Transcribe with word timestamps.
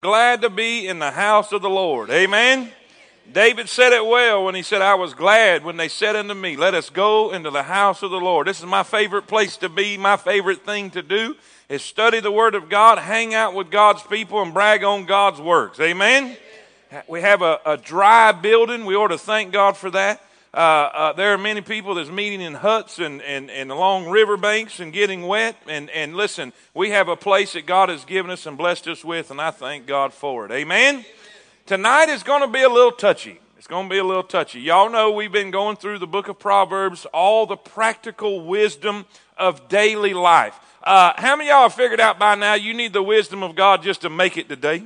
glad 0.00 0.42
to 0.42 0.50
be 0.50 0.86
in 0.86 1.00
the 1.00 1.10
house 1.10 1.50
of 1.50 1.60
the 1.60 1.68
Lord. 1.68 2.08
Amen. 2.10 2.70
David 3.32 3.68
said 3.68 3.92
it 3.92 4.06
well 4.06 4.44
when 4.44 4.54
he 4.54 4.62
said, 4.62 4.80
I 4.80 4.94
was 4.94 5.12
glad 5.12 5.64
when 5.64 5.76
they 5.76 5.88
said 5.88 6.14
unto 6.14 6.34
me, 6.34 6.56
Let 6.56 6.74
us 6.74 6.88
go 6.88 7.32
into 7.32 7.50
the 7.50 7.64
house 7.64 8.02
of 8.02 8.12
the 8.12 8.20
Lord. 8.20 8.46
This 8.46 8.60
is 8.60 8.66
my 8.66 8.84
favorite 8.84 9.26
place 9.26 9.56
to 9.56 9.68
be, 9.68 9.98
my 9.98 10.16
favorite 10.16 10.64
thing 10.64 10.90
to 10.92 11.02
do 11.02 11.34
is 11.68 11.82
study 11.82 12.20
the 12.20 12.30
Word 12.30 12.54
of 12.54 12.68
God, 12.68 12.98
hang 12.98 13.34
out 13.34 13.54
with 13.54 13.70
God's 13.70 14.02
people, 14.04 14.40
and 14.40 14.54
brag 14.54 14.84
on 14.84 15.04
God's 15.04 15.40
works. 15.40 15.80
Amen. 15.80 16.36
We 17.08 17.20
have 17.20 17.42
a, 17.42 17.58
a 17.66 17.76
dry 17.76 18.32
building. 18.32 18.86
We 18.86 18.94
ought 18.94 19.08
to 19.08 19.18
thank 19.18 19.52
God 19.52 19.76
for 19.76 19.90
that. 19.90 20.22
Uh, 20.54 20.56
uh, 20.56 21.12
there 21.12 21.34
are 21.34 21.38
many 21.38 21.60
people 21.60 21.94
that's 21.94 22.10
meeting 22.10 22.40
in 22.40 22.54
huts 22.54 22.98
and, 22.98 23.20
and, 23.22 23.50
and 23.50 23.70
along 23.70 24.08
riverbanks 24.08 24.80
and 24.80 24.92
getting 24.92 25.26
wet. 25.26 25.56
And, 25.68 25.90
and 25.90 26.16
listen, 26.16 26.52
we 26.74 26.90
have 26.90 27.08
a 27.08 27.16
place 27.16 27.52
that 27.52 27.66
God 27.66 27.90
has 27.90 28.04
given 28.04 28.30
us 28.30 28.46
and 28.46 28.56
blessed 28.56 28.88
us 28.88 29.04
with, 29.04 29.30
and 29.30 29.40
I 29.40 29.50
thank 29.50 29.86
God 29.86 30.12
for 30.12 30.46
it. 30.46 30.50
Amen? 30.50 30.94
Amen. 30.96 31.04
Tonight 31.66 32.08
is 32.08 32.22
going 32.22 32.40
to 32.40 32.48
be 32.48 32.62
a 32.62 32.68
little 32.68 32.92
touchy. 32.92 33.38
It's 33.58 33.66
going 33.66 33.88
to 33.88 33.92
be 33.92 33.98
a 33.98 34.04
little 34.04 34.22
touchy. 34.22 34.60
Y'all 34.60 34.88
know 34.88 35.10
we've 35.10 35.32
been 35.32 35.50
going 35.50 35.76
through 35.76 35.98
the 35.98 36.06
book 36.06 36.28
of 36.28 36.38
Proverbs, 36.38 37.06
all 37.12 37.44
the 37.44 37.56
practical 37.56 38.46
wisdom 38.46 39.04
of 39.36 39.68
daily 39.68 40.14
life. 40.14 40.58
Uh, 40.82 41.12
how 41.16 41.36
many 41.36 41.50
y'all 41.50 41.64
have 41.64 41.74
figured 41.74 42.00
out 42.00 42.18
by 42.18 42.34
now 42.34 42.54
you 42.54 42.72
need 42.72 42.94
the 42.94 43.02
wisdom 43.02 43.42
of 43.42 43.54
God 43.54 43.82
just 43.82 44.00
to 44.00 44.08
make 44.08 44.38
it 44.38 44.48
today? 44.48 44.84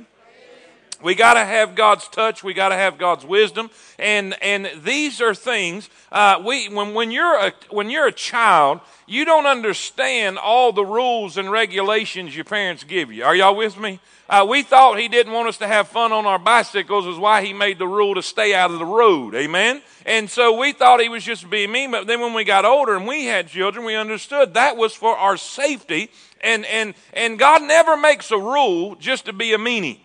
We 1.03 1.15
got 1.15 1.33
to 1.33 1.43
have 1.43 1.75
God's 1.75 2.07
touch. 2.07 2.45
We 2.45 2.53
got 2.53 2.69
to 2.69 2.75
have 2.75 2.97
God's 2.97 3.25
wisdom, 3.25 3.69
and 3.99 4.41
and 4.41 4.71
these 4.83 5.19
are 5.19 5.35
things. 5.35 5.89
Uh, 6.11 6.41
we 6.45 6.69
when 6.69 6.93
when 6.93 7.11
you're 7.11 7.35
a 7.35 7.53
when 7.69 7.89
you're 7.89 8.07
a 8.07 8.11
child, 8.13 8.79
you 9.05 9.25
don't 9.25 9.45
understand 9.45 10.37
all 10.37 10.71
the 10.71 10.85
rules 10.85 11.37
and 11.37 11.51
regulations 11.51 12.33
your 12.33 12.45
parents 12.45 12.85
give 12.85 13.11
you. 13.11 13.25
Are 13.25 13.35
y'all 13.35 13.55
with 13.55 13.77
me? 13.77 13.99
Uh, 14.29 14.45
we 14.49 14.63
thought 14.63 14.97
he 14.97 15.09
didn't 15.09 15.33
want 15.33 15.49
us 15.49 15.57
to 15.57 15.67
have 15.67 15.89
fun 15.89 16.13
on 16.13 16.25
our 16.25 16.39
bicycles, 16.39 17.05
is 17.05 17.17
why 17.17 17.43
he 17.43 17.51
made 17.51 17.77
the 17.77 17.87
rule 17.87 18.15
to 18.15 18.21
stay 18.21 18.53
out 18.53 18.71
of 18.71 18.79
the 18.79 18.85
road. 18.85 19.35
Amen. 19.35 19.81
And 20.05 20.29
so 20.29 20.57
we 20.57 20.71
thought 20.71 21.01
he 21.01 21.09
was 21.09 21.25
just 21.25 21.49
being 21.49 21.73
mean. 21.73 21.91
But 21.91 22.07
then 22.07 22.21
when 22.21 22.33
we 22.33 22.45
got 22.45 22.63
older 22.63 22.95
and 22.95 23.05
we 23.05 23.25
had 23.25 23.49
children, 23.49 23.85
we 23.85 23.95
understood 23.95 24.53
that 24.53 24.77
was 24.77 24.93
for 24.93 25.17
our 25.17 25.35
safety. 25.35 26.09
And 26.39 26.65
and 26.65 26.93
and 27.11 27.37
God 27.37 27.61
never 27.61 27.97
makes 27.97 28.31
a 28.31 28.37
rule 28.37 28.95
just 28.95 29.25
to 29.25 29.33
be 29.33 29.51
a 29.51 29.57
meanie. 29.57 29.99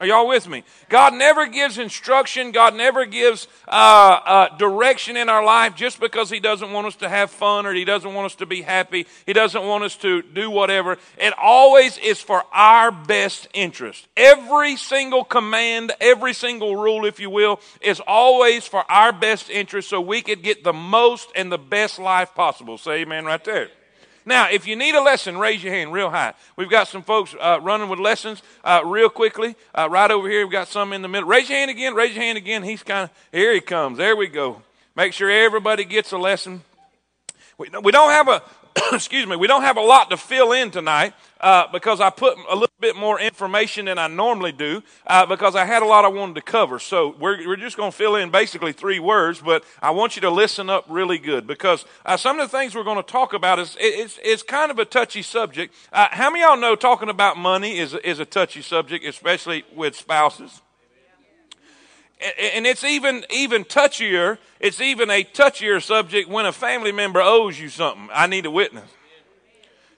Are 0.00 0.08
y'all 0.08 0.26
with 0.26 0.48
me? 0.48 0.64
God 0.88 1.14
never 1.14 1.46
gives 1.46 1.78
instruction. 1.78 2.50
God 2.50 2.74
never 2.74 3.06
gives 3.06 3.46
uh, 3.68 3.70
uh, 4.24 4.56
direction 4.56 5.16
in 5.16 5.28
our 5.28 5.44
life 5.44 5.76
just 5.76 6.00
because 6.00 6.28
He 6.28 6.40
doesn't 6.40 6.72
want 6.72 6.88
us 6.88 6.96
to 6.96 7.08
have 7.08 7.30
fun 7.30 7.64
or 7.64 7.72
He 7.72 7.84
doesn't 7.84 8.12
want 8.12 8.26
us 8.26 8.34
to 8.36 8.46
be 8.46 8.62
happy. 8.62 9.06
He 9.24 9.32
doesn't 9.32 9.64
want 9.64 9.84
us 9.84 9.94
to 9.98 10.22
do 10.22 10.50
whatever. 10.50 10.98
It 11.16 11.32
always 11.40 11.96
is 11.98 12.20
for 12.20 12.42
our 12.52 12.90
best 12.90 13.46
interest. 13.54 14.08
Every 14.16 14.76
single 14.76 15.22
command, 15.22 15.92
every 16.00 16.34
single 16.34 16.74
rule, 16.74 17.04
if 17.04 17.20
you 17.20 17.30
will, 17.30 17.60
is 17.80 18.00
always 18.00 18.66
for 18.66 18.84
our 18.90 19.12
best 19.12 19.48
interest 19.48 19.88
so 19.88 20.00
we 20.00 20.22
could 20.22 20.42
get 20.42 20.64
the 20.64 20.72
most 20.72 21.28
and 21.36 21.52
the 21.52 21.58
best 21.58 22.00
life 22.00 22.34
possible. 22.34 22.78
Say 22.78 23.02
amen 23.02 23.26
right 23.26 23.44
there. 23.44 23.70
Now, 24.26 24.48
if 24.50 24.66
you 24.66 24.74
need 24.74 24.94
a 24.94 25.02
lesson, 25.02 25.36
raise 25.36 25.62
your 25.62 25.72
hand 25.72 25.92
real 25.92 26.08
high. 26.08 26.32
We've 26.56 26.70
got 26.70 26.88
some 26.88 27.02
folks 27.02 27.34
uh, 27.38 27.58
running 27.62 27.88
with 27.88 27.98
lessons 27.98 28.42
uh, 28.64 28.80
real 28.84 29.10
quickly. 29.10 29.54
Uh, 29.74 29.88
right 29.90 30.10
over 30.10 30.28
here, 30.28 30.44
we've 30.44 30.52
got 30.52 30.68
some 30.68 30.92
in 30.92 31.02
the 31.02 31.08
middle. 31.08 31.28
Raise 31.28 31.48
your 31.48 31.58
hand 31.58 31.70
again. 31.70 31.94
Raise 31.94 32.14
your 32.14 32.24
hand 32.24 32.38
again. 32.38 32.62
He's 32.62 32.82
kind 32.82 33.04
of, 33.04 33.10
here 33.32 33.52
he 33.52 33.60
comes. 33.60 33.98
There 33.98 34.16
we 34.16 34.28
go. 34.28 34.62
Make 34.96 35.12
sure 35.12 35.30
everybody 35.30 35.84
gets 35.84 36.12
a 36.12 36.18
lesson. 36.18 36.62
We, 37.58 37.68
we 37.82 37.92
don't 37.92 38.10
have 38.10 38.28
a, 38.28 38.42
excuse 38.92 39.26
me, 39.26 39.36
we 39.36 39.46
don't 39.46 39.62
have 39.62 39.76
a 39.76 39.80
lot 39.82 40.10
to 40.10 40.16
fill 40.16 40.52
in 40.52 40.70
tonight 40.70 41.14
uh, 41.40 41.66
because 41.70 42.00
I 42.00 42.10
put 42.10 42.36
a 42.50 42.54
little 42.54 42.74
bit 42.80 42.96
more 42.96 43.20
information 43.20 43.84
than 43.84 43.98
I 43.98 44.08
normally 44.08 44.52
do 44.52 44.82
uh, 45.06 45.26
because 45.26 45.54
I 45.54 45.64
had 45.64 45.82
a 45.82 45.86
lot 45.86 46.04
I 46.04 46.08
wanted 46.08 46.34
to 46.36 46.40
cover. 46.40 46.78
So 46.78 47.14
we're, 47.18 47.46
we're 47.46 47.56
just 47.56 47.76
going 47.76 47.92
to 47.92 47.96
fill 47.96 48.16
in 48.16 48.30
basically 48.30 48.72
three 48.72 48.98
words, 48.98 49.40
but 49.40 49.64
I 49.80 49.90
want 49.90 50.16
you 50.16 50.22
to 50.22 50.30
listen 50.30 50.70
up 50.70 50.86
really 50.88 51.18
good 51.18 51.46
because 51.46 51.84
uh, 52.04 52.16
some 52.16 52.40
of 52.40 52.50
the 52.50 52.56
things 52.56 52.74
we're 52.74 52.84
going 52.84 52.96
to 52.96 53.02
talk 53.02 53.32
about 53.32 53.58
is 53.58 53.76
it's, 53.78 54.18
it's 54.22 54.42
kind 54.42 54.70
of 54.70 54.78
a 54.78 54.84
touchy 54.84 55.22
subject. 55.22 55.74
Uh, 55.92 56.08
how 56.10 56.30
many 56.30 56.42
of 56.42 56.50
y'all 56.50 56.60
know 56.60 56.74
talking 56.74 57.08
about 57.08 57.36
money 57.36 57.78
is, 57.78 57.94
is 57.94 58.18
a 58.18 58.24
touchy 58.24 58.62
subject, 58.62 59.04
especially 59.04 59.64
with 59.74 59.94
spouses? 59.94 60.62
And 62.20 62.66
it's 62.66 62.84
even 62.84 63.24
even 63.30 63.64
touchier. 63.64 64.38
It's 64.60 64.80
even 64.80 65.10
a 65.10 65.24
touchier 65.24 65.82
subject 65.82 66.28
when 66.28 66.46
a 66.46 66.52
family 66.52 66.92
member 66.92 67.20
owes 67.20 67.58
you 67.58 67.68
something. 67.68 68.08
I 68.12 68.26
need 68.26 68.46
a 68.46 68.50
witness. 68.50 68.88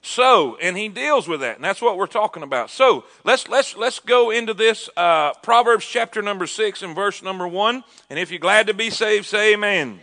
So, 0.01 0.57
and 0.61 0.77
he 0.77 0.87
deals 0.87 1.27
with 1.27 1.41
that, 1.41 1.57
and 1.57 1.65
that's 1.65 1.81
what 1.81 1.97
we're 1.97 2.07
talking 2.07 2.43
about. 2.43 2.69
So 2.69 3.03
let's 3.23 3.47
let's 3.47 3.75
let's 3.75 3.99
go 3.99 4.31
into 4.31 4.53
this 4.53 4.89
uh, 4.95 5.33
Proverbs 5.43 5.85
chapter 5.85 6.21
number 6.21 6.47
six 6.47 6.81
and 6.81 6.95
verse 6.95 7.21
number 7.21 7.47
one. 7.47 7.83
And 8.09 8.17
if 8.17 8.31
you're 8.31 8.39
glad 8.39 8.67
to 8.67 8.73
be 8.73 8.89
saved, 8.89 9.25
say 9.25 9.53
Amen. 9.53 9.87
amen. 9.87 9.99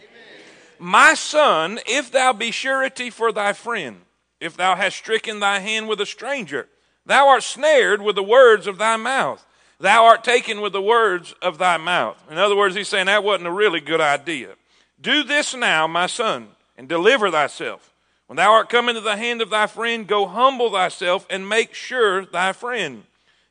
My 0.79 1.15
son, 1.15 1.79
if 1.87 2.11
thou 2.13 2.33
be 2.33 2.51
surety 2.51 3.09
for 3.09 3.33
thy 3.33 3.55
friend, 3.55 4.03
if 4.41 4.57
thou 4.57 4.77
hast 4.77 4.97
stricken 4.97 5.41
thy 5.41 5.61
hand 5.61 5.89
with 5.89 6.01
a 6.01 6.07
stranger, 6.07 6.69
thou 7.07 7.29
art 7.29 7.43
snared 7.43 8.03
with 8.03 8.17
the 8.17 8.23
words 8.23 8.67
of 8.67 8.79
thy 8.79 8.97
mouth 8.97 9.45
Thou 9.85 10.07
art 10.07 10.25
taken 10.25 10.63
with 10.63 10.73
the 10.73 10.81
words 10.81 11.35
of 11.43 11.59
thy 11.59 11.77
mouth. 11.77 12.17
In 12.31 12.39
other 12.39 12.57
words, 12.57 12.75
he's 12.75 12.89
saying 12.89 13.05
that 13.05 13.23
wasn't 13.23 13.49
a 13.49 13.53
really 13.53 13.81
good 13.81 14.01
idea. 14.01 14.55
Do 14.99 15.23
this 15.23 15.55
now, 15.55 15.87
my 15.87 16.07
son, 16.07 16.49
and 16.79 16.89
deliver 16.89 17.31
thyself. 17.31 17.93
When 18.27 18.39
thou 18.39 18.53
art 18.53 18.71
come 18.71 18.89
into 18.89 19.03
the 19.03 19.19
hand 19.19 19.43
of 19.43 19.51
thy 19.51 19.67
friend, 19.67 20.07
go 20.07 20.25
humble 20.25 20.73
thyself 20.73 21.27
and 21.29 21.47
make 21.47 21.75
sure 21.75 22.25
thy 22.25 22.55
friend. 22.55 23.03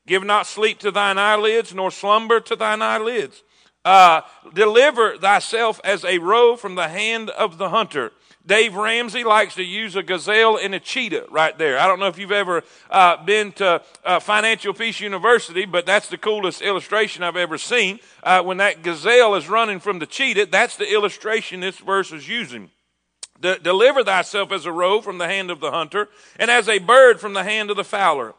Give 0.08 0.24
not 0.24 0.48
sleep 0.48 0.80
to 0.80 0.90
thine 0.90 1.20
eyelids, 1.20 1.72
nor 1.72 1.92
slumber 1.92 2.40
to 2.40 2.56
thine 2.56 2.82
eyelids. 2.82 3.44
Uh, 3.86 4.22
deliver 4.56 5.20
thyself 5.20 5.80
as 5.84 6.04
a 6.04 6.18
roe 6.18 6.56
from 6.56 6.74
the 6.74 6.88
hand 6.88 7.30
of 7.30 7.60
the 7.60 7.70
hunter 7.70 8.12
Dave 8.46 8.76
Ramsey 8.76 9.24
likes 9.24 9.56
to 9.56 9.64
use 9.64 9.96
a 9.96 10.04
gazelle 10.04 10.58
and 10.58 10.76
a 10.76 10.80
cheetah 10.80 11.28
right 11.31 11.58
there. 11.58 11.80
I 11.80 11.88
don't 11.88 12.00
know 12.00 12.08
if 12.08 12.18
you've 12.18 12.31
ever 12.31 12.64
uh, 12.90 13.24
been 13.24 13.54
to 13.54 13.81
uh, 14.04 14.20
Financial 14.20 14.74
Peace 14.74 15.00
University, 15.00 15.66
but 15.66 15.86
that's 15.86 16.09
the 16.09 16.18
coolest 16.18 16.62
illustration 16.62 17.24
I've 17.24 17.38
ever 17.38 17.58
seen. 17.58 18.00
Uh, 18.22 18.44
when 18.44 18.58
that 18.58 18.84
gazelle 18.84 19.36
is 19.36 19.48
running 19.48 19.80
from 19.80 20.00
the 20.00 20.06
cheetah, 20.06 20.48
that's 20.48 20.76
the 20.76 20.92
illustration 20.92 21.62
this 21.62 21.78
verse 21.78 22.12
is 22.12 22.28
using. 22.28 22.70
De- 23.40 23.59
deliver 23.59 24.04
thyself 24.04 24.52
as 24.52 24.66
a 24.66 24.74
roe 24.74 25.00
from 25.00 25.20
the 25.20 25.28
hand 25.28 25.50
of 25.50 25.62
the 25.62 25.72
hunter, 25.72 26.10
and 26.38 26.52
as 26.52 26.68
a 26.68 26.80
bird 26.80 27.22
from 27.22 27.34
the 27.34 27.44
hand 27.44 27.70
of 27.70 27.78
the 27.78 27.84
fowler. 27.86 28.34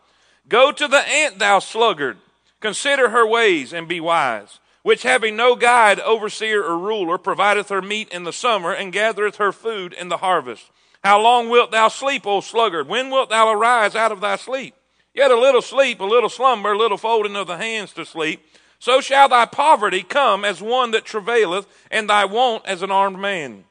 Go 0.48 0.70
to 0.70 0.86
the 0.86 1.08
ant, 1.08 1.38
thou 1.38 1.60
sluggard. 1.60 2.18
Consider 2.60 3.08
her 3.08 3.26
ways 3.26 3.72
and 3.72 3.88
be 3.88 4.00
wise 4.00 4.58
which 4.84 5.02
having 5.02 5.34
no 5.34 5.56
guide, 5.56 5.98
overseer, 6.00 6.62
or 6.62 6.76
ruler, 6.76 7.16
provideth 7.16 7.70
her 7.70 7.80
meat 7.80 8.06
in 8.10 8.24
the 8.24 8.32
summer, 8.34 8.70
and 8.70 8.92
gathereth 8.92 9.36
her 9.36 9.50
food 9.50 9.94
in 9.94 10.10
the 10.10 10.18
harvest. 10.18 10.70
How 11.02 11.18
long 11.22 11.48
wilt 11.48 11.70
thou 11.70 11.88
sleep, 11.88 12.26
O 12.26 12.42
sluggard? 12.42 12.86
When 12.86 13.08
wilt 13.08 13.30
thou 13.30 13.50
arise 13.50 13.96
out 13.96 14.12
of 14.12 14.20
thy 14.20 14.36
sleep? 14.36 14.74
Yet 15.14 15.30
a 15.30 15.40
little 15.40 15.62
sleep, 15.62 16.00
a 16.00 16.04
little 16.04 16.28
slumber, 16.28 16.72
a 16.72 16.78
little 16.78 16.98
folding 16.98 17.34
of 17.34 17.46
the 17.46 17.56
hands 17.56 17.94
to 17.94 18.04
sleep. 18.04 18.44
So 18.78 19.00
shall 19.00 19.30
thy 19.30 19.46
poverty 19.46 20.02
come 20.02 20.44
as 20.44 20.60
one 20.60 20.90
that 20.90 21.06
travaileth, 21.06 21.66
and 21.90 22.10
thy 22.10 22.26
want 22.26 22.66
as 22.66 22.82
an 22.82 22.90
armed 22.90 23.18
man. 23.18 23.64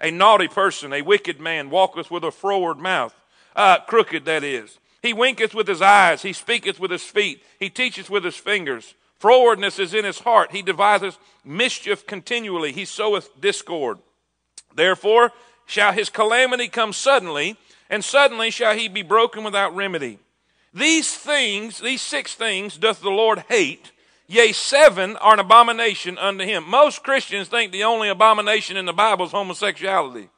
A 0.00 0.12
naughty 0.12 0.46
person, 0.46 0.92
a 0.92 1.02
wicked 1.02 1.40
man, 1.40 1.70
walketh 1.70 2.12
with 2.12 2.22
a 2.22 2.30
froward 2.30 2.78
mouth, 2.78 3.12
uh, 3.56 3.80
crooked 3.80 4.24
that 4.26 4.44
is. 4.44 4.78
He 5.02 5.12
winketh 5.12 5.52
with 5.52 5.66
his 5.66 5.82
eyes, 5.82 6.22
he 6.22 6.32
speaketh 6.32 6.78
with 6.78 6.92
his 6.92 7.02
feet, 7.02 7.42
he 7.58 7.70
teacheth 7.70 8.08
with 8.08 8.22
his 8.22 8.36
fingers. 8.36 8.94
Frowardness 9.20 9.78
is 9.78 9.92
in 9.94 10.04
his 10.04 10.20
heart. 10.20 10.52
He 10.52 10.62
deviseth 10.62 11.18
mischief 11.44 12.06
continually. 12.06 12.72
He 12.72 12.84
soweth 12.84 13.40
discord. 13.40 13.98
Therefore 14.74 15.32
shall 15.66 15.92
his 15.92 16.08
calamity 16.08 16.68
come 16.68 16.92
suddenly, 16.92 17.56
and 17.88 18.04
suddenly 18.04 18.50
shall 18.50 18.74
he 18.74 18.88
be 18.88 19.02
broken 19.02 19.44
without 19.44 19.74
remedy. 19.74 20.18
These 20.72 21.14
things, 21.16 21.80
these 21.80 22.02
six 22.02 22.34
things, 22.34 22.76
doth 22.76 23.00
the 23.00 23.10
Lord 23.10 23.44
hate. 23.48 23.92
Yea, 24.26 24.52
seven 24.52 25.16
are 25.16 25.34
an 25.34 25.40
abomination 25.40 26.16
unto 26.16 26.44
him. 26.44 26.64
Most 26.68 27.02
Christians 27.02 27.48
think 27.48 27.72
the 27.72 27.84
only 27.84 28.08
abomination 28.08 28.76
in 28.76 28.86
the 28.86 28.92
Bible 28.92 29.26
is 29.26 29.32
homosexuality. 29.32 30.28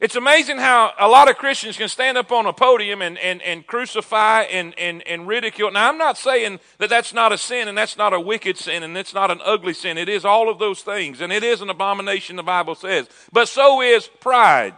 It's 0.00 0.14
amazing 0.14 0.58
how 0.58 0.92
a 0.96 1.08
lot 1.08 1.28
of 1.28 1.36
Christians 1.38 1.76
can 1.76 1.88
stand 1.88 2.16
up 2.16 2.30
on 2.30 2.46
a 2.46 2.52
podium 2.52 3.02
and, 3.02 3.18
and, 3.18 3.42
and 3.42 3.66
crucify 3.66 4.42
and, 4.42 4.78
and, 4.78 5.04
and 5.08 5.26
ridicule. 5.26 5.72
Now, 5.72 5.88
I'm 5.88 5.98
not 5.98 6.16
saying 6.16 6.60
that 6.78 6.88
that's 6.88 7.12
not 7.12 7.32
a 7.32 7.38
sin 7.38 7.66
and 7.66 7.76
that's 7.76 7.96
not 7.96 8.12
a 8.12 8.20
wicked 8.20 8.56
sin 8.56 8.84
and 8.84 8.96
it's 8.96 9.12
not 9.12 9.32
an 9.32 9.40
ugly 9.44 9.74
sin. 9.74 9.98
It 9.98 10.08
is 10.08 10.24
all 10.24 10.48
of 10.48 10.60
those 10.60 10.82
things 10.82 11.20
and 11.20 11.32
it 11.32 11.42
is 11.42 11.62
an 11.62 11.70
abomination, 11.70 12.36
the 12.36 12.44
Bible 12.44 12.76
says. 12.76 13.08
But 13.32 13.48
so 13.48 13.82
is 13.82 14.06
pride. 14.06 14.74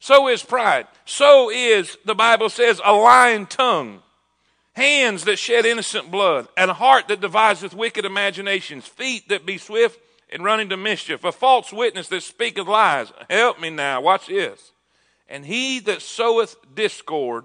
So 0.00 0.28
is 0.28 0.42
pride. 0.42 0.86
So 1.06 1.50
is, 1.50 1.96
the 2.04 2.14
Bible 2.14 2.50
says, 2.50 2.78
a 2.84 2.92
lying 2.92 3.46
tongue, 3.46 4.02
hands 4.74 5.24
that 5.24 5.38
shed 5.38 5.64
innocent 5.64 6.10
blood, 6.10 6.46
and 6.58 6.70
a 6.70 6.74
heart 6.74 7.08
that 7.08 7.22
deviseth 7.22 7.72
wicked 7.72 8.04
imaginations, 8.04 8.86
feet 8.86 9.30
that 9.30 9.46
be 9.46 9.56
swift 9.56 9.98
and 10.30 10.44
running 10.44 10.68
to 10.70 10.76
mischief, 10.76 11.24
a 11.24 11.32
false 11.32 11.72
witness 11.72 12.08
that 12.08 12.22
speaketh 12.22 12.66
lies. 12.66 13.12
Help 13.30 13.60
me 13.60 13.70
now, 13.70 14.00
watch 14.00 14.26
this. 14.26 14.72
And 15.28 15.46
he 15.46 15.80
that 15.80 16.02
soweth 16.02 16.56
discord 16.74 17.44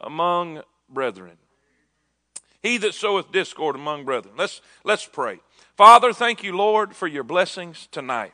among 0.00 0.62
brethren. 0.88 1.36
He 2.62 2.78
that 2.78 2.94
soweth 2.94 3.32
discord 3.32 3.76
among 3.76 4.04
brethren. 4.04 4.34
Let's, 4.38 4.60
let's 4.84 5.06
pray. 5.06 5.40
Father, 5.76 6.12
thank 6.12 6.42
you, 6.42 6.56
Lord, 6.56 6.94
for 6.94 7.06
your 7.06 7.24
blessings 7.24 7.88
tonight. 7.90 8.32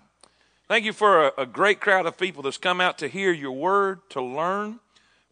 Thank 0.69 0.85
you 0.85 0.93
for 0.93 1.27
a, 1.27 1.33
a 1.39 1.47
great 1.47 1.81
crowd 1.81 2.07
of 2.07 2.17
people 2.17 2.43
that's 2.43 2.59
come 2.59 2.81
out 2.81 2.99
to 2.99 3.09
hear 3.09 3.33
your 3.33 3.53
word, 3.53 4.01
to 4.11 4.23
learn. 4.23 4.79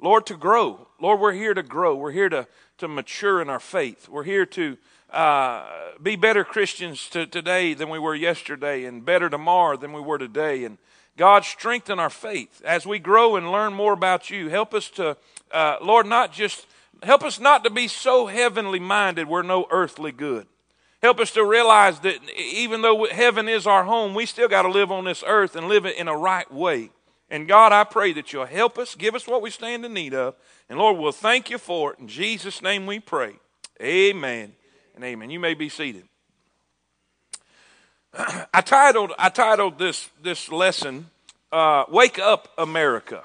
Lord, 0.00 0.26
to 0.26 0.36
grow. 0.36 0.88
Lord, 1.00 1.20
we're 1.20 1.32
here 1.32 1.54
to 1.54 1.62
grow. 1.62 1.94
We're 1.94 2.12
here 2.12 2.28
to, 2.28 2.46
to 2.78 2.88
mature 2.88 3.40
in 3.40 3.48
our 3.48 3.60
faith. 3.60 4.08
We're 4.08 4.24
here 4.24 4.46
to 4.46 4.78
uh, 5.10 5.64
be 6.02 6.16
better 6.16 6.44
Christians 6.44 7.08
to, 7.10 7.26
today 7.26 7.74
than 7.74 7.88
we 7.88 7.98
were 7.98 8.14
yesterday 8.14 8.84
and 8.84 9.04
better 9.04 9.30
tomorrow 9.30 9.76
than 9.76 9.92
we 9.92 10.00
were 10.00 10.18
today. 10.18 10.64
And 10.64 10.78
God, 11.16 11.44
strengthen 11.44 11.98
our 11.98 12.10
faith 12.10 12.62
as 12.64 12.86
we 12.86 12.98
grow 12.98 13.36
and 13.36 13.50
learn 13.50 13.72
more 13.72 13.92
about 13.92 14.30
you. 14.30 14.48
Help 14.48 14.74
us 14.74 14.90
to, 14.90 15.16
uh, 15.50 15.76
Lord, 15.82 16.06
not 16.06 16.32
just, 16.32 16.66
help 17.02 17.22
us 17.24 17.40
not 17.40 17.64
to 17.64 17.70
be 17.70 17.88
so 17.88 18.26
heavenly 18.26 18.78
minded 18.78 19.28
we're 19.28 19.42
no 19.42 19.66
earthly 19.70 20.12
good. 20.12 20.46
Help 21.00 21.20
us 21.20 21.30
to 21.32 21.44
realize 21.44 22.00
that 22.00 22.18
even 22.36 22.82
though 22.82 23.06
heaven 23.06 23.48
is 23.48 23.66
our 23.66 23.84
home, 23.84 24.14
we 24.14 24.26
still 24.26 24.48
got 24.48 24.62
to 24.62 24.68
live 24.68 24.90
on 24.90 25.04
this 25.04 25.24
earth 25.26 25.54
and 25.56 25.68
live 25.68 25.86
it 25.86 25.96
in 25.96 26.08
a 26.08 26.16
right 26.16 26.52
way. 26.52 26.90
And 27.30 27.46
God, 27.46 27.72
I 27.72 27.84
pray 27.84 28.12
that 28.14 28.32
you'll 28.32 28.46
help 28.46 28.78
us, 28.78 28.94
give 28.94 29.14
us 29.14 29.26
what 29.26 29.42
we 29.42 29.50
stand 29.50 29.84
in 29.84 29.94
need 29.94 30.14
of. 30.14 30.34
And 30.68 30.78
Lord, 30.78 30.98
we'll 30.98 31.12
thank 31.12 31.50
you 31.50 31.58
for 31.58 31.92
it. 31.92 31.98
In 31.98 32.08
Jesus' 32.08 32.62
name 32.62 32.86
we 32.86 33.00
pray. 33.00 33.34
Amen 33.80 34.54
and 34.98 35.04
amen. 35.04 35.30
You 35.30 35.38
may 35.38 35.54
be 35.54 35.68
seated. 35.68 36.02
I 38.52 38.60
titled 38.62 39.12
I 39.16 39.28
titled 39.28 39.78
this 39.78 40.10
this 40.20 40.50
lesson 40.50 41.06
uh, 41.52 41.84
"Wake 41.88 42.18
Up 42.18 42.48
America." 42.58 43.22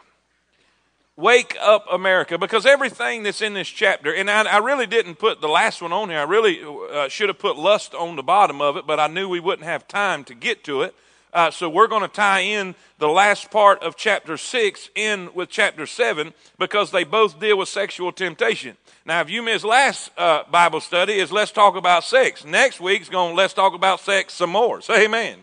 Wake 1.15 1.55
up 1.61 1.85
America, 1.91 2.39
because 2.39 2.65
everything 2.65 3.21
that's 3.21 3.43
in 3.43 3.53
this 3.53 3.67
chapter, 3.67 4.11
and 4.11 4.31
I, 4.31 4.45
I 4.45 4.57
really 4.57 4.87
didn't 4.87 5.19
put 5.19 5.41
the 5.41 5.47
last 5.47 5.79
one 5.79 5.93
on 5.93 6.09
here. 6.09 6.17
I 6.17 6.23
really 6.23 6.59
uh, 6.63 7.07
should 7.07 7.29
have 7.29 7.37
put 7.37 7.55
lust 7.55 7.93
on 7.93 8.15
the 8.15 8.23
bottom 8.23 8.61
of 8.61 8.77
it, 8.77 8.87
but 8.87 8.99
I 8.99 9.05
knew 9.05 9.29
we 9.29 9.39
wouldn't 9.39 9.67
have 9.67 9.87
time 9.87 10.23
to 10.23 10.33
get 10.33 10.63
to 10.63 10.81
it. 10.81 10.95
Uh, 11.33 11.49
so 11.49 11.67
we're 11.67 11.87
going 11.87 12.03
to 12.03 12.07
tie 12.07 12.41
in 12.41 12.75
the 12.99 13.07
last 13.07 13.49
part 13.49 13.81
of 13.81 13.97
chapter 13.97 14.37
6 14.37 14.89
in 14.93 15.33
with 15.33 15.49
chapter 15.49 15.87
7 15.87 16.31
because 16.59 16.91
they 16.91 17.03
both 17.03 17.39
deal 17.39 17.57
with 17.57 17.67
sexual 17.67 18.11
temptation. 18.11 18.77
Now, 19.05 19.19
if 19.21 19.29
you 19.29 19.41
missed 19.41 19.65
last 19.65 20.11
uh, 20.17 20.43
Bible 20.51 20.79
study, 20.79 21.13
is 21.13 21.31
let's 21.31 21.51
talk 21.51 21.75
about 21.75 22.03
sex. 22.03 22.45
Next 22.45 22.79
week's 22.79 23.09
going 23.09 23.31
to 23.31 23.35
let's 23.35 23.53
talk 23.53 23.73
about 23.73 23.99
sex 23.99 24.33
some 24.33 24.51
more. 24.51 24.79
Say 24.81 25.05
amen. 25.05 25.39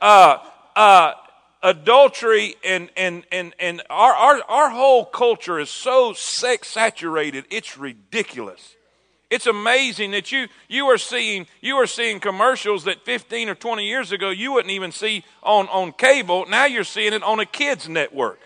Uh, 0.00 0.38
uh, 0.76 1.12
adultery 1.62 2.54
and 2.64 2.90
and 2.96 3.24
and 3.32 3.54
and 3.58 3.82
our, 3.90 4.12
our 4.12 4.42
our 4.48 4.70
whole 4.70 5.04
culture 5.04 5.58
is 5.58 5.70
so 5.70 6.12
sex 6.12 6.68
saturated. 6.68 7.46
It's 7.50 7.76
ridiculous. 7.76 8.76
It's 9.30 9.46
amazing 9.46 10.12
that 10.12 10.32
you 10.32 10.48
you 10.68 10.86
are 10.86 10.98
seeing 10.98 11.46
you 11.60 11.76
are 11.76 11.86
seeing 11.86 12.18
commercials 12.18 12.84
that 12.84 13.04
15 13.04 13.50
or 13.50 13.54
20 13.54 13.86
years 13.86 14.10
ago 14.12 14.30
you 14.30 14.52
wouldn't 14.52 14.72
even 14.72 14.90
see 14.92 15.24
on 15.42 15.68
on 15.68 15.92
cable. 15.92 16.46
Now 16.46 16.64
you're 16.64 16.84
seeing 16.84 17.12
it 17.12 17.22
on 17.22 17.38
a 17.38 17.46
kids 17.46 17.88
network 17.88 18.40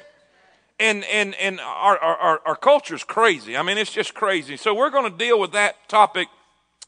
and 0.82 1.04
and 1.04 1.34
and 1.36 1.60
our 1.60 1.96
our, 1.98 2.40
our 2.44 2.56
culture 2.56 2.94
is 2.94 3.04
crazy. 3.04 3.56
I 3.56 3.62
mean, 3.62 3.78
it's 3.78 3.92
just 3.92 4.14
crazy. 4.14 4.56
So 4.56 4.74
we're 4.74 4.90
going 4.90 5.10
to 5.10 5.16
deal 5.16 5.38
with 5.38 5.52
that 5.52 5.88
topic 5.88 6.28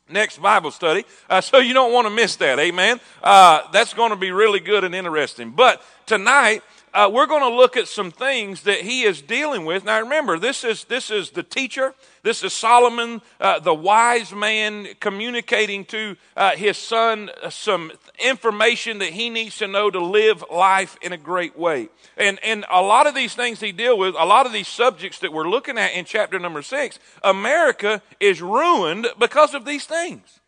next 0.09 0.43
Bible 0.43 0.71
study. 0.71 1.05
Uh, 1.31 1.41
so 1.41 1.59
you 1.59 1.73
don't 1.73 1.93
want 1.93 2.07
to 2.07 2.11
miss 2.11 2.37
that. 2.37 2.59
Amen. 2.59 3.01
Uh, 3.23 3.63
that's 3.73 3.95
going 3.95 4.11
to 4.11 4.17
be 4.17 4.33
really 4.33 4.61
good 4.61 4.85
and 4.85 4.95
interesting. 4.95 5.53
But 5.53 5.83
tonight 6.07 6.63
uh, 6.95 7.11
we're 7.13 7.27
going 7.27 7.43
to 7.43 7.55
look 7.55 7.77
at 7.77 7.89
some 7.89 8.13
things 8.13 8.63
that 8.63 8.83
he 8.83 9.03
is 9.03 9.21
dealing 9.21 9.65
with. 9.65 9.85
Now, 9.85 10.01
remember, 10.01 10.39
this 10.39 10.63
is 10.63 10.85
this 10.85 11.11
is 11.11 11.31
the 11.31 11.43
teacher. 11.43 11.93
This 12.23 12.45
is 12.45 12.55
Solomon, 12.55 13.21
uh, 13.41 13.59
the 13.59 13.75
wise 13.75 14.33
man, 14.33 14.87
communicating 15.01 15.85
to 15.87 16.17
uh, 16.37 16.53
his 16.53 16.79
son 16.79 17.31
uh, 17.43 17.51
some 17.51 17.91
information 18.25 18.99
that 18.99 19.11
he 19.11 19.29
needs 19.29 19.59
to 19.59 19.67
know 19.67 19.91
to 19.91 19.99
live 19.99 20.45
life 20.53 20.97
in 21.03 21.13
a 21.13 21.17
great 21.17 21.59
way. 21.59 21.89
And 22.17 22.39
and 22.45 22.65
a 22.71 22.81
lot 22.81 23.09
of 23.09 23.15
these 23.17 23.35
things 23.35 23.59
he 23.59 23.73
deal 23.73 23.99
with, 23.99 24.15
a 24.17 24.25
lot 24.25 24.47
of 24.47 24.53
these 24.53 24.69
subjects 24.69 25.19
that 25.19 25.33
we're 25.33 25.49
looking 25.49 25.77
at 25.77 25.95
in 25.95 26.05
chapter 26.05 26.39
number 26.39 26.63
six, 26.63 27.01
America 27.25 28.03
is 28.21 28.41
ruined 28.41 29.09
because 29.19 29.53
of 29.53 29.65
these 29.65 29.85
things 29.85 30.41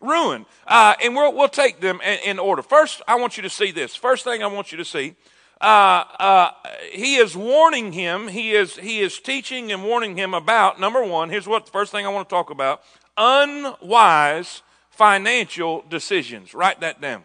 ruined. 0.00 0.46
Uh, 0.66 0.94
and 1.00 1.14
we'll, 1.14 1.32
we'll 1.32 1.48
take 1.48 1.80
them 1.80 2.00
in, 2.00 2.18
in, 2.24 2.38
order. 2.40 2.60
First, 2.60 3.02
I 3.06 3.14
want 3.14 3.36
you 3.36 3.44
to 3.44 3.48
see 3.48 3.70
this. 3.70 3.94
First 3.94 4.24
thing 4.24 4.42
I 4.42 4.48
want 4.48 4.72
you 4.72 4.78
to 4.78 4.84
see 4.84 5.14
uh, 5.62 6.04
uh, 6.18 6.50
he 6.90 7.16
is 7.16 7.36
warning 7.36 7.92
him. 7.92 8.28
He 8.28 8.52
is 8.52 8.76
he 8.76 9.00
is 9.00 9.20
teaching 9.20 9.70
and 9.70 9.84
warning 9.84 10.16
him 10.16 10.34
about 10.34 10.80
number 10.80 11.04
one. 11.04 11.30
Here's 11.30 11.46
what 11.46 11.66
the 11.66 11.72
first 11.72 11.92
thing 11.92 12.04
I 12.04 12.08
want 12.08 12.28
to 12.28 12.34
talk 12.34 12.50
about: 12.50 12.82
unwise 13.16 14.62
financial 14.90 15.84
decisions. 15.88 16.52
Write 16.52 16.80
that 16.80 17.00
down. 17.00 17.22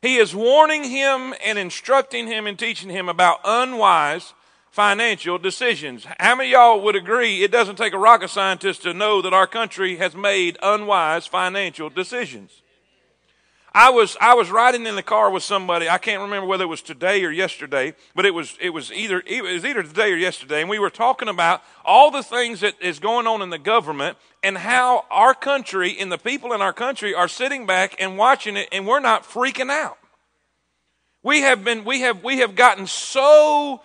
He 0.00 0.16
is 0.16 0.34
warning 0.34 0.84
him 0.84 1.34
and 1.44 1.58
instructing 1.58 2.26
him 2.26 2.46
and 2.46 2.58
teaching 2.58 2.90
him 2.90 3.08
about 3.08 3.40
unwise 3.44 4.32
financial 4.70 5.38
decisions. 5.38 6.06
How 6.18 6.36
many 6.36 6.50
y'all 6.50 6.80
would 6.82 6.96
agree 6.96 7.42
it 7.42 7.52
doesn't 7.52 7.76
take 7.76 7.92
a 7.92 7.98
rocket 7.98 8.28
scientist 8.28 8.82
to 8.82 8.92
know 8.92 9.22
that 9.22 9.32
our 9.32 9.46
country 9.46 9.96
has 9.96 10.16
made 10.16 10.58
unwise 10.62 11.26
financial 11.26 11.90
decisions? 11.90 12.62
I 13.76 13.90
was 13.90 14.16
I 14.20 14.34
was 14.34 14.52
riding 14.52 14.86
in 14.86 14.94
the 14.94 15.02
car 15.02 15.30
with 15.30 15.42
somebody. 15.42 15.88
I 15.88 15.98
can't 15.98 16.22
remember 16.22 16.46
whether 16.46 16.62
it 16.62 16.68
was 16.68 16.80
today 16.80 17.24
or 17.24 17.30
yesterday, 17.30 17.94
but 18.14 18.24
it 18.24 18.30
was 18.30 18.56
it 18.60 18.70
was 18.70 18.92
either 18.92 19.20
it 19.26 19.42
was 19.42 19.64
either 19.64 19.82
today 19.82 20.12
or 20.12 20.16
yesterday, 20.16 20.60
and 20.60 20.70
we 20.70 20.78
were 20.78 20.90
talking 20.90 21.28
about 21.28 21.60
all 21.84 22.12
the 22.12 22.22
things 22.22 22.60
that 22.60 22.80
is 22.80 23.00
going 23.00 23.26
on 23.26 23.42
in 23.42 23.50
the 23.50 23.58
government 23.58 24.16
and 24.44 24.56
how 24.56 25.04
our 25.10 25.34
country 25.34 25.96
and 25.98 26.12
the 26.12 26.18
people 26.18 26.52
in 26.52 26.62
our 26.62 26.72
country 26.72 27.14
are 27.14 27.26
sitting 27.26 27.66
back 27.66 27.96
and 27.98 28.16
watching 28.16 28.56
it, 28.56 28.68
and 28.70 28.86
we're 28.86 29.00
not 29.00 29.24
freaking 29.24 29.70
out. 29.70 29.98
We 31.24 31.40
have 31.40 31.64
been 31.64 31.84
we 31.84 32.02
have 32.02 32.22
we 32.22 32.38
have 32.38 32.54
gotten 32.54 32.86
so 32.86 33.82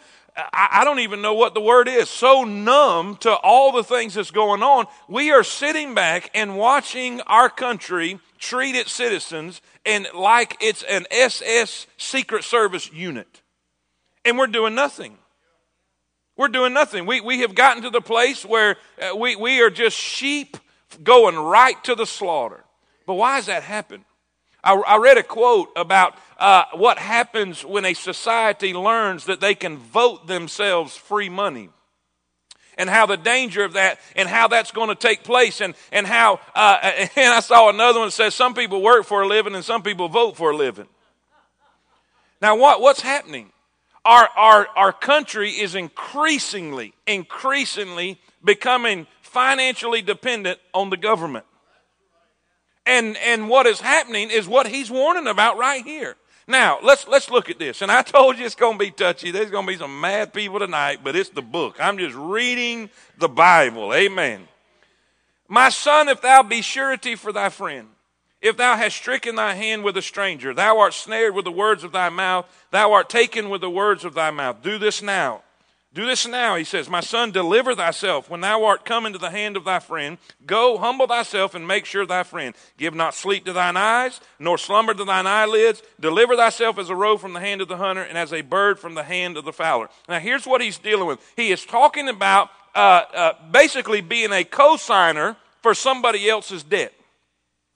I, 0.53 0.83
don't 0.85 0.99
even 0.99 1.21
know 1.21 1.33
what 1.33 1.53
the 1.53 1.61
word 1.61 1.89
is, 1.89 2.09
so 2.09 2.43
numb 2.43 3.17
to 3.17 3.33
all 3.33 3.73
the 3.73 3.83
things 3.83 4.13
that's 4.13 4.31
going 4.31 4.63
on. 4.63 4.85
We 5.09 5.31
are 5.31 5.43
sitting 5.43 5.95
back 5.95 6.29
and 6.33 6.57
watching 6.57 7.19
our 7.21 7.49
country 7.49 8.19
treat 8.39 8.75
its 8.75 8.91
citizens 8.91 9.61
and 9.85 10.07
like 10.13 10.57
it's 10.61 10.83
an 10.83 11.05
SS 11.11 11.87
Secret 11.97 12.43
Service 12.43 12.91
unit. 12.91 13.41
And 14.25 14.37
we're 14.37 14.47
doing 14.47 14.75
nothing. 14.75 15.17
We're 16.35 16.47
doing 16.47 16.73
nothing. 16.73 17.05
We, 17.05 17.21
we 17.21 17.41
have 17.41 17.53
gotten 17.53 17.83
to 17.83 17.89
the 17.89 18.01
place 18.01 18.45
where 18.45 18.77
uh, 19.01 19.15
we, 19.15 19.35
we 19.35 19.61
are 19.61 19.69
just 19.69 19.97
sheep 19.97 20.57
going 21.03 21.35
right 21.35 21.81
to 21.83 21.95
the 21.95 22.05
slaughter. 22.05 22.63
But 23.05 23.15
why 23.15 23.35
has 23.35 23.47
that 23.47 23.63
happened? 23.63 24.05
I, 24.63 24.73
I 24.75 24.97
read 24.97 25.17
a 25.17 25.23
quote 25.23 25.69
about 25.75 26.15
uh, 26.37 26.63
what 26.73 26.97
happens 26.97 27.65
when 27.65 27.85
a 27.85 27.93
society 27.93 28.73
learns 28.73 29.25
that 29.25 29.41
they 29.41 29.55
can 29.55 29.77
vote 29.77 30.27
themselves 30.27 30.95
free 30.95 31.29
money 31.29 31.69
and 32.79 32.89
how 32.89 33.05
the 33.05 33.17
danger 33.17 33.63
of 33.63 33.73
that 33.73 33.99
and 34.15 34.27
how 34.27 34.47
that's 34.47 34.71
going 34.71 34.87
to 34.89 34.95
take 34.95 35.23
place 35.23 35.61
and, 35.61 35.75
and 35.91 36.07
how 36.07 36.39
uh, 36.55 36.79
and 37.15 37.33
i 37.33 37.39
saw 37.41 37.69
another 37.69 37.99
one 37.99 38.07
that 38.07 38.13
says 38.13 38.33
some 38.33 38.55
people 38.55 38.81
work 38.81 39.05
for 39.05 39.21
a 39.21 39.27
living 39.27 39.53
and 39.53 39.63
some 39.63 39.83
people 39.83 40.09
vote 40.09 40.35
for 40.35 40.51
a 40.51 40.57
living. 40.57 40.87
Now 42.41 42.55
what, 42.55 42.81
what's 42.81 43.01
happening? 43.01 43.51
Our, 44.05 44.29
our, 44.37 44.67
our 44.77 44.93
country 44.93 45.51
is 45.51 45.75
increasingly 45.75 46.93
increasingly 47.05 48.19
becoming 48.43 49.05
financially 49.21 50.01
dependent 50.01 50.57
on 50.73 50.89
the 50.89 50.97
government. 50.97 51.45
And 52.85 53.17
and 53.17 53.49
what 53.49 53.67
is 53.67 53.81
happening 53.81 54.31
is 54.31 54.47
what 54.47 54.65
he's 54.65 54.89
warning 54.89 55.27
about 55.27 55.57
right 55.57 55.83
here 55.85 56.15
now, 56.49 56.79
let's, 56.83 57.07
let's 57.07 57.29
look 57.29 57.49
at 57.49 57.59
this. 57.59 57.81
And 57.81 57.91
I 57.91 58.01
told 58.01 58.37
you 58.37 58.45
it's 58.45 58.55
going 58.55 58.77
to 58.77 58.83
be 58.83 58.91
touchy. 58.91 59.31
There's 59.31 59.51
going 59.51 59.65
to 59.65 59.71
be 59.71 59.77
some 59.77 60.01
mad 60.01 60.33
people 60.33 60.59
tonight, 60.59 60.99
but 61.03 61.15
it's 61.15 61.29
the 61.29 61.41
book. 61.41 61.77
I'm 61.79 61.97
just 61.97 62.15
reading 62.15 62.89
the 63.17 63.29
Bible. 63.29 63.93
Amen. 63.93 64.47
My 65.47 65.69
son, 65.69 66.09
if 66.09 66.21
thou 66.21 66.43
be 66.43 66.61
surety 66.61 67.15
for 67.15 67.31
thy 67.31 67.49
friend, 67.49 67.87
if 68.41 68.55
thou 68.57 68.77
hast 68.77 68.95
stricken 68.95 69.35
thy 69.35 69.53
hand 69.53 69.83
with 69.83 69.97
a 69.97 70.01
stranger, 70.01 70.53
thou 70.53 70.79
art 70.79 70.93
snared 70.93 71.35
with 71.35 71.45
the 71.45 71.51
words 71.51 71.83
of 71.83 71.91
thy 71.91 72.09
mouth, 72.09 72.45
thou 72.71 72.93
art 72.93 73.09
taken 73.09 73.49
with 73.49 73.61
the 73.61 73.69
words 73.69 74.05
of 74.05 74.13
thy 74.13 74.31
mouth. 74.31 74.61
Do 74.61 74.77
this 74.77 75.01
now. 75.01 75.41
Do 75.91 76.05
this 76.05 76.27
now, 76.27 76.55
he 76.55 76.63
says, 76.63 76.87
My 76.87 76.99
son, 76.99 77.31
deliver 77.31 77.73
thyself 77.73 78.29
when 78.29 78.41
thou 78.41 78.63
art 78.63 78.85
come 78.85 79.07
into 79.07 79.17
the 79.17 79.31
hand 79.31 79.57
of 79.57 79.65
thy 79.65 79.79
friend. 79.79 80.19
Go, 80.45 80.77
humble 80.77 81.07
thyself, 81.07 81.55
and 81.55 81.67
make 81.67 81.85
sure 81.85 82.05
thy 82.05 82.21
friend. 82.21 82.55
Give 82.77 82.93
not 82.93 83.15
sleep 83.15 83.45
to 83.45 83.53
thine 83.53 83.75
eyes, 83.75 84.21
nor 84.37 84.59
slumber 84.59 84.93
to 84.93 85.03
thine 85.03 85.25
eyelids. 85.25 85.81
Deliver 85.99 86.35
thyself 86.35 86.77
as 86.77 86.91
a 86.91 86.95
roe 86.95 87.17
from 87.17 87.33
the 87.33 87.39
hand 87.39 87.61
of 87.61 87.69
the 87.69 87.77
hunter, 87.77 88.03
and 88.03 88.19
as 88.19 88.31
a 88.31 88.41
bird 88.41 88.79
from 88.79 88.93
the 88.93 89.03
hand 89.03 89.35
of 89.35 89.45
the 89.45 89.53
fowler. 89.53 89.89
Now, 90.07 90.19
here's 90.19 90.45
what 90.45 90.61
he's 90.61 90.77
dealing 90.77 91.07
with. 91.07 91.19
He 91.35 91.51
is 91.51 91.65
talking 91.65 92.07
about 92.07 92.49
uh, 92.75 93.01
uh, 93.11 93.33
basically 93.49 94.01
being 94.01 94.31
a 94.31 94.43
co-signer 94.43 95.37
for 95.63 95.73
somebody 95.73 96.29
else's 96.29 96.61
debt. 96.61 96.93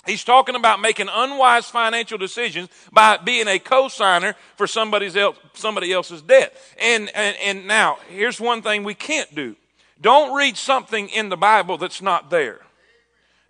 He's 0.06 0.24
talking 0.24 0.56
about 0.56 0.82
making 0.82 1.08
unwise 1.10 1.70
financial 1.70 2.18
decisions 2.18 2.70
by 2.92 3.18
being 3.18 3.48
a 3.48 3.58
co-signer 3.58 4.36
for 4.58 4.68
somebody's 4.68 5.18
somebody 5.54 5.94
else's 5.94 6.22
debt. 6.22 6.56
And, 6.78 7.10
and, 7.16 7.38
and 7.42 7.68
now, 7.68 7.98
here's 8.10 8.40
one 8.40 8.62
thing 8.62 8.84
we 8.84 8.96
can't 8.96 9.34
do. 9.34 9.56
Don't 10.02 10.36
read 10.36 10.58
something 10.58 11.08
in 11.10 11.30
the 11.30 11.38
Bible 11.38 11.78
that's 11.78 12.02
not 12.02 12.30
there. 12.30 12.60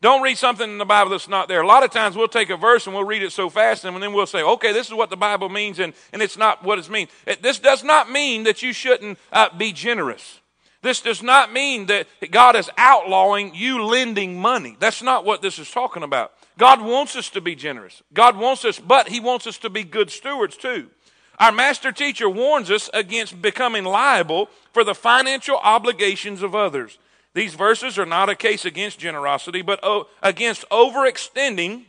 Don't 0.03 0.21
read 0.21 0.37
something 0.37 0.69
in 0.69 0.77
the 0.77 0.85
Bible 0.85 1.11
that's 1.11 1.29
not 1.29 1.47
there. 1.47 1.61
A 1.61 1.67
lot 1.67 1.83
of 1.83 1.89
times 1.89 2.15
we'll 2.15 2.27
take 2.27 2.49
a 2.49 2.57
verse 2.57 2.85
and 2.85 2.93
we'll 2.93 3.05
read 3.05 3.23
it 3.23 3.31
so 3.31 3.49
fast 3.49 3.85
and 3.85 4.03
then 4.03 4.13
we'll 4.13 4.27
say, 4.27 4.43
okay, 4.43 4.73
this 4.73 4.87
is 4.87 4.93
what 4.93 5.09
the 5.09 5.17
Bible 5.17 5.47
means 5.47 5.79
and, 5.79 5.93
and 6.11 6.21
it's 6.21 6.37
not 6.37 6.61
what 6.61 6.77
it 6.77 6.89
means. 6.89 7.09
It, 7.25 7.41
this 7.41 7.57
does 7.57 7.85
not 7.85 8.11
mean 8.11 8.43
that 8.43 8.61
you 8.61 8.73
shouldn't 8.73 9.17
uh, 9.31 9.47
be 9.57 9.71
generous. 9.71 10.41
This 10.81 10.99
does 10.99 11.23
not 11.23 11.53
mean 11.53 11.85
that 11.85 12.07
God 12.29 12.57
is 12.57 12.69
outlawing 12.77 13.55
you 13.55 13.85
lending 13.85 14.37
money. 14.37 14.75
That's 14.77 15.01
not 15.01 15.23
what 15.23 15.41
this 15.41 15.57
is 15.57 15.71
talking 15.71 16.03
about. 16.03 16.33
God 16.57 16.81
wants 16.81 17.15
us 17.15 17.29
to 17.31 17.41
be 17.41 17.55
generous. 17.55 18.03
God 18.13 18.37
wants 18.37 18.63
us, 18.65 18.79
but 18.79 19.09
He 19.09 19.19
wants 19.19 19.47
us 19.47 19.57
to 19.59 19.69
be 19.69 19.83
good 19.83 20.09
stewards 20.09 20.55
too. 20.55 20.89
Our 21.39 21.51
master 21.51 21.91
teacher 21.91 22.29
warns 22.29 22.69
us 22.69 22.89
against 22.93 23.41
becoming 23.41 23.83
liable 23.83 24.49
for 24.71 24.83
the 24.83 24.93
financial 24.93 25.57
obligations 25.57 26.43
of 26.43 26.53
others. 26.53 26.99
These 27.33 27.55
verses 27.55 27.97
are 27.97 28.05
not 28.05 28.29
a 28.29 28.35
case 28.35 28.65
against 28.65 28.99
generosity, 28.99 29.63
but 29.63 29.79
oh, 29.81 30.07
against 30.21 30.69
overextending 30.69 31.85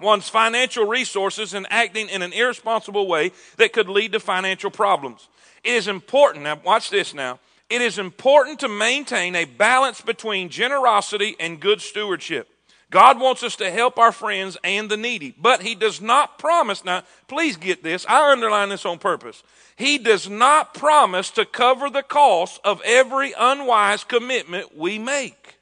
one's 0.00 0.28
financial 0.28 0.86
resources 0.86 1.54
and 1.54 1.66
acting 1.70 2.08
in 2.08 2.20
an 2.20 2.32
irresponsible 2.32 3.06
way 3.06 3.32
that 3.56 3.72
could 3.72 3.88
lead 3.88 4.12
to 4.12 4.20
financial 4.20 4.70
problems. 4.70 5.28
It 5.62 5.72
is 5.72 5.88
important, 5.88 6.44
now 6.44 6.60
watch 6.62 6.90
this 6.90 7.14
now. 7.14 7.38
It 7.70 7.80
is 7.80 7.98
important 7.98 8.60
to 8.60 8.68
maintain 8.68 9.34
a 9.34 9.46
balance 9.46 10.02
between 10.02 10.50
generosity 10.50 11.34
and 11.40 11.58
good 11.58 11.80
stewardship. 11.80 12.53
God 12.94 13.18
wants 13.18 13.42
us 13.42 13.56
to 13.56 13.72
help 13.72 13.98
our 13.98 14.12
friends 14.12 14.56
and 14.62 14.88
the 14.88 14.96
needy, 14.96 15.34
but 15.36 15.62
He 15.62 15.74
does 15.74 16.00
not 16.00 16.38
promise. 16.38 16.84
Now, 16.84 17.02
please 17.26 17.56
get 17.56 17.82
this. 17.82 18.06
I 18.08 18.30
underline 18.30 18.68
this 18.68 18.86
on 18.86 19.00
purpose. 19.00 19.42
He 19.74 19.98
does 19.98 20.30
not 20.30 20.74
promise 20.74 21.30
to 21.32 21.44
cover 21.44 21.90
the 21.90 22.04
cost 22.04 22.60
of 22.62 22.80
every 22.84 23.34
unwise 23.36 24.04
commitment 24.04 24.78
we 24.78 25.00
make. 25.00 25.56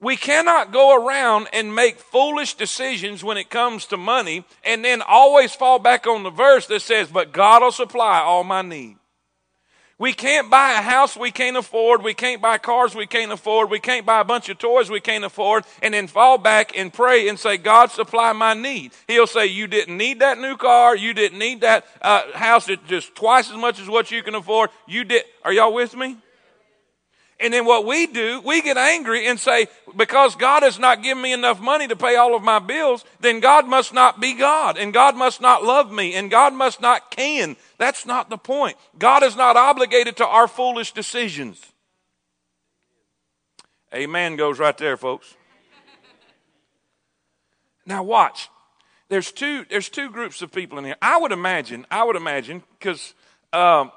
We 0.00 0.16
cannot 0.16 0.72
go 0.72 1.06
around 1.06 1.48
and 1.52 1.74
make 1.74 1.98
foolish 1.98 2.54
decisions 2.54 3.22
when 3.22 3.36
it 3.36 3.50
comes 3.50 3.84
to 3.88 3.98
money 3.98 4.46
and 4.64 4.82
then 4.82 5.02
always 5.02 5.54
fall 5.54 5.78
back 5.78 6.06
on 6.06 6.22
the 6.22 6.30
verse 6.30 6.66
that 6.68 6.80
says, 6.80 7.08
But 7.08 7.32
God 7.32 7.60
will 7.60 7.70
supply 7.70 8.20
all 8.20 8.44
my 8.44 8.62
need. 8.62 8.96
We 10.02 10.12
can't 10.12 10.50
buy 10.50 10.72
a 10.72 10.82
house 10.82 11.16
we 11.16 11.30
can't 11.30 11.56
afford. 11.56 12.02
We 12.02 12.12
can't 12.12 12.42
buy 12.42 12.58
cars 12.58 12.92
we 12.92 13.06
can't 13.06 13.30
afford. 13.30 13.70
We 13.70 13.78
can't 13.78 14.04
buy 14.04 14.18
a 14.18 14.24
bunch 14.24 14.48
of 14.48 14.58
toys 14.58 14.90
we 14.90 14.98
can't 14.98 15.22
afford 15.22 15.62
and 15.80 15.94
then 15.94 16.08
fall 16.08 16.38
back 16.38 16.76
and 16.76 16.92
pray 16.92 17.28
and 17.28 17.38
say, 17.38 17.56
God, 17.56 17.92
supply 17.92 18.32
my 18.32 18.52
need. 18.52 18.90
He'll 19.06 19.28
say, 19.28 19.46
You 19.46 19.68
didn't 19.68 19.96
need 19.96 20.18
that 20.18 20.40
new 20.40 20.56
car. 20.56 20.96
You 20.96 21.14
didn't 21.14 21.38
need 21.38 21.60
that 21.60 21.86
uh, 22.00 22.32
house 22.32 22.66
that 22.66 22.84
just 22.88 23.14
twice 23.14 23.48
as 23.48 23.56
much 23.56 23.78
as 23.78 23.88
what 23.88 24.10
you 24.10 24.24
can 24.24 24.34
afford. 24.34 24.70
You 24.88 25.04
did. 25.04 25.22
Are 25.44 25.52
y'all 25.52 25.72
with 25.72 25.94
me? 25.94 26.16
And 27.42 27.52
then 27.52 27.64
what 27.64 27.84
we 27.84 28.06
do, 28.06 28.40
we 28.40 28.62
get 28.62 28.76
angry 28.76 29.26
and 29.26 29.38
say, 29.38 29.66
because 29.96 30.36
God 30.36 30.62
has 30.62 30.78
not 30.78 31.02
given 31.02 31.20
me 31.20 31.32
enough 31.32 31.60
money 31.60 31.88
to 31.88 31.96
pay 31.96 32.14
all 32.14 32.36
of 32.36 32.42
my 32.42 32.60
bills, 32.60 33.04
then 33.20 33.40
God 33.40 33.66
must 33.66 33.92
not 33.92 34.20
be 34.20 34.34
God, 34.34 34.78
and 34.78 34.94
God 34.94 35.16
must 35.16 35.40
not 35.40 35.64
love 35.64 35.90
me, 35.90 36.14
and 36.14 36.30
God 36.30 36.54
must 36.54 36.80
not 36.80 37.10
can. 37.10 37.56
That's 37.78 38.06
not 38.06 38.30
the 38.30 38.38
point. 38.38 38.76
God 38.96 39.24
is 39.24 39.34
not 39.34 39.56
obligated 39.56 40.16
to 40.18 40.26
our 40.26 40.46
foolish 40.46 40.92
decisions. 40.92 41.60
Amen 43.92 44.36
goes 44.36 44.60
right 44.60 44.78
there, 44.78 44.96
folks. 44.96 45.34
Now 47.84 48.04
watch. 48.04 48.48
There's 49.08 49.32
two. 49.32 49.66
There's 49.68 49.88
two 49.88 50.10
groups 50.10 50.40
of 50.40 50.52
people 50.52 50.78
in 50.78 50.84
here. 50.84 50.96
I 51.02 51.18
would 51.18 51.32
imagine. 51.32 51.86
I 51.90 52.04
would 52.04 52.16
imagine 52.16 52.62
because 52.78 53.14
um, 53.52 53.90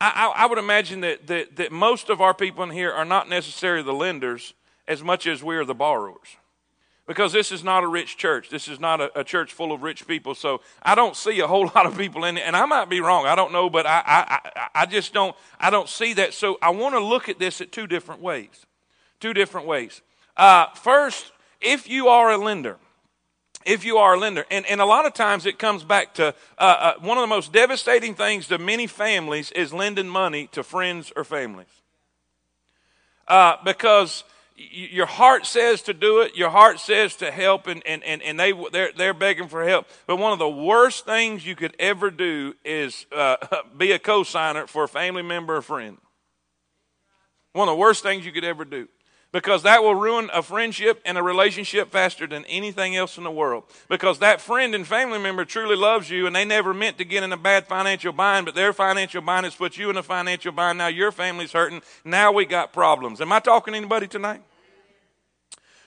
I, 0.00 0.32
I, 0.36 0.46
would 0.46 0.58
imagine 0.58 1.00
that, 1.00 1.26
that, 1.28 1.56
that 1.56 1.72
most 1.72 2.10
of 2.10 2.20
our 2.20 2.34
people 2.34 2.62
in 2.62 2.70
here 2.70 2.92
are 2.92 3.04
not 3.04 3.28
necessarily 3.28 3.82
the 3.82 3.92
lenders 3.92 4.54
as 4.86 5.02
much 5.02 5.26
as 5.26 5.42
we 5.42 5.56
are 5.56 5.64
the 5.64 5.74
borrowers. 5.74 6.36
Because 7.06 7.32
this 7.32 7.52
is 7.52 7.62
not 7.62 7.84
a 7.84 7.86
rich 7.86 8.16
church. 8.16 8.48
This 8.48 8.66
is 8.66 8.80
not 8.80 9.00
a, 9.00 9.18
a, 9.18 9.24
church 9.24 9.52
full 9.52 9.72
of 9.72 9.82
rich 9.82 10.06
people. 10.06 10.34
So 10.34 10.62
I 10.82 10.94
don't 10.94 11.14
see 11.14 11.38
a 11.40 11.46
whole 11.46 11.66
lot 11.74 11.86
of 11.86 11.96
people 11.96 12.24
in 12.24 12.38
it. 12.38 12.42
And 12.46 12.56
I 12.56 12.64
might 12.64 12.88
be 12.88 13.00
wrong. 13.00 13.26
I 13.26 13.34
don't 13.34 13.52
know, 13.52 13.68
but 13.68 13.86
I, 13.86 14.02
I, 14.06 14.68
I 14.74 14.86
just 14.86 15.12
don't, 15.12 15.36
I 15.60 15.70
don't 15.70 15.88
see 15.88 16.14
that. 16.14 16.32
So 16.32 16.58
I 16.62 16.70
want 16.70 16.94
to 16.94 17.00
look 17.00 17.28
at 17.28 17.38
this 17.38 17.60
at 17.60 17.72
two 17.72 17.86
different 17.86 18.20
ways. 18.20 18.66
Two 19.20 19.34
different 19.34 19.66
ways. 19.66 20.00
Uh, 20.36 20.66
first, 20.74 21.32
if 21.60 21.88
you 21.88 22.08
are 22.08 22.30
a 22.30 22.38
lender, 22.38 22.78
if 23.64 23.84
you 23.84 23.98
are 23.98 24.14
a 24.14 24.18
lender. 24.18 24.44
And, 24.50 24.66
and 24.66 24.80
a 24.80 24.84
lot 24.84 25.06
of 25.06 25.14
times 25.14 25.46
it 25.46 25.58
comes 25.58 25.84
back 25.84 26.14
to 26.14 26.34
uh, 26.58 26.60
uh, 26.60 26.94
one 27.00 27.18
of 27.18 27.22
the 27.22 27.28
most 27.28 27.52
devastating 27.52 28.14
things 28.14 28.48
to 28.48 28.58
many 28.58 28.86
families 28.86 29.50
is 29.52 29.72
lending 29.72 30.08
money 30.08 30.48
to 30.52 30.62
friends 30.62 31.12
or 31.16 31.24
families. 31.24 31.66
Uh, 33.26 33.56
because 33.64 34.24
your 34.56 35.06
heart 35.06 35.46
says 35.46 35.82
to 35.82 35.94
do 35.94 36.20
it, 36.20 36.36
your 36.36 36.50
heart 36.50 36.78
says 36.78 37.16
to 37.16 37.30
help, 37.30 37.66
and, 37.66 37.84
and, 37.86 38.04
and, 38.04 38.22
and 38.22 38.38
they, 38.38 38.52
they're, 38.70 38.92
they're 38.96 39.14
begging 39.14 39.48
for 39.48 39.64
help. 39.64 39.86
But 40.06 40.16
one 40.16 40.32
of 40.32 40.38
the 40.38 40.48
worst 40.48 41.04
things 41.04 41.44
you 41.44 41.56
could 41.56 41.74
ever 41.78 42.10
do 42.10 42.54
is 42.64 43.06
uh, 43.12 43.36
be 43.76 43.92
a 43.92 43.98
co-signer 43.98 44.66
for 44.66 44.84
a 44.84 44.88
family 44.88 45.22
member 45.22 45.56
or 45.56 45.62
friend. 45.62 45.98
One 47.52 47.68
of 47.68 47.72
the 47.72 47.80
worst 47.80 48.02
things 48.02 48.26
you 48.26 48.32
could 48.32 48.44
ever 48.44 48.64
do 48.64 48.88
because 49.34 49.64
that 49.64 49.82
will 49.82 49.96
ruin 49.96 50.30
a 50.32 50.44
friendship 50.44 51.02
and 51.04 51.18
a 51.18 51.22
relationship 51.22 51.90
faster 51.90 52.24
than 52.24 52.44
anything 52.44 52.94
else 52.94 53.18
in 53.18 53.24
the 53.24 53.30
world. 53.32 53.64
Because 53.88 54.20
that 54.20 54.40
friend 54.40 54.76
and 54.76 54.86
family 54.86 55.18
member 55.18 55.44
truly 55.44 55.74
loves 55.74 56.08
you 56.08 56.28
and 56.28 56.36
they 56.36 56.44
never 56.44 56.72
meant 56.72 56.98
to 56.98 57.04
get 57.04 57.24
in 57.24 57.32
a 57.32 57.36
bad 57.36 57.66
financial 57.66 58.12
bind, 58.12 58.46
but 58.46 58.54
their 58.54 58.72
financial 58.72 59.20
bind 59.20 59.42
has 59.42 59.56
put 59.56 59.76
you 59.76 59.90
in 59.90 59.96
a 59.96 60.04
financial 60.04 60.52
bind. 60.52 60.78
Now 60.78 60.86
your 60.86 61.10
family's 61.10 61.50
hurting. 61.50 61.82
Now 62.04 62.30
we 62.30 62.44
got 62.44 62.72
problems. 62.72 63.20
Am 63.20 63.32
I 63.32 63.40
talking 63.40 63.72
to 63.72 63.78
anybody 63.78 64.06
tonight? 64.06 64.40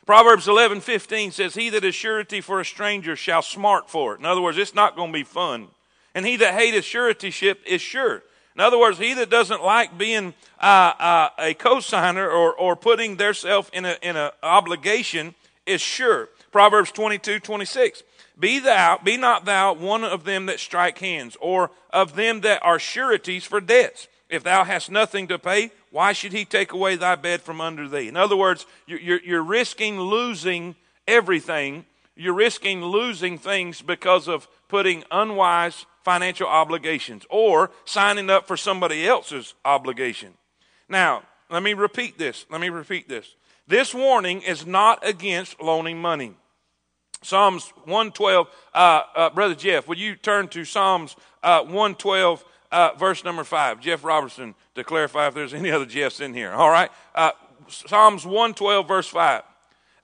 Proverbs 0.06 0.50
11, 0.50 0.82
15 0.82 1.32
says, 1.32 1.56
He 1.56 1.70
that 1.70 1.86
is 1.86 1.96
surety 1.96 2.42
for 2.42 2.60
a 2.60 2.66
stranger 2.66 3.16
shall 3.16 3.42
smart 3.42 3.90
for 3.90 4.16
it. 4.16 4.20
In 4.20 4.26
other 4.26 4.42
words, 4.42 4.58
it's 4.58 4.76
not 4.76 4.98
going 4.98 5.14
to 5.14 5.18
be 5.18 5.24
fun. 5.24 5.70
And 6.14 6.26
he 6.26 6.36
that 6.36 6.54
hateth 6.54 6.84
suretyship 6.84 7.60
is 7.66 7.80
sure. 7.80 8.24
In 8.58 8.62
other 8.64 8.80
words, 8.80 8.98
he 8.98 9.14
that 9.14 9.30
doesn't 9.30 9.64
like 9.64 10.00
being 10.00 10.34
uh, 10.60 10.94
uh, 10.98 11.30
a 11.38 11.54
co-signer 11.54 12.28
or, 12.28 12.56
or 12.56 12.76
putting 12.76 13.18
theirself 13.18 13.70
in 13.72 13.86
an 13.86 13.98
in 14.02 14.16
a 14.16 14.34
obligation 14.42 15.36
is 15.68 15.80
sure. 15.80 16.30
Proverbs 16.52 16.92
22, 16.92 17.40
26. 17.40 18.02
Be 18.40 18.58
thou, 18.58 19.00
be 19.04 19.16
not 19.16 19.46
thou 19.46 19.74
one 19.74 20.04
of 20.04 20.24
them 20.24 20.48
that 20.48 20.60
strike 20.60 20.98
hands, 20.98 21.38
or 21.40 21.70
of 21.92 22.16
them 22.16 22.42
that 22.42 22.64
are 22.64 22.80
sureties 22.80 23.44
for 23.44 23.62
debts. 23.62 24.08
If 24.28 24.42
thou 24.42 24.64
hast 24.64 24.90
nothing 24.90 25.28
to 25.28 25.38
pay, 25.38 25.72
why 25.92 26.14
should 26.14 26.34
he 26.34 26.44
take 26.44 26.72
away 26.74 26.96
thy 26.96 27.14
bed 27.16 27.42
from 27.42 27.62
under 27.62 27.88
thee? 27.88 28.08
In 28.08 28.18
other 28.18 28.36
words, 28.36 28.66
you're, 28.88 29.22
you're 29.22 29.44
risking 29.44 30.00
losing 30.00 30.76
everything. 31.08 31.86
You're 32.16 32.34
risking 32.34 32.84
losing 32.84 33.38
things 33.38 33.84
because 33.84 34.28
of 34.28 34.48
putting 34.68 35.04
unwise 35.12 35.86
financial 36.08 36.48
obligations 36.48 37.26
or 37.30 37.70
signing 37.84 38.30
up 38.30 38.48
for 38.48 38.56
somebody 38.56 39.06
else's 39.06 39.56
obligation. 39.66 40.34
Now, 40.88 41.24
let 41.50 41.62
me 41.62 41.74
repeat 41.74 42.18
this. 42.18 42.46
Let 42.50 42.62
me 42.62 42.70
repeat 42.70 43.10
this. 43.10 43.36
This 43.68 43.94
warning 43.94 44.42
is 44.42 44.66
not 44.66 45.06
against 45.06 45.62
loaning 45.62 46.00
money. 46.02 46.34
Psalms 47.22 47.74
112, 47.84 48.48
uh, 48.74 49.02
uh, 49.18 49.30
Brother 49.32 49.54
Jeff, 49.54 49.90
would 49.90 50.00
you 50.00 50.16
turn 50.16 50.48
to 50.48 50.64
Psalms 50.64 51.18
uh, 51.44 51.64
112, 51.64 52.46
uh, 52.72 52.92
verse 52.98 53.26
number 53.26 53.44
5? 53.44 53.82
Jeff 53.82 54.06
Robertson, 54.06 54.56
to 54.76 54.86
clarify 54.86 55.28
if 55.28 55.34
there's 55.34 55.54
any 55.54 55.72
other 55.72 55.86
Jeffs 55.86 56.22
in 56.22 56.34
here. 56.34 56.54
All 56.54 56.70
right? 56.70 56.90
Uh, 57.16 57.32
Psalms 57.68 58.26
112, 58.26 58.88
verse 58.88 59.10
5. 59.10 59.44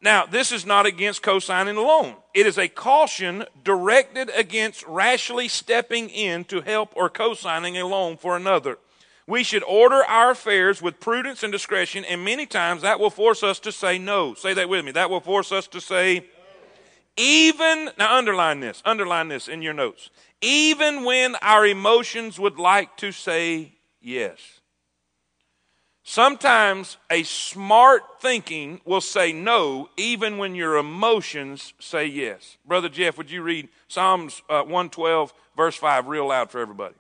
Now, 0.04 0.26
this 0.26 0.52
is 0.52 0.66
not 0.66 0.86
against 0.86 1.22
cosigning 1.22 1.78
a 1.78 1.82
loan. 1.82 2.16
It 2.34 2.46
is 2.46 2.58
a 2.58 2.68
caution 2.68 3.46
directed 3.64 4.30
against 4.36 4.86
rashly 4.86 5.48
stepping 5.48 6.10
in 6.10 6.44
to 6.46 6.60
help 6.60 6.92
or 6.98 7.10
co-signing 7.10 7.78
a 7.78 7.88
loan 7.88 8.18
for 8.18 8.36
another. 8.36 8.78
We 9.26 9.46
should 9.46 9.64
order 9.64 10.04
our 10.04 10.32
affairs 10.32 10.82
with 10.82 11.00
prudence 11.00 11.42
and 11.42 11.54
discretion, 11.54 12.04
and 12.04 12.26
many 12.26 12.46
times 12.46 12.82
that 12.82 13.00
will 13.00 13.10
force 13.10 13.44
us 13.44 13.60
to 13.62 13.72
say 13.72 13.98
no. 13.98 14.34
Say 14.34 14.54
that 14.54 14.68
with 14.68 14.84
me. 14.84 14.92
That 14.92 15.10
will 15.10 15.22
force 15.22 15.54
us 15.54 15.68
to 15.68 15.80
say, 15.80 16.26
even, 17.16 17.92
now 17.98 18.18
underline 18.18 18.60
this, 18.60 18.82
underline 18.84 19.30
this 19.30 19.48
in 19.48 19.62
your 19.62 19.74
notes. 19.74 20.10
Even 20.42 21.06
when 21.06 21.36
our 21.42 21.66
emotions 21.66 22.38
would 22.38 22.58
like 22.58 22.98
to 22.98 23.14
say 23.14 23.76
yes. 24.02 24.60
Sometimes 26.06 26.98
a 27.10 27.24
smart 27.24 28.04
thinking 28.20 28.82
will 28.84 29.02
say 29.02 29.32
no, 29.32 29.90
even 29.96 30.38
when 30.38 30.54
your 30.54 30.76
emotions 30.76 31.74
say 31.80 32.06
yes. 32.06 32.58
Brother 32.66 32.90
Jeff, 32.90 33.18
would 33.18 33.32
you 33.32 33.42
read 33.42 33.70
Psalms 33.88 34.42
uh, 34.50 34.64
112, 34.64 35.34
verse 35.56 35.78
5, 35.78 36.08
real 36.08 36.28
loud 36.28 36.52
for 36.52 36.60
everybody? 36.60 36.96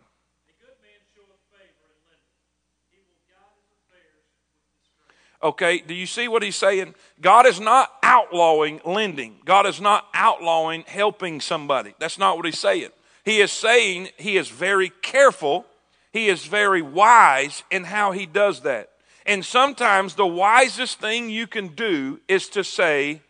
Okay, 5.43 5.79
do 5.79 5.93
you 5.93 6.05
see 6.05 6.29
what 6.29 6.41
he's 6.41 6.55
saying? 6.55 6.95
God 7.19 7.45
is 7.45 7.59
not 7.59 7.91
outlawing 8.01 8.79
lending. 8.85 9.35
God 9.43 9.65
is 9.65 9.81
not 9.81 10.07
outlawing 10.13 10.85
helping 10.87 11.41
somebody. 11.41 11.93
That's 11.99 12.17
not 12.17 12.37
what 12.37 12.45
he's 12.45 12.57
saying. 12.57 12.91
He 13.25 13.41
is 13.41 13.51
saying 13.51 14.07
he 14.15 14.37
is 14.37 14.47
very 14.47 14.93
careful, 15.01 15.65
he 16.13 16.29
is 16.29 16.45
very 16.45 16.81
wise 16.81 17.63
in 17.69 17.83
how 17.83 18.13
he 18.13 18.25
does 18.25 18.61
that. 18.61 18.92
And 19.25 19.45
sometimes 19.45 20.15
the 20.15 20.27
wisest 20.27 20.99
thing 20.99 21.29
you 21.29 21.47
can 21.47 21.69
do 21.69 22.19
is 22.27 22.49
to 22.49 22.63
say 22.63 23.21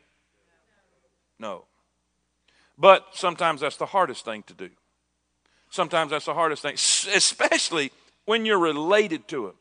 no. 1.39 1.65
But 2.77 3.05
sometimes 3.13 3.61
that's 3.61 3.77
the 3.77 3.85
hardest 3.85 4.25
thing 4.25 4.43
to 4.43 4.53
do. 4.53 4.69
Sometimes 5.69 6.11
that's 6.11 6.25
the 6.25 6.33
hardest 6.33 6.61
thing, 6.61 6.73
especially 6.73 7.91
when 8.25 8.45
you're 8.45 8.59
related 8.59 9.27
to 9.29 9.47
it. 9.47 9.55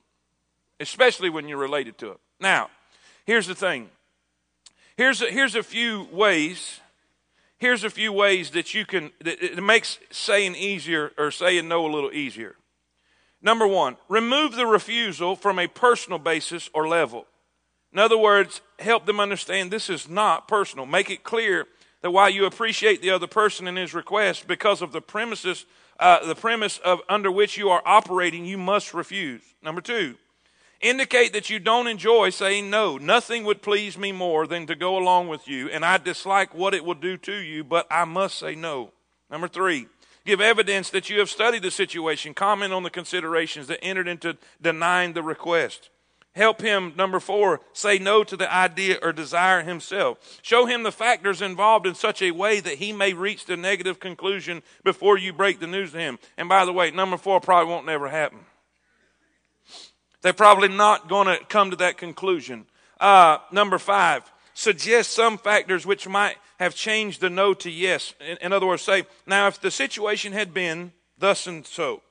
Especially 0.80 1.30
when 1.30 1.48
you're 1.48 1.58
related 1.58 1.98
to 1.98 2.12
it. 2.12 2.18
Now, 2.40 2.70
here's 3.24 3.46
the 3.46 3.54
thing. 3.54 3.88
Here's 4.96 5.22
a, 5.22 5.26
here's 5.26 5.54
a 5.54 5.62
few 5.62 6.08
ways. 6.10 6.80
Here's 7.58 7.84
a 7.84 7.90
few 7.90 8.12
ways 8.12 8.50
that 8.50 8.74
you 8.74 8.84
can 8.84 9.12
that 9.20 9.42
it 9.42 9.62
makes 9.62 9.98
saying 10.10 10.56
easier 10.56 11.12
or 11.16 11.30
saying 11.30 11.68
no 11.68 11.86
a 11.86 11.90
little 11.92 12.12
easier. 12.12 12.56
Number 13.42 13.66
one, 13.66 13.96
remove 14.08 14.54
the 14.54 14.66
refusal 14.66 15.34
from 15.34 15.58
a 15.58 15.66
personal 15.66 16.18
basis 16.18 16.70
or 16.72 16.86
level. 16.86 17.26
In 17.92 17.98
other 17.98 18.16
words, 18.16 18.62
help 18.78 19.04
them 19.04 19.20
understand 19.20 19.70
this 19.70 19.90
is 19.90 20.08
not 20.08 20.48
personal. 20.48 20.86
Make 20.86 21.10
it 21.10 21.24
clear 21.24 21.66
that 22.00 22.12
while 22.12 22.30
you 22.30 22.46
appreciate 22.46 23.02
the 23.02 23.10
other 23.10 23.26
person 23.26 23.66
and 23.66 23.76
his 23.76 23.94
request, 23.94 24.46
because 24.46 24.80
of 24.80 24.92
the 24.92 25.00
premises, 25.00 25.66
uh, 25.98 26.24
the 26.26 26.34
premise 26.34 26.78
of 26.78 27.00
under 27.08 27.30
which 27.30 27.58
you 27.58 27.68
are 27.68 27.82
operating, 27.84 28.44
you 28.44 28.58
must 28.58 28.94
refuse. 28.94 29.42
Number 29.62 29.80
two, 29.80 30.16
indicate 30.80 31.32
that 31.32 31.50
you 31.50 31.58
don't 31.58 31.86
enjoy 31.86 32.30
saying 32.30 32.70
no. 32.70 32.96
Nothing 32.96 33.44
would 33.44 33.60
please 33.60 33.98
me 33.98 34.10
more 34.10 34.46
than 34.46 34.66
to 34.66 34.74
go 34.74 34.96
along 34.96 35.28
with 35.28 35.46
you, 35.46 35.68
and 35.68 35.84
I 35.84 35.98
dislike 35.98 36.54
what 36.54 36.74
it 36.74 36.84
will 36.84 36.94
do 36.94 37.16
to 37.18 37.36
you, 37.36 37.62
but 37.62 37.86
I 37.90 38.04
must 38.04 38.38
say 38.38 38.54
no. 38.54 38.92
Number 39.30 39.48
three, 39.48 39.86
give 40.24 40.40
evidence 40.40 40.90
that 40.90 41.10
you 41.10 41.18
have 41.18 41.30
studied 41.30 41.62
the 41.62 41.70
situation. 41.70 42.34
Comment 42.34 42.72
on 42.72 42.82
the 42.82 42.90
considerations 42.90 43.66
that 43.66 43.82
entered 43.82 44.08
into 44.08 44.36
denying 44.60 45.12
the 45.12 45.22
request. 45.22 45.90
Help 46.34 46.62
him, 46.62 46.94
number 46.96 47.20
four, 47.20 47.60
say 47.74 47.98
no 47.98 48.24
to 48.24 48.38
the 48.38 48.50
idea 48.50 48.98
or 49.02 49.12
desire 49.12 49.62
himself. 49.62 50.40
Show 50.40 50.64
him 50.64 50.82
the 50.82 50.90
factors 50.90 51.42
involved 51.42 51.86
in 51.86 51.94
such 51.94 52.22
a 52.22 52.30
way 52.30 52.58
that 52.58 52.78
he 52.78 52.90
may 52.90 53.12
reach 53.12 53.44
the 53.44 53.56
negative 53.56 54.00
conclusion 54.00 54.62
before 54.82 55.18
you 55.18 55.34
break 55.34 55.60
the 55.60 55.66
news 55.66 55.92
to 55.92 55.98
him. 55.98 56.18
And 56.38 56.48
by 56.48 56.64
the 56.64 56.72
way, 56.72 56.90
number 56.90 57.18
four 57.18 57.38
probably 57.40 57.70
won't 57.70 57.84
never 57.84 58.08
happen. 58.08 58.38
They're 60.22 60.32
probably 60.32 60.68
not 60.68 61.08
going 61.08 61.26
to 61.26 61.44
come 61.44 61.70
to 61.70 61.76
that 61.76 61.98
conclusion. 61.98 62.64
Uh, 62.98 63.38
number 63.50 63.76
five, 63.76 64.22
suggest 64.54 65.10
some 65.10 65.36
factors 65.36 65.84
which 65.84 66.08
might 66.08 66.36
have 66.62 66.74
changed 66.74 67.20
the 67.20 67.28
no 67.28 67.54
to 67.54 67.70
yes. 67.70 68.14
In, 68.20 68.38
in 68.40 68.52
other 68.52 68.66
words, 68.66 68.82
say, 68.82 69.04
now 69.26 69.48
if 69.48 69.60
the 69.60 69.70
situation 69.70 70.32
had 70.32 70.54
been 70.54 70.92
thus 71.18 71.46
and 71.46 71.66
so, 71.66 72.02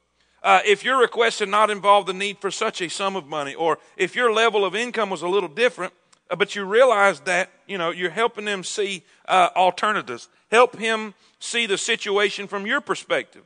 uh, 0.43 0.59
if 0.65 0.83
your 0.83 0.99
request 0.99 1.39
had 1.39 1.49
not 1.49 1.69
involved 1.69 2.07
the 2.07 2.13
need 2.13 2.37
for 2.39 2.51
such 2.51 2.81
a 2.81 2.89
sum 2.89 3.15
of 3.15 3.27
money, 3.27 3.53
or 3.53 3.77
if 3.95 4.15
your 4.15 4.31
level 4.33 4.65
of 4.65 4.75
income 4.75 5.09
was 5.09 5.21
a 5.21 5.27
little 5.27 5.49
different, 5.49 5.93
uh, 6.29 6.35
but 6.35 6.55
you 6.55 6.65
realize 6.65 7.19
that 7.21 7.49
you 7.67 7.77
know 7.77 7.91
you're 7.91 8.09
helping 8.09 8.45
them 8.45 8.63
see 8.63 9.03
uh, 9.27 9.49
alternatives. 9.55 10.27
Help 10.49 10.77
him 10.77 11.13
see 11.39 11.65
the 11.65 11.77
situation 11.77 12.47
from 12.47 12.65
your 12.65 12.81
perspective. 12.81 13.43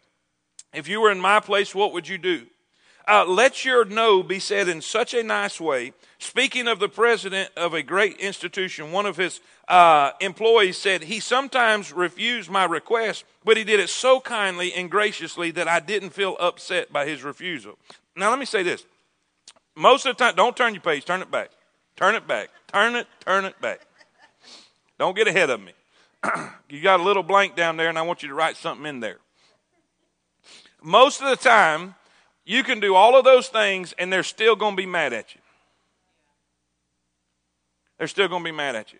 If 0.74 0.88
you 0.88 1.01
were 1.01 1.12
in 1.12 1.19
my 1.19 1.39
place, 1.39 1.75
what 1.75 1.93
would 1.93 2.07
you 2.07 2.17
do? 2.17 2.47
Uh, 3.07 3.24
let 3.25 3.63
your 3.63 3.85
no 3.85 4.24
be 4.24 4.39
said 4.39 4.67
in 4.67 4.81
such 4.81 5.13
a 5.13 5.21
nice 5.21 5.62
way. 5.62 5.93
Speaking 6.17 6.67
of 6.67 6.79
the 6.79 6.89
president 6.89 7.51
of 7.55 7.74
a 7.74 7.83
great 7.83 8.17
institution, 8.17 8.91
one 8.91 9.05
of 9.05 9.17
his 9.17 9.41
uh, 9.67 10.12
employees 10.21 10.77
said, 10.77 11.03
He 11.03 11.19
sometimes 11.19 11.93
refused 11.93 12.50
my 12.50 12.65
request, 12.65 13.25
but 13.43 13.57
he 13.57 13.63
did 13.63 13.79
it 13.79 13.89
so 13.89 14.19
kindly 14.19 14.74
and 14.74 14.89
graciously 14.89 15.51
that 15.51 15.67
I 15.67 15.79
didn't 15.79 16.12
feel 16.12 16.35
upset 16.39 16.91
by 16.91 17.05
his 17.05 17.24
refusal. 17.24 17.77
Now, 18.15 18.31
let 18.31 18.39
me 18.39 18.45
say 18.45 18.63
this. 18.63 18.85
Most 19.75 20.05
of 20.05 20.17
the 20.17 20.24
time, 20.24 20.35
don't 20.35 20.55
turn 20.55 20.74
your 20.74 20.81
page, 20.81 21.05
turn 21.05 21.21
it 21.21 21.29
back. 21.29 21.51
Turn 21.95 22.15
it 22.15 22.27
back. 22.27 22.50
Turn 22.67 22.95
it, 22.95 23.07
turn 23.19 23.45
it 23.45 23.59
back. 23.62 23.81
Don't 24.97 25.15
get 25.15 25.27
ahead 25.27 25.50
of 25.50 25.62
me. 25.62 25.74
you 26.69 26.82
got 26.82 26.99
a 26.99 27.03
little 27.03 27.23
blank 27.23 27.56
down 27.56 27.77
there, 27.77 27.89
and 27.89 27.99
I 27.99 28.01
want 28.01 28.23
you 28.23 28.30
to 28.30 28.36
write 28.36 28.58
something 28.58 28.86
in 28.86 28.99
there. 28.99 29.17
Most 30.82 31.21
of 31.21 31.30
the 31.30 31.36
time, 31.36 31.95
you 32.45 32.63
can 32.63 32.79
do 32.79 32.95
all 32.95 33.17
of 33.17 33.25
those 33.25 33.47
things 33.47 33.93
and 33.97 34.13
they're 34.13 34.23
still 34.23 34.55
going 34.55 34.73
to 34.73 34.77
be 34.77 34.86
mad 34.86 35.13
at 35.13 35.34
you. 35.34 35.41
They're 37.97 38.08
still 38.08 38.27
going 38.27 38.43
to 38.43 38.47
be 38.47 38.55
mad 38.55 38.75
at 38.75 38.93
you. 38.93 38.99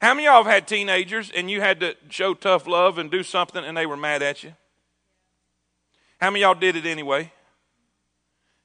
How 0.00 0.14
many 0.14 0.26
of 0.26 0.32
y'all 0.32 0.44
have 0.44 0.52
had 0.52 0.68
teenagers 0.68 1.30
and 1.34 1.50
you 1.50 1.60
had 1.60 1.80
to 1.80 1.96
show 2.10 2.34
tough 2.34 2.66
love 2.66 2.98
and 2.98 3.10
do 3.10 3.22
something 3.22 3.64
and 3.64 3.76
they 3.76 3.86
were 3.86 3.96
mad 3.96 4.22
at 4.22 4.42
you? 4.42 4.54
How 6.20 6.30
many 6.30 6.44
of 6.44 6.48
y'all 6.48 6.60
did 6.60 6.76
it 6.76 6.86
anyway? 6.86 7.32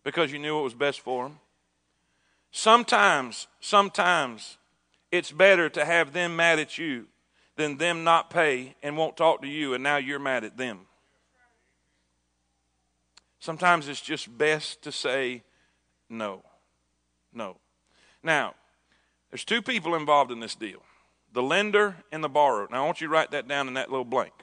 Because 0.04 0.32
you 0.32 0.40
knew 0.40 0.60
it 0.60 0.64
was 0.64 0.74
best 0.74 1.00
for 1.00 1.24
them? 1.24 1.40
Sometimes, 2.52 3.48
sometimes 3.60 4.58
it's 5.12 5.32
better 5.32 5.70
to 5.70 5.86
have 5.86 6.14
them 6.14 6.36
mad 6.36 6.60
at 6.60 6.78
you 6.78 7.06
than 7.56 7.78
them 7.78 8.04
not 8.04 8.30
pay 8.30 8.76
and 8.84 8.98
won't 8.98 9.18
talk 9.18 9.42
to 9.42 9.48
you 9.48 9.74
and 9.74 9.84
now 9.84 9.98
you're 9.98 10.20
mad 10.20 10.44
at 10.44 10.58
them. 10.58 10.82
Sometimes 13.40 13.88
it's 13.88 14.02
just 14.02 14.38
best 14.38 14.82
to 14.84 14.92
say 14.92 15.44
no. 16.10 16.44
No. 17.34 17.58
Now, 18.24 18.56
there's 19.32 19.46
two 19.46 19.62
people 19.62 19.96
involved 19.96 20.32
in 20.32 20.40
this 20.40 20.56
deal 20.56 20.82
the 21.32 21.44
lender 21.44 21.96
and 22.12 22.24
the 22.24 22.30
borrower. 22.30 22.68
Now, 22.72 22.84
I 22.84 22.86
want 22.86 23.02
you 23.02 23.08
to 23.08 23.14
write 23.14 23.32
that 23.32 23.48
down 23.48 23.68
in 23.68 23.76
that 23.76 23.90
little 23.90 24.06
blank. 24.06 24.34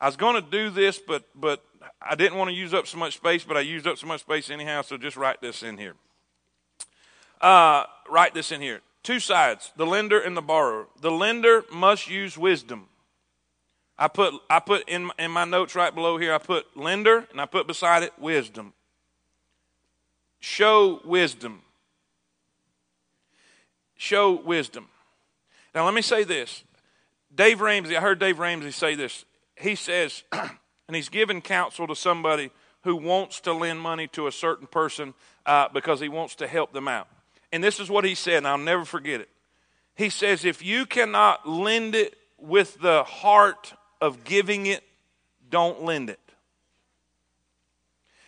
I 0.00 0.06
was 0.06 0.16
going 0.16 0.42
to 0.42 0.50
do 0.50 0.70
this, 0.70 0.98
but, 0.98 1.24
but 1.34 1.64
I 2.00 2.14
didn't 2.14 2.36
want 2.36 2.50
to 2.50 2.54
use 2.54 2.74
up 2.74 2.86
so 2.86 2.98
much 2.98 3.14
space, 3.14 3.44
but 3.44 3.56
I 3.56 3.60
used 3.60 3.86
up 3.86 3.98
so 3.98 4.06
much 4.06 4.20
space 4.20 4.50
anyhow, 4.50 4.82
so 4.82 4.96
just 4.96 5.16
write 5.16 5.40
this 5.40 5.62
in 5.62 5.78
here. 5.78 5.94
Uh, 7.40 7.84
write 8.08 8.34
this 8.34 8.52
in 8.52 8.60
here. 8.60 8.80
Two 9.02 9.20
sides 9.20 9.72
the 9.76 9.86
lender 9.86 10.18
and 10.18 10.36
the 10.36 10.42
borrower. 10.42 10.88
The 11.00 11.10
lender 11.10 11.64
must 11.72 12.10
use 12.10 12.36
wisdom. 12.36 12.88
I 13.98 14.08
put, 14.08 14.34
I 14.48 14.60
put 14.60 14.88
in, 14.88 15.10
in 15.18 15.30
my 15.30 15.44
notes 15.44 15.74
right 15.74 15.92
below 15.92 16.18
here, 16.18 16.32
I 16.32 16.38
put 16.38 16.76
lender 16.76 17.26
and 17.32 17.40
I 17.40 17.46
put 17.46 17.66
beside 17.66 18.02
it 18.04 18.12
wisdom. 18.18 18.72
Show 20.38 21.00
wisdom. 21.04 21.62
Show 23.96 24.40
wisdom. 24.40 24.88
Now, 25.74 25.84
let 25.84 25.94
me 25.94 26.02
say 26.02 26.22
this. 26.22 26.62
Dave 27.34 27.60
Ramsey, 27.60 27.96
I 27.96 28.00
heard 28.00 28.20
Dave 28.20 28.38
Ramsey 28.38 28.70
say 28.70 28.94
this. 28.94 29.24
He 29.56 29.74
says, 29.74 30.22
and 30.32 30.94
he's 30.94 31.08
giving 31.08 31.40
counsel 31.40 31.88
to 31.88 31.96
somebody 31.96 32.50
who 32.84 32.94
wants 32.94 33.40
to 33.40 33.52
lend 33.52 33.80
money 33.80 34.06
to 34.08 34.28
a 34.28 34.32
certain 34.32 34.68
person 34.68 35.12
uh, 35.44 35.68
because 35.74 36.00
he 36.00 36.08
wants 36.08 36.36
to 36.36 36.46
help 36.46 36.72
them 36.72 36.86
out. 36.86 37.08
And 37.52 37.64
this 37.64 37.80
is 37.80 37.90
what 37.90 38.04
he 38.04 38.14
said, 38.14 38.38
and 38.38 38.48
I'll 38.48 38.58
never 38.58 38.84
forget 38.84 39.20
it. 39.20 39.28
He 39.96 40.10
says, 40.10 40.44
if 40.44 40.64
you 40.64 40.86
cannot 40.86 41.48
lend 41.48 41.96
it 41.96 42.16
with 42.38 42.80
the 42.80 43.02
heart 43.02 43.72
of 44.00 44.24
giving 44.24 44.66
it, 44.66 44.82
don't 45.50 45.84
lend 45.84 46.10
it. 46.10 46.20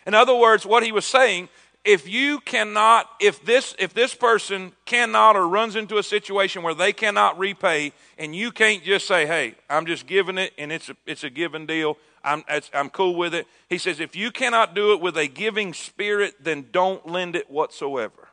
In 0.05 0.13
other 0.13 0.35
words, 0.35 0.65
what 0.65 0.83
he 0.83 0.91
was 0.91 1.05
saying, 1.05 1.49
if 1.83 2.07
you 2.07 2.39
cannot, 2.41 3.09
if 3.19 3.43
this, 3.43 3.75
if 3.79 3.93
this 3.93 4.13
person 4.13 4.71
cannot 4.85 5.35
or 5.35 5.47
runs 5.47 5.75
into 5.75 5.97
a 5.97 6.03
situation 6.03 6.61
where 6.63 6.73
they 6.73 6.93
cannot 6.93 7.39
repay, 7.39 7.93
and 8.17 8.35
you 8.35 8.51
can't 8.51 8.83
just 8.83 9.07
say, 9.07 9.25
hey, 9.25 9.55
I'm 9.69 9.85
just 9.85 10.05
giving 10.05 10.37
it 10.37 10.53
and 10.57 10.71
it's 10.71 10.89
a, 10.89 10.95
it's 11.05 11.23
a 11.23 11.29
given 11.29 11.65
deal, 11.65 11.97
I'm, 12.23 12.43
I'm 12.73 12.89
cool 12.89 13.15
with 13.15 13.33
it. 13.33 13.47
He 13.67 13.77
says, 13.77 13.99
if 13.99 14.15
you 14.15 14.31
cannot 14.31 14.75
do 14.75 14.93
it 14.93 15.01
with 15.01 15.17
a 15.17 15.27
giving 15.27 15.73
spirit, 15.73 16.35
then 16.43 16.67
don't 16.71 17.07
lend 17.07 17.35
it 17.35 17.49
whatsoever. 17.49 18.29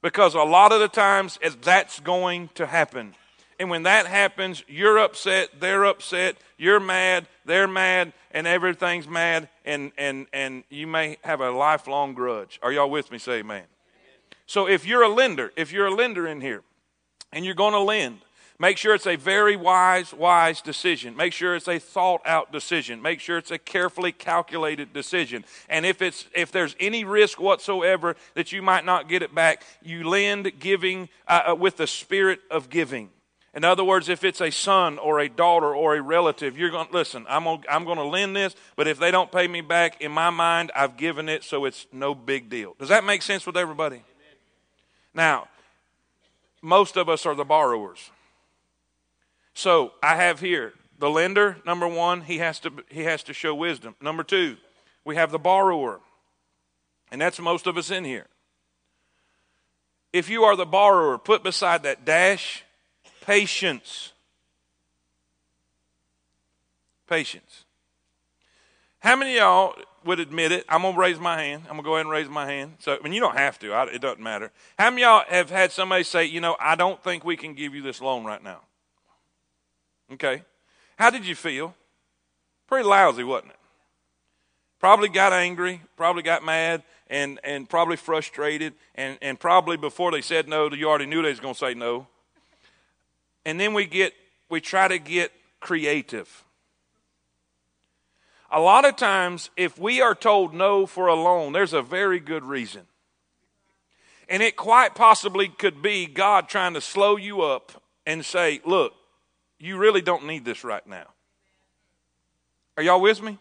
Because 0.00 0.34
a 0.34 0.42
lot 0.42 0.72
of 0.72 0.80
the 0.80 0.88
times 0.88 1.38
eh, 1.42 1.50
that's 1.62 2.00
going 2.00 2.50
to 2.54 2.66
happen. 2.66 3.14
And 3.62 3.70
when 3.70 3.84
that 3.84 4.06
happens, 4.06 4.64
you're 4.66 4.98
upset, 4.98 5.60
they're 5.60 5.84
upset, 5.84 6.36
you're 6.58 6.80
mad, 6.80 7.28
they're 7.44 7.68
mad, 7.68 8.12
and 8.32 8.44
everything's 8.44 9.06
mad, 9.06 9.48
and, 9.64 9.92
and, 9.96 10.26
and 10.32 10.64
you 10.68 10.88
may 10.88 11.16
have 11.22 11.40
a 11.40 11.52
lifelong 11.52 12.12
grudge. 12.12 12.58
Are 12.60 12.72
y'all 12.72 12.90
with 12.90 13.12
me? 13.12 13.18
Say 13.18 13.34
amen. 13.34 13.58
amen. 13.58 13.66
So 14.46 14.66
if 14.66 14.84
you're 14.84 15.02
a 15.02 15.08
lender, 15.08 15.52
if 15.54 15.70
you're 15.70 15.86
a 15.86 15.94
lender 15.94 16.26
in 16.26 16.40
here, 16.40 16.64
and 17.32 17.44
you're 17.44 17.54
going 17.54 17.74
to 17.74 17.78
lend, 17.78 18.18
make 18.58 18.78
sure 18.78 18.96
it's 18.96 19.06
a 19.06 19.14
very 19.14 19.54
wise, 19.54 20.12
wise 20.12 20.60
decision. 20.60 21.14
Make 21.16 21.32
sure 21.32 21.54
it's 21.54 21.68
a 21.68 21.78
thought 21.78 22.22
out 22.26 22.50
decision. 22.50 23.00
Make 23.00 23.20
sure 23.20 23.38
it's 23.38 23.52
a 23.52 23.58
carefully 23.58 24.10
calculated 24.10 24.92
decision. 24.92 25.44
And 25.68 25.86
if 25.86 26.02
it's 26.02 26.26
if 26.34 26.50
there's 26.50 26.74
any 26.80 27.04
risk 27.04 27.38
whatsoever 27.40 28.16
that 28.34 28.50
you 28.50 28.60
might 28.60 28.84
not 28.84 29.08
get 29.08 29.22
it 29.22 29.32
back, 29.32 29.62
you 29.84 30.02
lend 30.02 30.50
giving 30.58 31.10
uh, 31.28 31.50
uh 31.50 31.54
with 31.54 31.76
the 31.76 31.86
spirit 31.86 32.40
of 32.50 32.68
giving. 32.68 33.10
In 33.54 33.64
other 33.64 33.84
words, 33.84 34.08
if 34.08 34.24
it's 34.24 34.40
a 34.40 34.50
son 34.50 34.98
or 34.98 35.20
a 35.20 35.28
daughter 35.28 35.74
or 35.74 35.94
a 35.94 36.00
relative, 36.00 36.56
you're 36.56 36.70
going 36.70 36.86
to 36.86 36.92
listen, 36.92 37.26
I'm 37.28 37.44
going 37.44 37.62
I'm 37.68 37.84
to 37.84 38.04
lend 38.04 38.34
this, 38.34 38.56
but 38.76 38.88
if 38.88 38.98
they 38.98 39.10
don't 39.10 39.30
pay 39.30 39.46
me 39.46 39.60
back, 39.60 40.00
in 40.00 40.10
my 40.10 40.30
mind, 40.30 40.72
I've 40.74 40.96
given 40.96 41.28
it, 41.28 41.44
so 41.44 41.66
it's 41.66 41.86
no 41.92 42.14
big 42.14 42.48
deal. 42.48 42.74
Does 42.78 42.88
that 42.88 43.04
make 43.04 43.20
sense 43.20 43.44
with 43.44 43.58
everybody? 43.58 43.96
Amen. 43.96 44.04
Now, 45.12 45.48
most 46.62 46.96
of 46.96 47.10
us 47.10 47.26
are 47.26 47.34
the 47.34 47.44
borrowers. 47.44 48.10
So 49.52 49.92
I 50.02 50.16
have 50.16 50.40
here 50.40 50.72
the 50.98 51.10
lender, 51.10 51.58
number 51.66 51.86
one, 51.86 52.22
he 52.22 52.38
has 52.38 52.58
to, 52.60 52.72
he 52.88 53.02
has 53.02 53.22
to 53.24 53.34
show 53.34 53.54
wisdom. 53.54 53.96
Number 54.00 54.22
two, 54.22 54.56
we 55.04 55.16
have 55.16 55.30
the 55.30 55.38
borrower, 55.38 56.00
and 57.10 57.20
that's 57.20 57.38
most 57.38 57.66
of 57.66 57.76
us 57.76 57.90
in 57.90 58.04
here. 58.04 58.28
if 60.12 60.28
you 60.28 60.44
are 60.44 60.56
the 60.56 60.66
borrower, 60.66 61.18
put 61.18 61.42
beside 61.42 61.82
that 61.82 62.04
dash 62.04 62.64
patience. 63.22 64.12
Patience. 67.08 67.64
How 69.00 69.16
many 69.16 69.32
of 69.32 69.42
y'all 69.42 69.74
would 70.04 70.20
admit 70.20 70.52
it? 70.52 70.64
I'm 70.68 70.82
going 70.82 70.94
to 70.94 71.00
raise 71.00 71.18
my 71.18 71.42
hand. 71.42 71.62
I'm 71.64 71.72
going 71.72 71.82
to 71.82 71.88
go 71.88 71.94
ahead 71.94 72.06
and 72.06 72.10
raise 72.10 72.28
my 72.28 72.46
hand. 72.46 72.74
So, 72.78 72.96
I 72.96 73.02
mean, 73.02 73.12
you 73.12 73.20
don't 73.20 73.36
have 73.36 73.58
to. 73.60 73.72
I, 73.72 73.86
it 73.86 74.00
doesn't 74.00 74.22
matter. 74.22 74.52
How 74.78 74.90
many 74.90 75.02
of 75.02 75.08
y'all 75.08 75.24
have 75.28 75.50
had 75.50 75.72
somebody 75.72 76.04
say, 76.04 76.24
you 76.26 76.40
know, 76.40 76.56
I 76.60 76.76
don't 76.76 77.02
think 77.02 77.24
we 77.24 77.36
can 77.36 77.54
give 77.54 77.74
you 77.74 77.82
this 77.82 78.00
loan 78.00 78.24
right 78.24 78.42
now? 78.42 78.60
Okay. 80.12 80.42
How 80.98 81.10
did 81.10 81.26
you 81.26 81.34
feel? 81.34 81.74
Pretty 82.68 82.86
lousy, 82.86 83.24
wasn't 83.24 83.52
it? 83.52 83.58
Probably 84.78 85.08
got 85.08 85.32
angry, 85.32 85.82
probably 85.96 86.22
got 86.22 86.44
mad, 86.44 86.82
and, 87.08 87.38
and 87.44 87.68
probably 87.68 87.96
frustrated, 87.96 88.74
and, 88.94 89.18
and 89.20 89.38
probably 89.38 89.76
before 89.76 90.10
they 90.10 90.22
said 90.22 90.48
no, 90.48 90.70
you 90.72 90.88
already 90.88 91.06
knew 91.06 91.22
they 91.22 91.30
was 91.30 91.40
going 91.40 91.54
to 91.54 91.58
say 91.58 91.74
no. 91.74 92.06
And 93.44 93.58
then 93.58 93.74
we 93.74 93.86
get, 93.86 94.12
we 94.48 94.60
try 94.60 94.88
to 94.88 94.98
get 94.98 95.32
creative. 95.60 96.44
A 98.50 98.60
lot 98.60 98.84
of 98.84 98.96
times, 98.96 99.50
if 99.56 99.78
we 99.78 100.02
are 100.02 100.14
told 100.14 100.52
no 100.52 100.86
for 100.86 101.06
a 101.06 101.14
loan, 101.14 101.52
there's 101.52 101.72
a 101.72 101.82
very 101.82 102.20
good 102.20 102.44
reason. 102.44 102.82
And 104.28 104.42
it 104.42 104.56
quite 104.56 104.94
possibly 104.94 105.48
could 105.48 105.82
be 105.82 106.06
God 106.06 106.48
trying 106.48 106.74
to 106.74 106.80
slow 106.80 107.16
you 107.16 107.42
up 107.42 107.82
and 108.06 108.24
say, 108.24 108.60
look, 108.64 108.92
you 109.58 109.78
really 109.78 110.02
don't 110.02 110.26
need 110.26 110.44
this 110.44 110.64
right 110.64 110.86
now. 110.86 111.06
Are 112.76 112.82
y'all 112.82 113.00
with 113.00 113.22
me? 113.22 113.38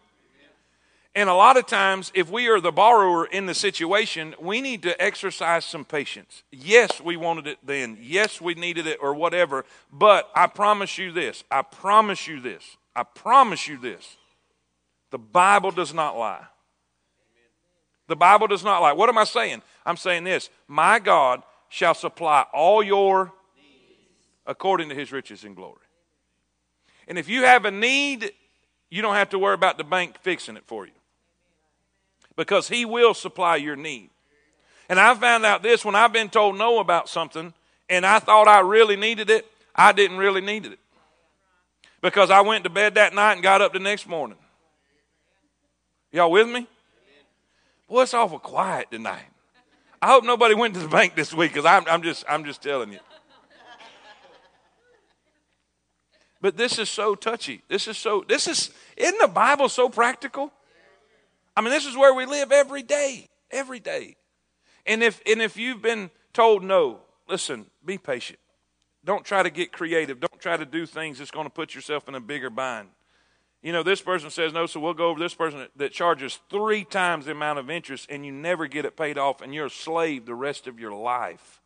And 1.13 1.29
a 1.29 1.33
lot 1.33 1.57
of 1.57 1.65
times, 1.65 2.09
if 2.15 2.29
we 2.29 2.47
are 2.47 2.61
the 2.61 2.71
borrower 2.71 3.25
in 3.25 3.45
the 3.45 3.53
situation, 3.53 4.33
we 4.39 4.61
need 4.61 4.83
to 4.83 5.01
exercise 5.01 5.65
some 5.65 5.83
patience. 5.83 6.43
Yes, 6.51 7.01
we 7.01 7.17
wanted 7.17 7.47
it 7.47 7.57
then. 7.63 7.97
Yes, 8.01 8.39
we 8.39 8.53
needed 8.53 8.87
it 8.87 8.97
or 9.01 9.13
whatever. 9.13 9.65
But 9.91 10.29
I 10.33 10.47
promise 10.47 10.97
you 10.97 11.11
this. 11.11 11.43
I 11.51 11.63
promise 11.63 12.27
you 12.27 12.39
this. 12.39 12.77
I 12.95 13.03
promise 13.03 13.67
you 13.67 13.77
this. 13.77 14.17
The 15.09 15.17
Bible 15.17 15.71
does 15.71 15.93
not 15.93 16.17
lie. 16.17 16.45
The 18.07 18.15
Bible 18.15 18.47
does 18.47 18.63
not 18.63 18.81
lie. 18.81 18.93
What 18.93 19.09
am 19.09 19.17
I 19.17 19.25
saying? 19.25 19.61
I'm 19.85 19.97
saying 19.97 20.23
this 20.23 20.49
My 20.65 20.97
God 20.99 21.43
shall 21.67 21.93
supply 21.93 22.45
all 22.53 22.81
your 22.81 23.33
needs 23.57 24.27
according 24.45 24.87
to 24.89 24.95
his 24.95 25.11
riches 25.11 25.43
and 25.43 25.57
glory. 25.57 25.75
And 27.05 27.17
if 27.17 27.27
you 27.27 27.43
have 27.43 27.65
a 27.65 27.71
need, 27.71 28.31
you 28.89 29.01
don't 29.01 29.15
have 29.15 29.29
to 29.31 29.39
worry 29.39 29.55
about 29.55 29.77
the 29.77 29.83
bank 29.83 30.17
fixing 30.21 30.55
it 30.55 30.63
for 30.65 30.85
you 30.85 30.93
because 32.41 32.67
He 32.67 32.85
will 32.85 33.13
supply 33.13 33.57
your 33.57 33.75
need. 33.75 34.09
And 34.89 34.99
I 34.99 35.13
found 35.13 35.45
out 35.45 35.61
this 35.61 35.85
when 35.85 35.93
I've 35.93 36.11
been 36.11 36.27
told 36.27 36.57
no 36.57 36.79
about 36.79 37.07
something 37.07 37.53
and 37.87 38.03
I 38.03 38.17
thought 38.17 38.47
I 38.47 38.61
really 38.61 38.95
needed 38.95 39.29
it, 39.29 39.45
I 39.75 39.91
didn't 39.91 40.17
really 40.17 40.41
need 40.41 40.65
it. 40.65 40.79
Because 42.01 42.31
I 42.31 42.41
went 42.41 42.63
to 42.63 42.71
bed 42.71 42.95
that 42.95 43.13
night 43.13 43.33
and 43.33 43.43
got 43.43 43.61
up 43.61 43.73
the 43.73 43.79
next 43.79 44.07
morning. 44.07 44.39
Y'all 46.11 46.31
with 46.31 46.49
me? 46.49 46.65
Boy, 47.87 48.01
it's 48.01 48.13
awful 48.15 48.39
quiet 48.39 48.89
tonight. 48.89 49.21
I 50.01 50.07
hope 50.07 50.23
nobody 50.23 50.55
went 50.55 50.73
to 50.73 50.79
the 50.79 50.87
bank 50.87 51.15
this 51.15 51.31
week 51.31 51.51
because 51.51 51.65
I'm, 51.65 51.85
I'm, 51.87 52.01
just, 52.01 52.25
I'm 52.27 52.43
just 52.43 52.63
telling 52.63 52.91
you. 52.91 52.99
But 56.41 56.57
this 56.57 56.79
is 56.79 56.89
so 56.89 57.13
touchy. 57.13 57.61
This 57.67 57.87
is 57.87 57.99
so, 57.99 58.25
this 58.27 58.47
is, 58.47 58.71
isn't 58.97 59.19
the 59.19 59.27
Bible 59.27 59.69
so 59.69 59.89
practical? 59.89 60.51
I 61.55 61.61
mean, 61.61 61.71
this 61.71 61.85
is 61.85 61.97
where 61.97 62.13
we 62.13 62.25
live 62.25 62.51
every 62.51 62.83
day, 62.83 63.27
every 63.49 63.79
day. 63.79 64.15
And 64.85 65.03
if 65.03 65.21
and 65.25 65.41
if 65.41 65.57
you've 65.57 65.81
been 65.81 66.09
told 66.33 66.63
no, 66.63 67.01
listen, 67.27 67.65
be 67.85 67.97
patient. 67.97 68.39
Don't 69.03 69.25
try 69.25 69.43
to 69.43 69.49
get 69.49 69.71
creative. 69.71 70.19
Don't 70.19 70.39
try 70.39 70.57
to 70.57 70.65
do 70.65 70.85
things 70.85 71.17
that's 71.17 71.31
going 71.31 71.45
to 71.45 71.51
put 71.51 71.73
yourself 71.73 72.07
in 72.07 72.15
a 72.15 72.19
bigger 72.19 72.49
bind. 72.49 72.89
You 73.63 73.71
know, 73.73 73.83
this 73.83 74.01
person 74.01 74.29
says 74.31 74.53
no, 74.53 74.65
so 74.65 74.79
we'll 74.79 74.93
go 74.93 75.09
over 75.09 75.19
this 75.19 75.35
person 75.35 75.67
that 75.75 75.91
charges 75.91 76.39
three 76.49 76.83
times 76.83 77.25
the 77.25 77.31
amount 77.31 77.59
of 77.59 77.69
interest 77.69 78.07
and 78.09 78.25
you 78.25 78.31
never 78.31 78.67
get 78.67 78.85
it 78.85 78.97
paid 78.97 79.19
off 79.19 79.41
and 79.41 79.53
you're 79.53 79.67
a 79.67 79.71
slave 79.71 80.25
the 80.25 80.33
rest 80.33 80.65
of 80.65 80.79
your 80.79 80.93
life. 80.93 81.61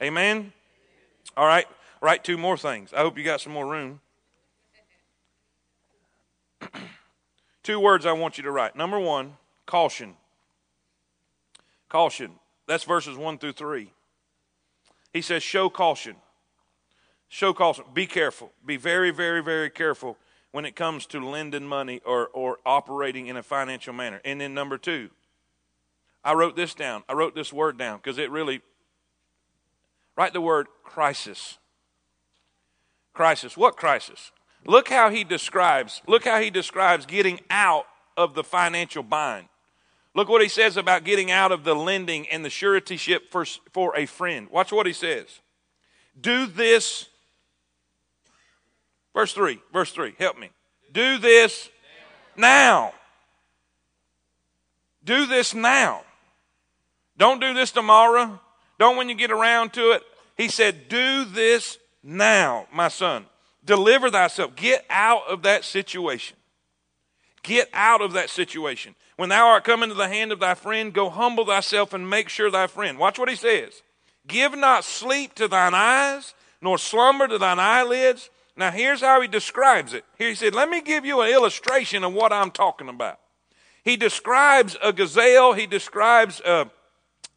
Amen? 0.00 0.52
All 1.36 1.46
right, 1.46 1.66
write 2.00 2.22
two 2.22 2.38
more 2.38 2.56
things. 2.56 2.92
I 2.92 2.98
hope 2.98 3.18
you 3.18 3.24
got 3.24 3.40
some 3.40 3.52
more 3.52 3.66
room. 3.66 4.00
Two 7.66 7.80
words 7.80 8.06
I 8.06 8.12
want 8.12 8.38
you 8.38 8.44
to 8.44 8.52
write. 8.52 8.76
Number 8.76 9.00
one, 9.00 9.38
caution. 9.66 10.14
Caution. 11.88 12.38
That's 12.68 12.84
verses 12.84 13.16
one 13.16 13.38
through 13.38 13.54
three. 13.54 13.90
He 15.12 15.20
says, 15.20 15.42
show 15.42 15.68
caution. 15.68 16.14
Show 17.26 17.52
caution. 17.52 17.84
Be 17.92 18.06
careful. 18.06 18.52
Be 18.64 18.76
very, 18.76 19.10
very, 19.10 19.42
very 19.42 19.68
careful 19.68 20.16
when 20.52 20.64
it 20.64 20.76
comes 20.76 21.06
to 21.06 21.18
lending 21.18 21.66
money 21.66 22.00
or, 22.06 22.28
or 22.28 22.58
operating 22.64 23.26
in 23.26 23.36
a 23.36 23.42
financial 23.42 23.92
manner. 23.92 24.20
And 24.24 24.40
then 24.40 24.54
number 24.54 24.78
two, 24.78 25.10
I 26.22 26.34
wrote 26.34 26.54
this 26.54 26.72
down. 26.72 27.02
I 27.08 27.14
wrote 27.14 27.34
this 27.34 27.52
word 27.52 27.76
down 27.76 27.96
because 27.96 28.16
it 28.16 28.30
really, 28.30 28.60
write 30.16 30.34
the 30.34 30.40
word 30.40 30.68
crisis. 30.84 31.58
Crisis. 33.12 33.56
What 33.56 33.76
crisis? 33.76 34.30
Look 34.66 34.88
how 34.88 35.10
he 35.10 35.24
describes, 35.24 36.02
look 36.06 36.24
how 36.24 36.40
he 36.40 36.50
describes 36.50 37.06
getting 37.06 37.40
out 37.50 37.86
of 38.16 38.34
the 38.34 38.44
financial 38.44 39.02
bind. 39.02 39.46
Look 40.14 40.28
what 40.28 40.42
he 40.42 40.48
says 40.48 40.76
about 40.76 41.04
getting 41.04 41.30
out 41.30 41.52
of 41.52 41.62
the 41.62 41.74
lending 41.74 42.26
and 42.28 42.44
the 42.44 42.48
suretyship 42.48 43.30
for, 43.30 43.44
for 43.72 43.96
a 43.96 44.06
friend. 44.06 44.48
Watch 44.50 44.72
what 44.72 44.86
he 44.86 44.92
says. 44.92 45.26
Do 46.18 46.46
this. 46.46 47.06
Verse 49.14 49.32
3, 49.32 49.60
verse 49.72 49.92
3, 49.92 50.14
help 50.18 50.38
me. 50.38 50.50
Do 50.92 51.18
this 51.18 51.68
now. 52.36 52.94
Do 55.04 55.26
this 55.26 55.54
now. 55.54 56.02
Don't 57.18 57.40
do 57.40 57.54
this 57.54 57.70
tomorrow. 57.70 58.40
Don't 58.78 58.96
when 58.96 59.08
you 59.08 59.14
get 59.14 59.30
around 59.30 59.72
to 59.74 59.92
it. 59.92 60.02
He 60.36 60.48
said, 60.48 60.88
Do 60.88 61.24
this 61.24 61.78
now, 62.02 62.66
my 62.72 62.88
son. 62.88 63.26
Deliver 63.66 64.10
thyself. 64.10 64.56
Get 64.56 64.84
out 64.88 65.22
of 65.28 65.42
that 65.42 65.64
situation. 65.64 66.36
Get 67.42 67.68
out 67.72 68.00
of 68.00 68.12
that 68.14 68.30
situation. 68.30 68.94
When 69.16 69.28
thou 69.28 69.46
art 69.46 69.64
come 69.64 69.82
into 69.82 69.94
the 69.94 70.08
hand 70.08 70.32
of 70.32 70.40
thy 70.40 70.54
friend, 70.54 70.92
go 70.92 71.10
humble 71.10 71.44
thyself 71.44 71.92
and 71.92 72.08
make 72.08 72.28
sure 72.28 72.50
thy 72.50 72.66
friend. 72.66 72.98
Watch 72.98 73.18
what 73.18 73.28
he 73.28 73.36
says. 73.36 73.82
Give 74.26 74.56
not 74.56 74.84
sleep 74.84 75.34
to 75.34 75.48
thine 75.48 75.74
eyes, 75.74 76.34
nor 76.60 76.78
slumber 76.78 77.28
to 77.28 77.38
thine 77.38 77.58
eyelids. 77.58 78.30
Now, 78.56 78.70
here's 78.70 79.00
how 79.00 79.20
he 79.20 79.28
describes 79.28 79.94
it. 79.94 80.04
Here 80.18 80.28
he 80.28 80.34
said, 80.34 80.54
Let 80.54 80.68
me 80.68 80.80
give 80.80 81.04
you 81.04 81.20
an 81.20 81.30
illustration 81.30 82.04
of 82.04 82.12
what 82.12 82.32
I'm 82.32 82.50
talking 82.50 82.88
about. 82.88 83.20
He 83.84 83.96
describes 83.96 84.76
a 84.82 84.92
gazelle, 84.92 85.52
he 85.52 85.66
describes 85.66 86.40
a, 86.40 86.68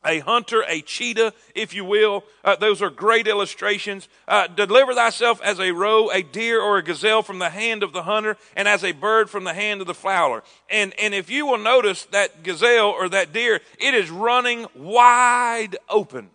a 0.05 0.19
hunter, 0.19 0.63
a 0.67 0.81
cheetah, 0.81 1.33
if 1.55 1.73
you 1.73 1.83
will. 1.83 2.23
Uh, 2.43 2.55
those 2.55 2.81
are 2.81 2.89
great 2.89 3.27
illustrations. 3.27 4.07
Uh, 4.27 4.47
deliver 4.47 4.93
thyself 4.93 5.41
as 5.41 5.59
a 5.59 5.71
roe, 5.71 6.09
a 6.09 6.21
deer, 6.21 6.61
or 6.61 6.77
a 6.77 6.83
gazelle 6.83 7.21
from 7.21 7.39
the 7.39 7.49
hand 7.49 7.83
of 7.83 7.91
the 7.91 8.03
hunter, 8.03 8.37
and 8.55 8.67
as 8.67 8.83
a 8.83 8.93
bird 8.93 9.29
from 9.29 9.43
the 9.43 9.53
hand 9.53 9.81
of 9.81 9.87
the 9.87 9.93
fowler. 9.93 10.43
And, 10.69 10.93
and 10.99 11.13
if 11.13 11.29
you 11.29 11.45
will 11.45 11.57
notice 11.57 12.05
that 12.11 12.43
gazelle 12.43 12.89
or 12.89 13.09
that 13.09 13.33
deer, 13.33 13.59
it 13.77 13.93
is 13.93 14.09
running 14.09 14.67
wide 14.73 15.75
open. 15.89 16.29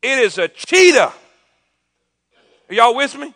It 0.00 0.18
is 0.18 0.38
a 0.38 0.48
cheetah. 0.48 1.12
Are 2.70 2.74
y'all 2.74 2.96
with 2.96 3.16
me? 3.16 3.34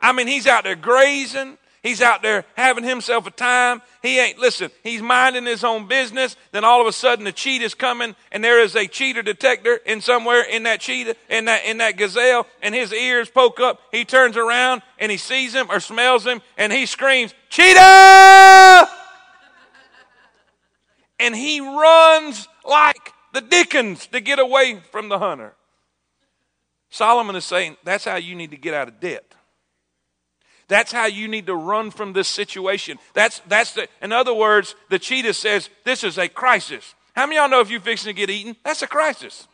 I 0.00 0.12
mean, 0.12 0.28
he's 0.28 0.46
out 0.46 0.64
there 0.64 0.76
grazing. 0.76 1.57
He's 1.82 2.02
out 2.02 2.22
there 2.22 2.44
having 2.56 2.84
himself 2.84 3.26
a 3.26 3.30
time. 3.30 3.82
He 4.02 4.18
ain't, 4.18 4.38
listen, 4.38 4.70
he's 4.82 5.00
minding 5.00 5.46
his 5.46 5.62
own 5.62 5.86
business. 5.86 6.36
Then 6.50 6.64
all 6.64 6.80
of 6.80 6.86
a 6.86 6.92
sudden 6.92 7.24
the 7.24 7.32
cheetah 7.32 7.64
is 7.64 7.74
coming 7.74 8.16
and 8.32 8.42
there 8.42 8.60
is 8.60 8.74
a 8.74 8.86
cheater 8.86 9.22
detector 9.22 9.76
in 9.86 10.00
somewhere 10.00 10.42
in 10.42 10.64
that 10.64 10.80
cheetah, 10.80 11.14
in 11.30 11.44
that, 11.44 11.64
in 11.64 11.78
that 11.78 11.96
gazelle 11.96 12.46
and 12.62 12.74
his 12.74 12.92
ears 12.92 13.30
poke 13.30 13.60
up. 13.60 13.80
He 13.92 14.04
turns 14.04 14.36
around 14.36 14.82
and 14.98 15.12
he 15.12 15.18
sees 15.18 15.54
him 15.54 15.70
or 15.70 15.78
smells 15.78 16.26
him 16.26 16.42
and 16.56 16.72
he 16.72 16.84
screams, 16.86 17.32
cheetah! 17.48 18.88
and 21.20 21.34
he 21.34 21.60
runs 21.60 22.48
like 22.64 23.12
the 23.32 23.40
Dickens 23.40 24.06
to 24.08 24.20
get 24.20 24.38
away 24.38 24.80
from 24.90 25.08
the 25.08 25.18
hunter. 25.18 25.54
Solomon 26.90 27.36
is 27.36 27.44
saying 27.44 27.76
that's 27.84 28.04
how 28.04 28.16
you 28.16 28.34
need 28.34 28.50
to 28.50 28.56
get 28.56 28.74
out 28.74 28.88
of 28.88 29.00
debt. 29.00 29.34
That's 30.68 30.92
how 30.92 31.06
you 31.06 31.28
need 31.28 31.46
to 31.46 31.54
run 31.54 31.90
from 31.90 32.12
this 32.12 32.28
situation. 32.28 32.98
That's, 33.14 33.40
that's 33.48 33.72
the, 33.72 33.88
in 34.02 34.12
other 34.12 34.34
words, 34.34 34.74
the 34.90 34.98
cheetah 34.98 35.34
says, 35.34 35.70
this 35.84 36.04
is 36.04 36.18
a 36.18 36.28
crisis. 36.28 36.94
How 37.16 37.26
many 37.26 37.36
y'all 37.36 37.48
know 37.48 37.60
if 37.60 37.70
you're 37.70 37.80
fixing 37.80 38.10
to 38.10 38.14
get 38.14 38.30
eaten, 38.30 38.54
that's 38.62 38.82
a 38.82 38.86
crisis? 38.86 39.48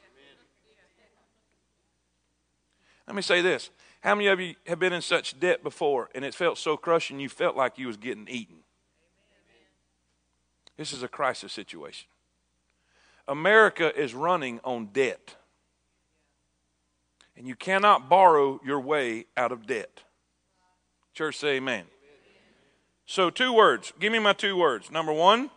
Let 3.07 3.15
me 3.15 3.23
say 3.23 3.41
this. 3.41 3.71
How 4.01 4.15
many 4.15 4.27
of 4.27 4.41
you 4.41 4.55
have 4.67 4.79
been 4.79 4.93
in 4.93 5.03
such 5.03 5.39
debt 5.39 5.63
before 5.63 6.11
and 6.15 6.25
it 6.25 6.35
felt 6.35 6.59
so 6.59 6.77
crushing 6.77 7.21
you 7.21 7.29
felt 7.29 7.57
like 7.57 7.79
you 7.79 7.87
was 7.87 7.97
getting 7.97 8.29
eaten? 8.29 8.57
This 10.77 10.93
is 10.93 11.03
a 11.03 11.09
crisis 11.09 11.53
situation. 11.53 12.09
America 13.29 13.97
is 13.99 14.15
running 14.15 14.61
on 14.65 14.87
debt. 14.87 15.37
And 17.37 17.47
you 17.47 17.55
cannot 17.55 18.09
borrow 18.09 18.61
your 18.65 18.81
way 18.81 19.27
out 19.37 19.53
of 19.53 19.67
debt. 19.67 20.03
Church, 21.15 21.39
say 21.39 21.57
amen. 21.57 21.85
So, 23.07 23.31
two 23.31 23.53
words. 23.53 23.93
Give 24.01 24.13
me 24.13 24.19
my 24.19 24.33
two 24.33 24.57
words. 24.57 24.91
Number 24.91 25.13
one, 25.13 25.51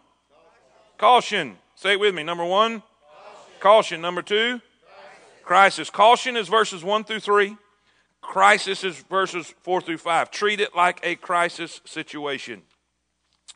caution. 1.00 1.58
Say 1.76 1.94
it 1.94 2.00
with 2.00 2.14
me. 2.14 2.22
Number 2.22 2.46
one, 2.46 2.82
caution. 2.82 3.60
caution. 3.60 4.02
Number 4.02 4.22
two, 4.22 4.62
crisis. 5.44 5.90
Caution 5.90 6.38
is 6.38 6.48
verses 6.48 6.84
one 6.84 7.04
through 7.04 7.22
three. 7.22 7.58
Crisis 8.22 8.84
is 8.84 8.98
verses 9.10 9.54
four 9.62 9.82
through 9.82 9.98
five. 9.98 10.30
Treat 10.30 10.60
it 10.60 10.76
like 10.76 11.00
a 11.02 11.16
crisis 11.16 11.82
situation. 11.86 12.62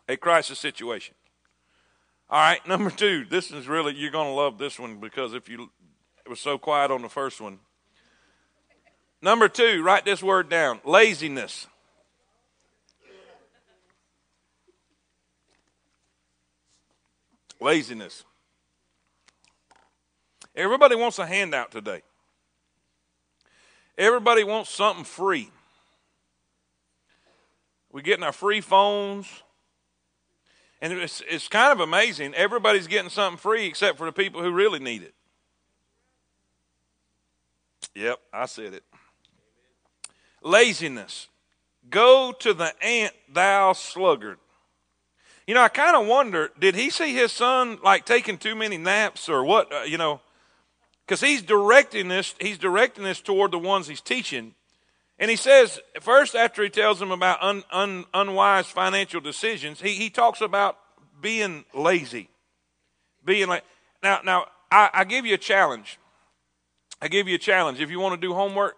A 0.10 0.18
crisis 0.18 0.58
situation. 0.58 1.14
All 2.32 2.40
right, 2.40 2.66
number 2.68 2.90
two. 2.90 3.26
This 3.30 3.52
is 3.52 3.68
really, 3.68 3.94
you're 3.94 4.10
going 4.10 4.28
to 4.28 4.34
love 4.34 4.58
this 4.58 4.80
one 4.80 5.00
because 5.00 5.34
if 5.34 5.50
you, 5.50 5.70
it 6.26 6.30
was 6.30 6.40
so 6.40 6.58
quiet 6.58 6.90
on 6.90 7.02
the 7.02 7.10
first 7.10 7.42
one. 7.42 7.60
Number 9.22 9.48
two, 9.50 9.84
write 9.84 10.06
this 10.06 10.24
word 10.24 10.50
down 10.50 10.80
laziness. 10.84 11.68
Laziness. 17.62 18.26
Everybody 20.56 20.96
wants 20.96 21.20
a 21.20 21.26
handout 21.26 21.72
today. 21.72 22.02
Everybody 23.98 24.44
wants 24.44 24.72
something 24.72 25.06
free. 25.06 25.50
We're 27.92 28.02
getting 28.02 28.24
our 28.24 28.32
free 28.32 28.62
phones. 28.62 29.28
And 30.82 30.92
it's, 30.94 31.22
it's 31.30 31.48
kind 31.48 31.72
of 31.72 31.80
amazing. 31.80 32.34
Everybody's 32.34 32.88
getting 32.88 33.12
something 33.12 33.38
free 33.38 33.68
except 33.68 34.00
for 34.00 34.06
the 34.06 34.12
people 34.12 34.42
who 34.42 34.52
really 34.52 34.80
need 34.80 35.04
it. 35.04 35.14
Yep, 37.94 38.20
I 38.34 38.46
said 38.48 38.74
it. 38.74 38.84
Laziness. 40.42 41.28
Go 41.90 42.34
to 42.40 42.54
the 42.54 42.74
ant, 42.84 43.14
thou 43.32 43.74
sluggard. 43.74 44.40
You 45.48 45.56
know, 45.56 45.62
I 45.62 45.70
kind 45.70 45.96
of 45.96 46.08
wonder 46.08 46.52
did 46.60 46.76
he 46.76 46.90
see 46.90 47.14
his 47.14 47.32
son 47.32 47.80
like 47.84 48.06
taking 48.06 48.38
too 48.38 48.56
many 48.56 48.78
naps 48.78 49.28
or 49.28 49.44
what? 49.44 49.74
Uh, 49.74 49.82
you 49.82 49.98
know, 49.98 50.22
because 51.06 51.22
he's 51.22 51.42
directing 51.42 52.08
this, 52.08 52.36
he's 52.40 52.58
directing 52.58 53.04
this 53.04 53.20
toward 53.20 53.52
the 53.52 53.60
ones 53.60 53.88
he's 53.88 54.02
teaching. 54.02 54.54
And 55.20 55.30
he 55.30 55.36
says, 55.36 55.80
first, 56.00 56.36
after 56.36 56.64
he 56.64 56.70
tells 56.70 57.00
them 57.00 57.12
about 57.12 57.44
un, 57.44 57.64
un, 57.72 58.06
unwise 58.14 58.68
financial 58.68 59.22
decisions, 59.22 59.82
he, 59.82 59.90
he 59.90 60.10
talks 60.10 60.42
about 60.42 60.78
being 61.22 61.66
lazy. 61.74 62.30
Being 63.24 63.48
like, 63.48 63.64
now, 64.02 64.22
now 64.24 64.46
I, 64.72 64.90
I 64.94 65.04
give 65.04 65.26
you 65.26 65.36
a 65.36 65.38
challenge. 65.38 66.00
I 67.02 67.08
give 67.08 67.28
you 67.28 67.36
a 67.36 67.40
challenge. 67.40 67.80
If 67.80 67.92
you 67.92 68.00
want 68.00 68.20
to 68.20 68.28
do 68.28 68.34
homework, 68.34 68.78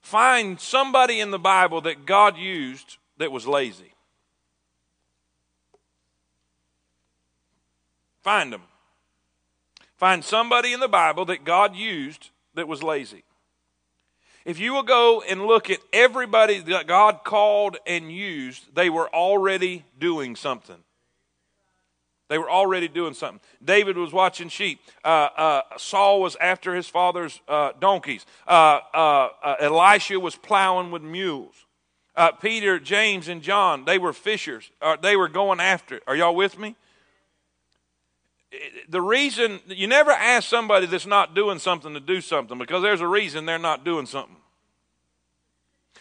find 0.00 0.60
somebody 0.60 1.18
in 1.18 1.30
the 1.30 1.38
Bible 1.38 1.80
that 1.80 2.06
God 2.06 2.36
used 2.36 2.98
that 3.18 3.32
was 3.32 3.46
lazy. 3.46 3.92
Find 8.22 8.52
them. 8.52 8.62
Find 9.96 10.24
somebody 10.24 10.72
in 10.72 10.80
the 10.80 10.88
Bible 10.88 11.24
that 11.26 11.44
God 11.44 11.76
used 11.76 12.30
that 12.54 12.68
was 12.68 12.82
lazy. 12.82 13.24
If 14.44 14.58
you 14.58 14.72
will 14.72 14.82
go 14.82 15.22
and 15.28 15.46
look 15.46 15.68
at 15.68 15.80
everybody 15.92 16.60
that 16.60 16.86
God 16.86 17.24
called 17.24 17.76
and 17.86 18.10
used, 18.10 18.74
they 18.74 18.88
were 18.88 19.14
already 19.14 19.84
doing 19.98 20.36
something. 20.36 20.78
They 22.30 22.38
were 22.38 22.50
already 22.50 22.86
doing 22.86 23.12
something. 23.14 23.40
David 23.62 23.98
was 23.98 24.12
watching 24.12 24.48
sheep. 24.48 24.80
Uh, 25.04 25.28
uh, 25.36 25.62
Saul 25.76 26.22
was 26.22 26.36
after 26.40 26.74
his 26.74 26.86
father's 26.86 27.40
uh, 27.48 27.72
donkeys. 27.80 28.24
Uh, 28.46 28.78
uh, 28.94 29.28
uh, 29.42 29.56
Elisha 29.60 30.18
was 30.18 30.36
plowing 30.36 30.90
with 30.90 31.02
mules. 31.02 31.54
Peter, 32.40 32.78
James, 32.78 33.28
and 33.28 33.40
John, 33.40 33.86
they 33.86 33.96
were 33.96 34.12
fishers. 34.12 34.70
they 35.00 35.16
were 35.16 35.28
going 35.28 35.58
after. 35.58 36.00
Are 36.06 36.14
y'all 36.14 36.34
with 36.34 36.58
me? 36.58 36.76
The 38.88 39.00
reason 39.00 39.60
you 39.68 39.86
never 39.86 40.10
ask 40.10 40.48
somebody 40.48 40.86
that's 40.86 41.06
not 41.06 41.34
doing 41.34 41.58
something 41.58 41.94
to 41.94 42.00
do 42.00 42.20
something 42.20 42.58
because 42.58 42.82
there's 42.82 43.00
a 43.00 43.06
reason 43.06 43.46
they're 43.46 43.58
not 43.58 43.84
doing 43.84 44.06
something. 44.06 44.36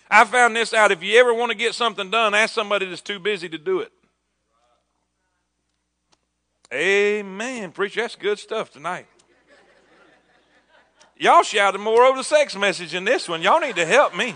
I 0.09 0.25
found 0.25 0.55
this 0.55 0.73
out. 0.73 0.91
If 0.91 1.03
you 1.03 1.19
ever 1.19 1.33
want 1.33 1.51
to 1.51 1.57
get 1.57 1.75
something 1.75 2.09
done, 2.09 2.33
ask 2.33 2.53
somebody 2.53 2.87
that's 2.87 3.01
too 3.01 3.19
busy 3.19 3.47
to 3.49 3.57
do 3.59 3.81
it. 3.81 3.91
Amen. 6.73 7.71
Preacher, 7.71 8.01
that's 8.01 8.15
good 8.15 8.39
stuff 8.39 8.71
tonight. 8.71 9.07
Y'all 11.17 11.43
shouted 11.43 11.79
more 11.79 12.03
over 12.05 12.17
the 12.17 12.23
sex 12.23 12.55
message 12.55 12.95
in 12.95 13.03
this 13.03 13.27
one. 13.27 13.41
Y'all 13.41 13.59
need 13.59 13.75
to 13.75 13.85
help 13.85 14.15
me. 14.15 14.33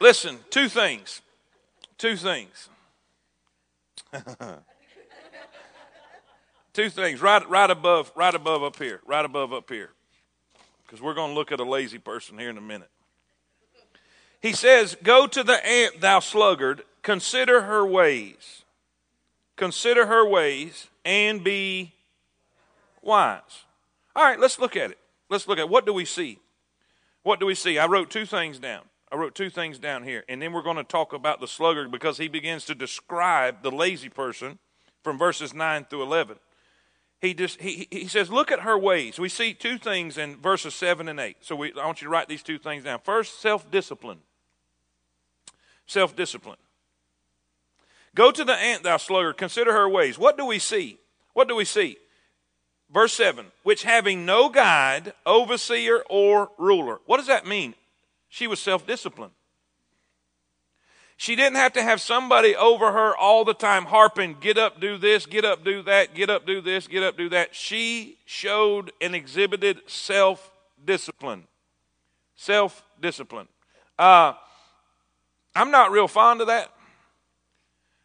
Listen, 0.00 0.38
two 0.50 0.68
things. 0.68 1.20
Two 1.98 2.16
things. 2.16 2.68
Two 6.72 6.88
things 6.88 7.20
right, 7.20 7.46
right 7.50 7.70
above, 7.70 8.12
right 8.14 8.34
above 8.34 8.62
up 8.62 8.76
here, 8.76 9.00
right 9.04 9.24
above 9.24 9.52
up 9.52 9.68
here, 9.68 9.90
because 10.84 11.02
we're 11.02 11.12
going 11.14 11.32
to 11.32 11.34
look 11.34 11.52
at 11.52 11.60
a 11.60 11.64
lazy 11.64 11.98
person 11.98 12.38
here 12.38 12.48
in 12.48 12.56
a 12.56 12.62
minute. 12.62 12.88
He 14.40 14.54
says, 14.54 14.96
"Go 15.02 15.26
to 15.26 15.44
the 15.44 15.64
ant, 15.66 16.00
thou 16.00 16.20
sluggard, 16.20 16.82
consider 17.02 17.62
her 17.62 17.84
ways, 17.84 18.64
consider 19.56 20.06
her 20.06 20.26
ways, 20.26 20.88
and 21.04 21.44
be 21.44 21.92
wise." 23.02 23.64
All 24.16 24.24
right, 24.24 24.40
let's 24.40 24.58
look 24.58 24.74
at 24.74 24.90
it. 24.90 24.98
Let's 25.28 25.46
look 25.46 25.58
at 25.58 25.68
what 25.68 25.84
do 25.84 25.92
we 25.92 26.06
see. 26.06 26.38
What 27.22 27.38
do 27.38 27.44
we 27.44 27.54
see? 27.54 27.78
I 27.78 27.86
wrote 27.86 28.10
two 28.10 28.24
things 28.24 28.58
down. 28.58 28.82
I 29.10 29.16
wrote 29.16 29.34
two 29.34 29.50
things 29.50 29.78
down 29.78 30.04
here, 30.04 30.24
and 30.26 30.40
then 30.40 30.54
we're 30.54 30.62
going 30.62 30.76
to 30.76 30.84
talk 30.84 31.12
about 31.12 31.38
the 31.38 31.46
sluggard 31.46 31.90
because 31.90 32.16
he 32.16 32.28
begins 32.28 32.64
to 32.64 32.74
describe 32.74 33.62
the 33.62 33.70
lazy 33.70 34.08
person 34.08 34.58
from 35.04 35.18
verses 35.18 35.52
9 35.52 35.84
through 35.84 36.02
11 36.02 36.38
he 37.22 37.34
just 37.34 37.60
he, 37.60 37.86
he 37.90 38.08
says 38.08 38.30
look 38.30 38.50
at 38.50 38.60
her 38.60 38.76
ways. 38.76 39.18
We 39.18 39.28
see 39.28 39.54
two 39.54 39.78
things 39.78 40.18
in 40.18 40.36
verses 40.36 40.74
7 40.74 41.08
and 41.08 41.18
8 41.18 41.36
so 41.40 41.56
we, 41.56 41.72
i 41.80 41.86
want 41.86 42.02
you 42.02 42.06
to 42.06 42.10
write 42.10 42.28
these 42.28 42.42
two 42.42 42.58
things 42.58 42.84
down. 42.84 42.98
First 43.02 43.40
self-discipline. 43.40 44.18
Self-discipline. 45.86 46.58
Go 48.14 48.30
to 48.32 48.44
the 48.44 48.52
ant 48.52 48.82
thou 48.82 48.96
sluggard. 48.98 49.38
Consider 49.38 49.72
her 49.72 49.88
ways. 49.88 50.18
What 50.18 50.36
do 50.36 50.44
we 50.44 50.58
see? 50.58 50.98
What 51.32 51.48
do 51.48 51.56
we 51.56 51.64
see? 51.64 51.96
Verse 52.92 53.14
7 53.14 53.46
which 53.62 53.84
having 53.84 54.26
no 54.26 54.48
guide 54.48 55.12
overseer 55.24 56.02
or 56.10 56.50
ruler. 56.58 56.98
What 57.06 57.18
does 57.18 57.28
that 57.28 57.46
mean? 57.46 57.74
She 58.28 58.48
was 58.48 58.58
self-disciplined 58.58 59.32
she 61.16 61.36
didn't 61.36 61.56
have 61.56 61.74
to 61.74 61.82
have 61.82 62.00
somebody 62.00 62.56
over 62.56 62.92
her 62.92 63.16
all 63.16 63.44
the 63.44 63.54
time 63.54 63.84
harping, 63.84 64.36
get 64.40 64.58
up, 64.58 64.80
do 64.80 64.98
this, 64.98 65.26
get 65.26 65.44
up, 65.44 65.64
do 65.64 65.82
that, 65.82 66.14
get 66.14 66.30
up, 66.30 66.46
do 66.46 66.60
this, 66.60 66.86
get 66.86 67.02
up, 67.02 67.16
do 67.16 67.28
that. 67.28 67.54
She 67.54 68.18
showed 68.24 68.92
and 69.00 69.14
exhibited 69.14 69.80
self 69.86 70.50
discipline. 70.84 71.44
Self 72.34 72.82
discipline. 73.00 73.48
Uh, 73.98 74.34
I'm 75.54 75.70
not 75.70 75.90
real 75.92 76.08
fond 76.08 76.40
of 76.40 76.46
that, 76.48 76.72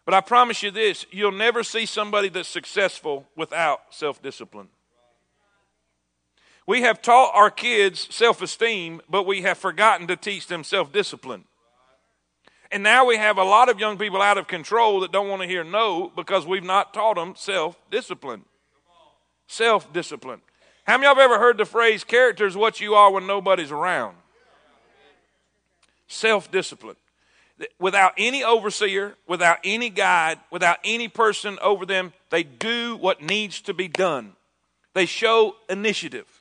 but 0.06 0.14
I 0.14 0.22
promise 0.22 0.62
you 0.62 0.72
this 0.72 1.06
you'll 1.12 1.32
never 1.32 1.64
see 1.64 1.86
somebody 1.86 2.30
that's 2.30 2.50
successful 2.50 3.26
without 3.36 3.82
self 3.90 4.22
discipline. 4.22 4.68
We 6.68 6.82
have 6.82 7.02
taught 7.02 7.32
our 7.34 7.50
kids 7.50 8.14
self 8.14 8.42
esteem, 8.42 9.02
but 9.10 9.26
we 9.26 9.42
have 9.44 9.58
forgotten 9.58 10.08
to 10.08 10.18
teach 10.18 10.48
them 10.48 10.64
self 10.64 10.92
discipline. 10.92 11.46
And 12.72 12.84
now 12.84 13.06
we 13.06 13.18
have 13.18 13.38
a 13.38 13.44
lot 13.44 13.70
of 13.70 13.80
young 13.80 13.98
people 13.98 14.22
out 14.22 14.38
of 14.38 14.48
control 14.48 15.00
that 15.02 15.12
don't 15.12 15.30
want 15.30 15.42
to 15.42 15.48
hear 15.48 15.64
no 15.64 16.12
because 16.16 16.46
we've 16.46 16.64
not 16.64 16.94
taught 16.94 17.16
them 17.16 17.34
self 17.36 17.78
discipline. 17.90 18.44
Self 19.48 19.92
discipline. 19.94 20.42
How 20.84 20.98
many 20.98 21.08
of 21.08 21.18
you 21.18 21.22
have 21.22 21.32
ever 21.32 21.40
heard 21.40 21.58
the 21.58 21.66
phrase, 21.66 22.04
character 22.04 22.46
is 22.46 22.56
what 22.56 22.80
you 22.80 22.96
are 22.96 23.12
when 23.12 23.28
nobody's 23.28 23.72
around? 23.72 24.16
Self 26.08 26.52
discipline. 26.52 26.96
Without 27.80 28.14
any 28.18 28.44
overseer, 28.44 29.16
without 29.28 29.58
any 29.64 29.90
guide, 29.90 30.40
without 30.52 30.78
any 30.84 31.08
person 31.08 31.58
over 31.62 31.86
them, 31.86 32.14
they 32.30 32.44
do 32.44 32.96
what 32.98 33.22
needs 33.22 33.62
to 33.62 33.74
be 33.74 33.88
done. 33.88 34.34
They 34.94 35.06
show 35.06 35.56
initiative. 35.70 36.37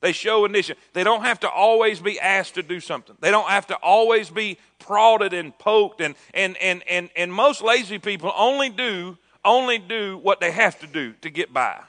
They 0.00 0.12
show 0.12 0.44
initiative. 0.46 0.82
They 0.94 1.04
don't 1.04 1.22
have 1.22 1.40
to 1.40 1.50
always 1.50 2.00
be 2.00 2.18
asked 2.18 2.54
to 2.54 2.62
do 2.62 2.80
something. 2.80 3.16
They 3.20 3.30
don't 3.30 3.48
have 3.48 3.66
to 3.66 3.76
always 3.76 4.30
be 4.30 4.58
prodded 4.78 5.34
and 5.34 5.56
poked 5.58 6.00
and 6.00 6.14
and 6.32 6.56
and 6.56 6.82
and, 6.88 7.10
and 7.16 7.32
most 7.32 7.62
lazy 7.62 7.98
people 7.98 8.32
only 8.34 8.70
do 8.70 9.18
only 9.44 9.78
do 9.78 10.18
what 10.18 10.40
they 10.40 10.52
have 10.52 10.78
to 10.80 10.86
do 10.86 11.12
to 11.20 11.30
get 11.30 11.52
by. 11.52 11.80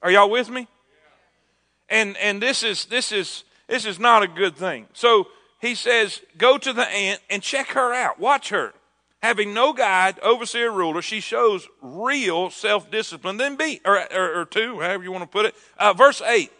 Are 0.00 0.10
y'all 0.10 0.30
with 0.30 0.48
me? 0.48 0.68
And 1.88 2.16
and 2.18 2.40
this 2.40 2.62
is 2.62 2.84
this 2.84 3.10
is 3.10 3.44
this 3.66 3.84
is 3.84 3.98
not 3.98 4.22
a 4.22 4.28
good 4.28 4.56
thing. 4.56 4.86
So 4.92 5.26
he 5.60 5.74
says, 5.74 6.20
go 6.36 6.58
to 6.58 6.72
the 6.72 6.86
ant 6.86 7.20
and 7.30 7.42
check 7.42 7.68
her 7.68 7.94
out. 7.94 8.18
Watch 8.18 8.50
her. 8.50 8.74
Having 9.22 9.54
no 9.54 9.72
guide, 9.72 10.18
overseer, 10.18 10.72
ruler, 10.72 11.00
she 11.00 11.20
shows 11.20 11.68
real 11.80 12.50
self 12.50 12.90
discipline. 12.90 13.36
Then 13.36 13.54
be, 13.54 13.80
or, 13.84 13.96
or, 14.12 14.40
or 14.40 14.44
two, 14.44 14.80
however 14.80 15.04
you 15.04 15.12
want 15.12 15.22
to 15.22 15.28
put 15.28 15.46
it. 15.46 15.54
Uh, 15.78 15.92
verse 15.92 16.20
8 16.20 16.50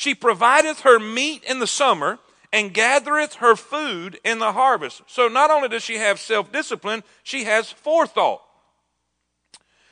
She 0.00 0.14
provideth 0.14 0.80
her 0.80 0.98
meat 0.98 1.44
in 1.44 1.58
the 1.58 1.66
summer 1.66 2.20
and 2.54 2.72
gathereth 2.72 3.34
her 3.34 3.54
food 3.54 4.18
in 4.24 4.38
the 4.38 4.52
harvest. 4.52 5.02
So 5.06 5.28
not 5.28 5.50
only 5.50 5.68
does 5.68 5.82
she 5.82 5.96
have 5.96 6.18
self 6.18 6.50
discipline, 6.50 7.02
she 7.22 7.44
has 7.44 7.70
forethought. 7.70 8.40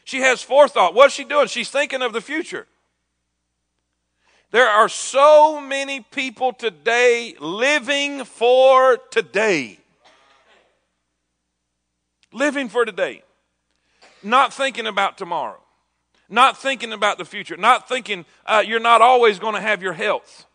She 0.05 0.21
has 0.21 0.43
forethought. 0.43 0.95
What's 0.95 1.13
she 1.13 1.25
doing? 1.25 1.49
She's 1.49 1.69
thinking 1.69 2.01
of 2.01 2.15
the 2.15 2.23
future. 2.23 2.67
There 4.51 4.67
are 4.67 4.89
so 4.89 5.61
many 5.61 6.01
people 6.01 6.55
today 6.55 7.35
living 7.39 8.25
for 8.25 8.97
today. 9.11 9.79
Living 12.33 12.71
for 12.71 12.87
today. 12.87 13.25
Not 14.23 14.55
thinking 14.55 14.87
about 14.87 15.19
tomorrow. 15.19 15.61
Not 16.29 16.59
thinking 16.59 16.93
about 16.93 17.19
the 17.19 17.25
future. 17.25 17.57
Not 17.57 17.89
thinking 17.89 18.25
uh, 18.47 18.63
you're 18.67 18.81
not 18.81 19.01
always 19.01 19.39
going 19.39 19.55
to 19.55 19.61
have 19.61 19.83
your 19.83 19.95
health. 19.95 20.47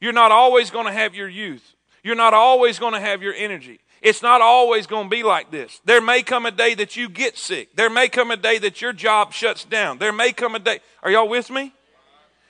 You're 0.00 0.12
not 0.12 0.32
always 0.32 0.70
going 0.70 0.86
to 0.86 0.92
have 0.92 1.14
your 1.14 1.28
youth. 1.28 1.74
You're 2.02 2.16
not 2.16 2.34
always 2.34 2.78
going 2.78 2.94
to 2.94 3.00
have 3.00 3.22
your 3.22 3.34
energy. 3.34 3.80
It's 4.02 4.20
not 4.20 4.42
always 4.42 4.86
going 4.86 5.04
to 5.04 5.10
be 5.10 5.22
like 5.22 5.50
this. 5.50 5.80
There 5.86 6.02
may 6.02 6.22
come 6.22 6.44
a 6.44 6.50
day 6.50 6.74
that 6.74 6.94
you 6.94 7.08
get 7.08 7.38
sick. 7.38 7.74
There 7.74 7.88
may 7.88 8.08
come 8.08 8.30
a 8.30 8.36
day 8.36 8.58
that 8.58 8.82
your 8.82 8.92
job 8.92 9.32
shuts 9.32 9.64
down. 9.64 9.98
There 9.98 10.12
may 10.12 10.32
come 10.32 10.54
a 10.54 10.58
day. 10.58 10.80
Are 11.02 11.10
y'all 11.10 11.28
with 11.28 11.50
me? 11.50 11.72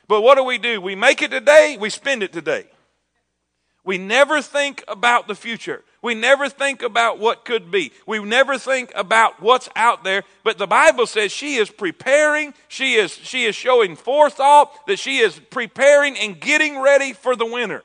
But 0.09 0.23
what 0.23 0.37
do 0.37 0.43
we 0.43 0.59
do? 0.59 0.81
We 0.81 0.97
make 0.97 1.23
it 1.23 1.31
today, 1.31 1.77
we 1.79 1.91
spend 1.91 2.23
it 2.23 2.33
today. 2.33 2.67
We 3.85 3.99
never 3.99 4.43
think 4.43 4.83
about 4.89 5.29
the 5.29 5.35
future. 5.35 5.85
We 6.05 6.15
never 6.15 6.51
think 6.51 6.83
about 6.83 7.19
what 7.19 7.47
could 7.47 7.71
be. 7.71 7.91
We 8.07 8.23
never 8.23 8.59
think 8.59 8.93
about 8.95 9.41
what's 9.41 9.71
out 9.75 10.05
there. 10.05 10.23
But 10.43 10.59
the 10.59 10.67
Bible 10.67 11.07
says 11.07 11.33
she 11.33 11.55
is 11.55 11.71
preparing, 11.71 12.53
she 12.69 12.97
is, 12.97 13.13
she 13.15 13.45
is 13.47 13.55
showing 13.55 13.97
forethought, 13.97 14.87
that 14.87 14.99
she 14.99 15.17
is 15.17 15.41
preparing 15.49 16.19
and 16.19 16.39
getting 16.39 16.79
ready 16.79 17.15
for 17.15 17.35
the 17.35 17.47
winter. 17.47 17.85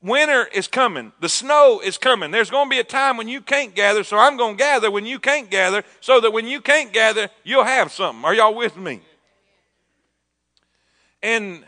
Winter 0.00 0.46
is 0.54 0.68
coming. 0.68 1.10
The 1.18 1.28
snow 1.28 1.80
is 1.82 1.98
coming. 1.98 2.30
There's 2.30 2.50
going 2.50 2.66
to 2.66 2.70
be 2.70 2.78
a 2.78 2.84
time 2.84 3.16
when 3.16 3.26
you 3.26 3.40
can't 3.40 3.74
gather, 3.74 4.04
so 4.04 4.16
I'm 4.16 4.36
going 4.36 4.56
to 4.56 4.62
gather 4.62 4.88
when 4.88 5.04
you 5.04 5.18
can't 5.18 5.50
gather, 5.50 5.82
so 6.00 6.20
that 6.20 6.32
when 6.32 6.46
you 6.46 6.60
can't 6.60 6.92
gather, 6.92 7.30
you'll 7.42 7.64
have 7.64 7.90
something. 7.90 8.24
Are 8.24 8.32
y'all 8.32 8.54
with 8.54 8.76
me? 8.76 9.00
And 11.20 11.64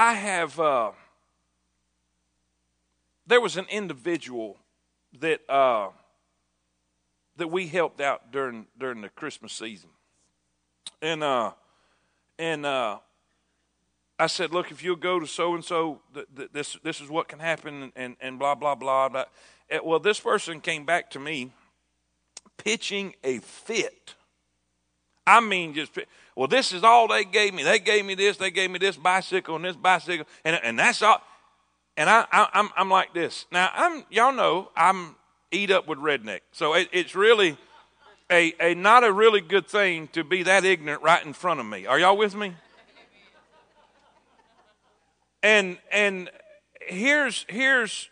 I 0.00 0.14
have, 0.14 0.60
uh, 0.60 0.92
there 3.26 3.40
was 3.40 3.56
an 3.56 3.66
individual 3.68 4.56
that, 5.18 5.40
uh, 5.50 5.88
that 7.36 7.48
we 7.48 7.66
helped 7.66 8.00
out 8.00 8.30
during, 8.30 8.68
during 8.78 9.00
the 9.00 9.08
Christmas 9.08 9.52
season. 9.52 9.90
And, 11.02 11.24
uh, 11.24 11.50
and, 12.38 12.64
uh, 12.64 12.98
I 14.20 14.28
said, 14.28 14.52
look, 14.52 14.70
if 14.70 14.84
you'll 14.84 14.94
go 14.94 15.18
to 15.18 15.26
so 15.26 15.56
and 15.56 15.64
so, 15.64 16.00
this 16.52 16.76
this 16.82 17.00
is 17.00 17.08
what 17.08 17.28
can 17.28 17.38
happen, 17.38 17.92
and 17.94 18.16
and 18.20 18.36
blah 18.36 18.56
blah 18.56 18.74
blah. 18.74 19.08
blah. 19.08 19.24
Well, 19.84 20.00
this 20.00 20.18
person 20.18 20.60
came 20.60 20.84
back 20.84 21.08
to 21.10 21.20
me, 21.20 21.52
pitching 22.56 23.14
a 23.22 23.38
fit. 23.38 24.14
I 25.28 25.40
mean, 25.40 25.74
just 25.74 25.98
well, 26.34 26.48
this 26.48 26.72
is 26.72 26.82
all 26.82 27.06
they 27.06 27.22
gave 27.22 27.52
me. 27.52 27.62
They 27.62 27.78
gave 27.78 28.06
me 28.06 28.14
this. 28.14 28.38
They 28.38 28.50
gave 28.50 28.70
me 28.70 28.78
this 28.78 28.96
bicycle 28.96 29.56
and 29.56 29.64
this 29.64 29.76
bicycle, 29.76 30.26
and 30.42 30.58
and 30.62 30.78
that's 30.78 31.02
all. 31.02 31.20
And 31.98 32.08
I, 32.08 32.24
I 32.32 32.40
am 32.40 32.48
I'm, 32.54 32.70
I'm 32.78 32.90
like 32.90 33.12
this. 33.12 33.44
Now 33.52 33.70
I'm 33.74 34.04
y'all 34.10 34.32
know 34.32 34.70
I'm 34.74 35.16
eat 35.50 35.70
up 35.70 35.86
with 35.86 35.98
redneck, 35.98 36.40
so 36.52 36.72
it, 36.72 36.88
it's 36.92 37.14
really 37.14 37.58
a 38.30 38.54
a 38.58 38.74
not 38.74 39.04
a 39.04 39.12
really 39.12 39.42
good 39.42 39.68
thing 39.68 40.08
to 40.08 40.24
be 40.24 40.44
that 40.44 40.64
ignorant 40.64 41.02
right 41.02 41.22
in 41.22 41.34
front 41.34 41.60
of 41.60 41.66
me. 41.66 41.84
Are 41.84 41.98
y'all 41.98 42.16
with 42.16 42.34
me? 42.34 42.54
And 45.42 45.76
and 45.92 46.30
here's 46.80 47.44
here's 47.50 48.08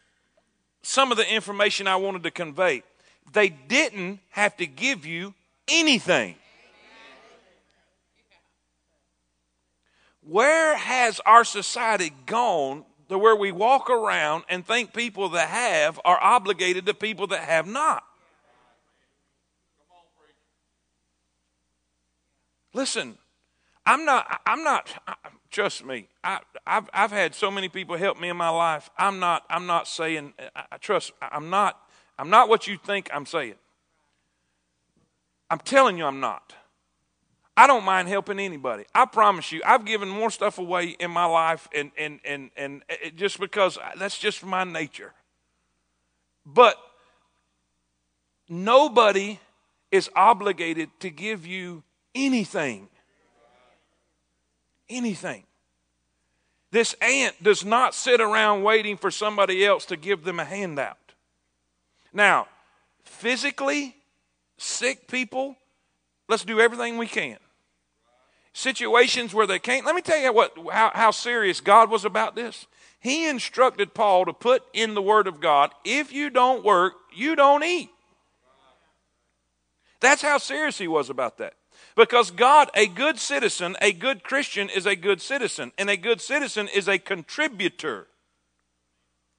some 0.83 1.11
of 1.11 1.17
the 1.17 1.35
information 1.35 1.89
I 1.89 1.97
wanted 1.97 2.25
to 2.25 2.31
convey. 2.31 2.83
They 3.33 3.49
didn't 3.49 4.21
have 4.33 4.55
to 4.59 4.67
give 4.67 5.07
you 5.07 5.33
anything. 5.67 6.37
Where 10.29 10.77
has 10.77 11.21
our 11.21 11.45
society 11.45 12.13
gone 12.27 12.85
to 13.09 13.17
where 13.17 13.37
we 13.37 13.53
walk 13.53 13.89
around 13.89 14.43
and 14.49 14.67
think 14.67 14.93
people 14.93 15.29
that 15.31 15.49
have 15.49 16.01
are 16.05 16.21
obligated 16.21 16.85
to 16.87 16.95
people 16.95 17.29
that 17.29 17.45
have 17.45 17.67
not? 17.67 18.03
Listen, 22.73 23.17
I'm 23.87 24.05
not, 24.05 24.41
I'm 24.45 24.65
not, 24.65 24.93
trust 25.51 25.85
me, 25.85 26.09
I, 26.25 26.41
have 26.67 26.91
I've 26.93 27.13
had 27.13 27.35
so 27.35 27.49
many 27.49 27.69
people 27.69 27.97
help 27.97 28.21
me 28.21 28.29
in 28.29 28.37
my 28.37 28.49
life. 28.49 28.91
I'm 28.99 29.21
not, 29.21 29.45
I'm 29.49 29.67
not 29.67 29.87
saying, 29.87 30.35
I, 30.57 30.77
trust, 30.79 31.13
I'm 31.23 31.51
not, 31.51 31.81
I'm 32.19 32.31
not 32.31 32.49
what 32.49 32.67
you 32.67 32.77
think 32.77 33.09
I'm 33.15 33.27
saying. 33.27 33.55
I'm 35.49 35.61
telling 35.61 35.97
you 35.97 36.05
I'm 36.05 36.19
not. 36.19 36.53
I 37.57 37.67
don't 37.67 37.85
mind 37.85 38.09
helping 38.09 38.39
anybody. 38.39 38.85
I 38.95 39.07
promise 39.07 39.51
you, 39.51 39.63
I've 39.65 39.87
given 39.87 40.11
more 40.11 40.31
stuff 40.31 40.59
away 40.59 40.89
in 41.01 41.11
my 41.11 41.25
life, 41.25 41.69
and 41.75 41.91
and 41.97 42.21
and 42.25 42.51
and 42.57 42.83
uh, 42.91 43.09
just 43.17 43.41
because 43.41 43.79
uh, 43.79 43.93
that's 43.99 44.19
just 44.19 44.45
my 44.45 44.65
nature. 44.65 45.15
But 46.45 46.77
nobody 48.49 49.41
is 49.91 50.11
obligated 50.15 50.91
to 51.01 51.09
give 51.09 51.47
you 51.47 51.83
anything. 52.15 52.89
Anything. 54.91 55.45
This 56.73 56.95
ant 57.01 57.43
does 57.43 57.65
not 57.65 57.95
sit 57.95 58.21
around 58.21 58.65
waiting 58.65 58.99
for 58.99 59.11
somebody 59.11 59.65
else 59.65 59.87
to 59.87 59.97
give 59.97 60.25
them 60.25 60.39
a 60.39 60.45
handout. 60.45 60.99
Now, 62.13 62.49
physically 63.03 63.97
sick 64.59 65.09
people, 65.09 65.57
let's 66.29 66.45
do 66.45 66.61
everything 66.61 66.99
we 66.99 67.07
can 67.07 67.39
situations 68.57 69.35
where 69.35 69.47
they 69.47 69.59
can't. 69.59 69.85
Let 69.85 69.95
me 69.95 70.01
tell 70.01 70.19
you 70.19 70.33
what, 70.33 70.57
how, 70.73 70.91
how 70.95 71.11
serious 71.11 71.61
God 71.61 71.91
was 71.91 72.07
about 72.07 72.35
this. 72.35 72.67
He 72.99 73.29
instructed 73.29 73.93
Paul 73.93 74.25
to 74.25 74.33
put 74.33 74.65
in 74.73 74.95
the 74.95 75.03
Word 75.03 75.27
of 75.27 75.41
God 75.41 75.73
if 75.85 76.11
you 76.13 76.31
don't 76.31 76.65
work, 76.65 76.95
you 77.15 77.37
don't 77.37 77.63
eat. 77.63 77.91
That's 80.01 80.23
how 80.23 80.39
serious 80.39 80.79
he 80.79 80.89
was 80.89 81.11
about 81.11 81.37
that. 81.39 81.55
Because 81.95 82.31
God, 82.31 82.71
a 82.75 82.87
good 82.87 83.19
citizen, 83.19 83.77
a 83.81 83.93
good 83.93 84.23
Christian 84.23 84.71
is 84.71 84.87
a 84.87 84.97
good 84.97 85.21
citizen, 85.21 85.73
and 85.77 85.91
a 85.91 85.97
good 85.97 86.21
citizen 86.21 86.69
is 86.75 86.89
a 86.89 86.99
contributor 86.99 88.07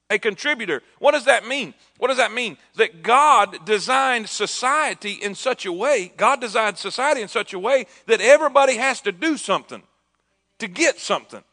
a 0.10 0.18
contributor. 0.18 0.82
What 1.00 1.12
does 1.12 1.26
that 1.26 1.46
mean? 1.46 1.74
What 1.98 2.08
does 2.08 2.18
that 2.18 2.32
mean? 2.32 2.58
That 2.76 3.04
God 3.04 3.66
designed 3.66 4.30
society 4.30 5.14
in 5.14 5.36
such 5.36 5.66
a 5.66 5.72
way, 5.72 6.14
God 6.16 6.42
designed 6.42 6.78
society 6.78 7.22
in 7.22 7.28
such 7.28 7.54
a 7.54 7.60
way 7.60 7.88
that 8.06 8.22
everybody 8.22 8.78
has 8.78 9.02
to 9.02 9.12
do 9.12 9.38
something 9.38 9.84
to 10.60 10.68
get 10.68 11.00
something. 11.00 11.44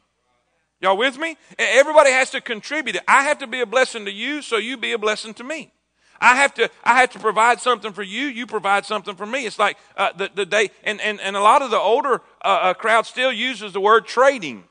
Y'all 0.80 0.96
with 0.96 1.18
me? 1.18 1.36
Everybody 1.58 2.10
has 2.10 2.30
to 2.30 2.40
contribute. 2.40 2.98
I 3.08 3.24
have 3.24 3.38
to 3.38 3.46
be 3.46 3.60
a 3.60 3.66
blessing 3.66 4.04
to 4.04 4.12
you, 4.12 4.42
so 4.42 4.56
you 4.56 4.76
be 4.76 4.92
a 4.92 4.98
blessing 4.98 5.34
to 5.34 5.44
me. 5.44 5.72
I 6.20 6.36
have 6.36 6.54
to, 6.54 6.70
I 6.82 7.00
have 7.00 7.10
to 7.10 7.18
provide 7.18 7.60
something 7.60 7.92
for 7.92 8.02
you. 8.02 8.26
You 8.26 8.46
provide 8.46 8.86
something 8.86 9.16
for 9.16 9.26
me. 9.26 9.46
It's 9.46 9.58
like 9.58 9.76
uh, 9.96 10.12
the, 10.12 10.30
the 10.34 10.46
day, 10.46 10.70
and, 10.82 11.00
and, 11.00 11.20
and 11.20 11.36
a 11.36 11.40
lot 11.40 11.62
of 11.62 11.70
the 11.70 11.78
older 11.78 12.22
uh, 12.42 12.48
uh, 12.48 12.74
crowd 12.74 13.06
still 13.06 13.32
uses 13.32 13.72
the 13.72 13.80
word 13.80 14.06
trading. 14.06 14.64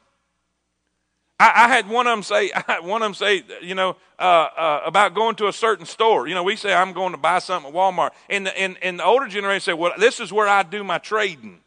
I, 1.43 1.65
I, 1.65 1.67
had 1.67 1.89
one 1.89 2.07
of 2.07 2.11
them 2.11 2.23
say, 2.23 2.51
one 2.81 3.01
of 3.01 3.05
them 3.05 3.13
say, 3.13 3.43
you 3.61 3.75
know, 3.75 3.97
uh, 4.17 4.47
uh, 4.57 4.81
about 4.85 5.13
going 5.13 5.35
to 5.35 5.47
a 5.47 5.53
certain 5.53 5.85
store. 5.85 6.25
You 6.27 6.35
know, 6.35 6.43
we 6.43 6.55
say 6.55 6.73
I'm 6.73 6.93
going 6.93 7.11
to 7.11 7.17
buy 7.17 7.39
something 7.39 7.69
at 7.69 7.75
Walmart, 7.75 8.11
and 8.29 8.45
the, 8.45 8.57
and, 8.57 8.77
and 8.81 8.99
the 8.99 9.03
older 9.03 9.27
generation 9.27 9.61
say, 9.61 9.73
well, 9.73 9.91
this 9.97 10.21
is 10.21 10.31
where 10.31 10.47
I 10.47 10.63
do 10.63 10.83
my 10.85 10.99
trading. 10.99 11.59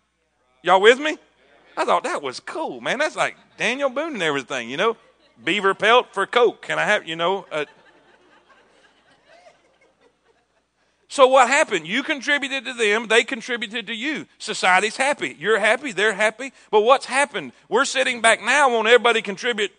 Y'all 0.62 0.80
with 0.80 0.98
me? 0.98 1.18
I 1.76 1.84
thought 1.84 2.04
that 2.04 2.22
was 2.22 2.40
cool, 2.40 2.80
man. 2.80 2.98
That's 2.98 3.16
like 3.16 3.36
Daniel 3.58 3.90
Boone 3.90 4.14
and 4.14 4.22
everything, 4.22 4.70
you 4.70 4.78
know. 4.78 4.96
Beaver 5.44 5.74
pelt 5.74 6.14
for 6.14 6.26
Coke. 6.26 6.62
Can 6.62 6.78
I 6.78 6.84
have, 6.84 7.06
you 7.06 7.14
know? 7.14 7.44
So 11.16 11.26
what 11.26 11.48
happened? 11.48 11.86
You 11.86 12.02
contributed 12.02 12.66
to 12.66 12.74
them, 12.74 13.08
they 13.08 13.24
contributed 13.24 13.86
to 13.86 13.94
you. 13.94 14.26
Society's 14.36 14.98
happy. 14.98 15.34
You're 15.38 15.58
happy, 15.58 15.92
they're 15.92 16.12
happy. 16.12 16.52
But 16.70 16.82
what's 16.82 17.06
happened? 17.06 17.52
We're 17.70 17.86
sitting 17.86 18.20
back 18.20 18.42
now, 18.42 18.68
won't 18.68 18.86
everybody 18.86 19.22
contribute? 19.22 19.70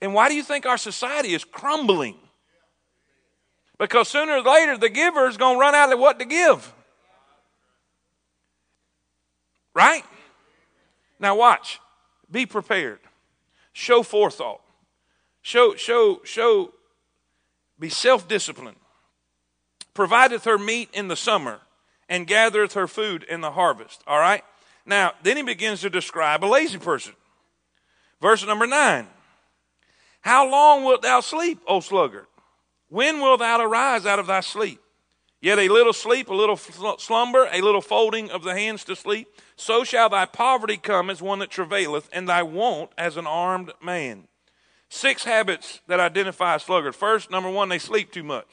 And 0.00 0.14
why 0.14 0.30
do 0.30 0.34
you 0.34 0.42
think 0.42 0.64
our 0.64 0.78
society 0.78 1.34
is 1.34 1.44
crumbling? 1.44 2.14
Because 3.78 4.08
sooner 4.08 4.32
or 4.32 4.40
later 4.40 4.78
the 4.78 4.88
giver 4.88 5.28
is 5.28 5.36
going 5.36 5.56
to 5.56 5.60
run 5.60 5.74
out 5.74 5.92
of 5.92 5.98
what 5.98 6.18
to 6.20 6.24
give. 6.24 6.72
Right? 9.74 10.04
Now 11.20 11.36
watch. 11.36 11.80
Be 12.30 12.46
prepared. 12.46 13.00
Show 13.74 14.02
forethought. 14.02 14.62
Show, 15.42 15.74
show, 15.74 16.22
show, 16.24 16.72
be 17.78 17.90
self 17.90 18.26
disciplined. 18.26 18.78
Provideth 19.98 20.44
her 20.44 20.58
meat 20.58 20.88
in 20.92 21.08
the 21.08 21.16
summer 21.16 21.58
and 22.08 22.24
gathereth 22.24 22.74
her 22.74 22.86
food 22.86 23.24
in 23.24 23.40
the 23.40 23.50
harvest. 23.50 24.00
All 24.06 24.20
right? 24.20 24.44
Now, 24.86 25.14
then 25.24 25.36
he 25.36 25.42
begins 25.42 25.80
to 25.80 25.90
describe 25.90 26.44
a 26.44 26.46
lazy 26.46 26.78
person. 26.78 27.14
Verse 28.20 28.46
number 28.46 28.68
nine 28.68 29.08
How 30.20 30.48
long 30.48 30.84
wilt 30.84 31.02
thou 31.02 31.18
sleep, 31.18 31.58
O 31.66 31.80
sluggard? 31.80 32.26
When 32.88 33.20
wilt 33.20 33.40
thou 33.40 33.60
arise 33.60 34.06
out 34.06 34.20
of 34.20 34.28
thy 34.28 34.38
sleep? 34.38 34.80
Yet 35.40 35.58
a 35.58 35.68
little 35.68 35.92
sleep, 35.92 36.28
a 36.28 36.34
little 36.34 36.56
slumber, 36.56 37.48
a 37.52 37.60
little 37.60 37.80
folding 37.80 38.30
of 38.30 38.44
the 38.44 38.54
hands 38.54 38.84
to 38.84 38.94
sleep. 38.94 39.26
So 39.56 39.82
shall 39.82 40.10
thy 40.10 40.26
poverty 40.26 40.76
come 40.76 41.10
as 41.10 41.20
one 41.20 41.40
that 41.40 41.50
travaileth, 41.50 42.08
and 42.12 42.28
thy 42.28 42.44
want 42.44 42.92
as 42.96 43.16
an 43.16 43.26
armed 43.26 43.72
man. 43.82 44.28
Six 44.88 45.24
habits 45.24 45.80
that 45.88 45.98
identify 45.98 46.54
a 46.54 46.60
sluggard. 46.60 46.94
First, 46.94 47.32
number 47.32 47.50
one, 47.50 47.68
they 47.68 47.80
sleep 47.80 48.12
too 48.12 48.22
much. 48.22 48.46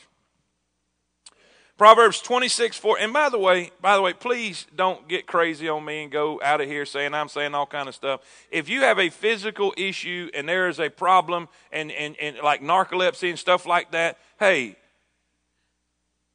Proverbs 1.78 2.22
26, 2.22 2.78
4. 2.78 3.00
And 3.00 3.12
by 3.12 3.28
the 3.28 3.38
way, 3.38 3.72
by 3.82 3.96
the 3.96 4.02
way, 4.02 4.14
please 4.14 4.66
don't 4.76 5.10
get 5.10 5.28
crazy 5.28 5.68
on 5.68 5.84
me 5.84 6.04
and 6.04 6.12
go 6.12 6.40
out 6.42 6.62
of 6.62 6.68
here 6.68 6.86
saying 6.86 7.14
I'm 7.14 7.28
saying 7.28 7.54
all 7.54 7.66
kind 7.66 7.90
of 7.90 7.96
stuff. 7.96 8.22
If 8.50 8.70
you 8.70 8.82
have 8.82 8.98
a 8.98 9.10
physical 9.10 9.74
issue 9.76 10.30
and 10.34 10.48
there 10.48 10.70
is 10.70 10.80
a 10.80 10.90
problem 10.90 11.50
and, 11.74 11.92
and, 11.92 12.16
and 12.18 12.38
like 12.38 12.62
narcolepsy 12.62 13.30
and 13.30 13.38
stuff 13.38 13.66
like 13.66 13.92
that, 13.92 14.18
hey, 14.40 14.78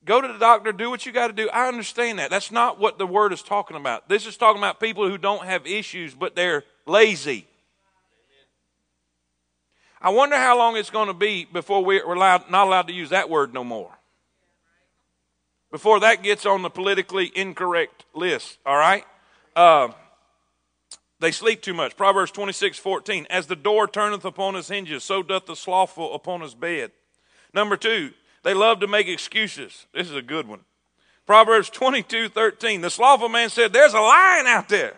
go 0.04 0.20
to 0.20 0.28
the 0.28 0.38
doctor, 0.38 0.72
do 0.72 0.90
what 0.90 1.06
you 1.06 1.12
got 1.12 1.28
to 1.28 1.32
do. 1.32 1.48
I 1.48 1.68
understand 1.68 2.18
that. 2.18 2.28
That's 2.28 2.50
not 2.50 2.78
what 2.78 2.98
the 2.98 3.06
word 3.06 3.32
is 3.32 3.42
talking 3.42 3.78
about. 3.78 4.10
This 4.10 4.26
is 4.26 4.36
talking 4.36 4.60
about 4.60 4.78
people 4.78 5.08
who 5.08 5.16
don't 5.16 5.46
have 5.46 5.66
issues, 5.66 6.14
but 6.14 6.36
they're 6.36 6.64
lazy. 6.84 7.46
I 10.02 10.10
wonder 10.10 10.36
how 10.36 10.58
long 10.58 10.76
it's 10.76 10.90
going 10.90 11.08
to 11.08 11.14
be 11.14 11.46
before 11.46 11.82
we're 11.82 12.04
allowed, 12.04 12.50
not 12.50 12.66
allowed 12.66 12.88
to 12.88 12.92
use 12.92 13.08
that 13.08 13.30
word 13.30 13.54
no 13.54 13.64
more 13.64 13.99
before 15.70 16.00
that 16.00 16.22
gets 16.22 16.46
on 16.46 16.62
the 16.62 16.70
politically 16.70 17.30
incorrect 17.34 18.04
list, 18.14 18.58
all 18.66 18.76
right? 18.76 19.04
Uh, 19.54 19.88
they 21.20 21.30
sleep 21.30 21.60
too 21.60 21.74
much. 21.74 21.96
Proverbs 21.96 22.30
26, 22.32 22.78
14. 22.78 23.26
As 23.30 23.46
the 23.46 23.56
door 23.56 23.86
turneth 23.86 24.24
upon 24.24 24.54
his 24.54 24.68
hinges, 24.68 25.04
so 25.04 25.22
doth 25.22 25.46
the 25.46 25.54
slothful 25.54 26.14
upon 26.14 26.40
his 26.40 26.54
bed. 26.54 26.92
Number 27.52 27.76
two, 27.76 28.12
they 28.42 28.54
love 28.54 28.80
to 28.80 28.86
make 28.86 29.06
excuses. 29.06 29.86
This 29.92 30.08
is 30.08 30.16
a 30.16 30.22
good 30.22 30.48
one. 30.48 30.60
Proverbs 31.26 31.68
22, 31.70 32.30
13. 32.30 32.80
The 32.80 32.90
slothful 32.90 33.28
man 33.28 33.50
said, 33.50 33.72
There's 33.72 33.94
a 33.94 34.00
lion 34.00 34.46
out 34.46 34.68
there. 34.68 34.94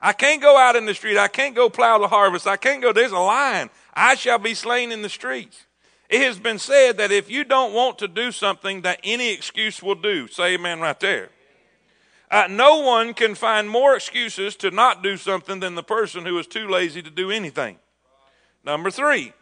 I 0.00 0.12
can't 0.12 0.42
go 0.42 0.58
out 0.58 0.76
in 0.76 0.84
the 0.84 0.94
street. 0.94 1.16
I 1.16 1.28
can't 1.28 1.54
go 1.54 1.70
plow 1.70 1.98
the 1.98 2.08
harvest. 2.08 2.46
I 2.46 2.56
can't 2.56 2.82
go. 2.82 2.92
There's 2.92 3.12
a 3.12 3.18
lion. 3.18 3.70
I 3.94 4.14
shall 4.14 4.38
be 4.38 4.54
slain 4.54 4.92
in 4.92 5.02
the 5.02 5.08
streets. 5.08 5.64
It 6.08 6.22
has 6.22 6.38
been 6.38 6.58
said 6.58 6.98
that 6.98 7.10
if 7.10 7.30
you 7.30 7.44
don't 7.44 7.72
want 7.72 7.98
to 7.98 8.08
do 8.08 8.30
something, 8.30 8.82
that 8.82 9.00
any 9.02 9.32
excuse 9.32 9.82
will 9.82 9.96
do. 9.96 10.28
Say 10.28 10.54
amen 10.54 10.80
right 10.80 10.98
there. 11.00 11.30
Uh, 12.30 12.46
no 12.50 12.80
one 12.80 13.14
can 13.14 13.34
find 13.34 13.68
more 13.68 13.94
excuses 13.94 14.56
to 14.56 14.70
not 14.70 15.02
do 15.02 15.16
something 15.16 15.60
than 15.60 15.74
the 15.74 15.82
person 15.82 16.26
who 16.26 16.38
is 16.38 16.46
too 16.46 16.68
lazy 16.68 17.02
to 17.02 17.10
do 17.10 17.30
anything. 17.30 17.78
Number 18.64 18.90
three, 18.90 19.32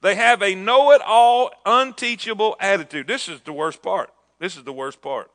they 0.00 0.16
have 0.16 0.42
a 0.42 0.54
know 0.54 0.90
it 0.90 1.00
all, 1.04 1.50
unteachable 1.64 2.56
attitude. 2.58 3.06
This 3.06 3.28
is 3.28 3.40
the 3.40 3.52
worst 3.52 3.82
part. 3.82 4.10
This 4.40 4.56
is 4.56 4.64
the 4.64 4.72
worst 4.72 5.00
part. 5.00 5.30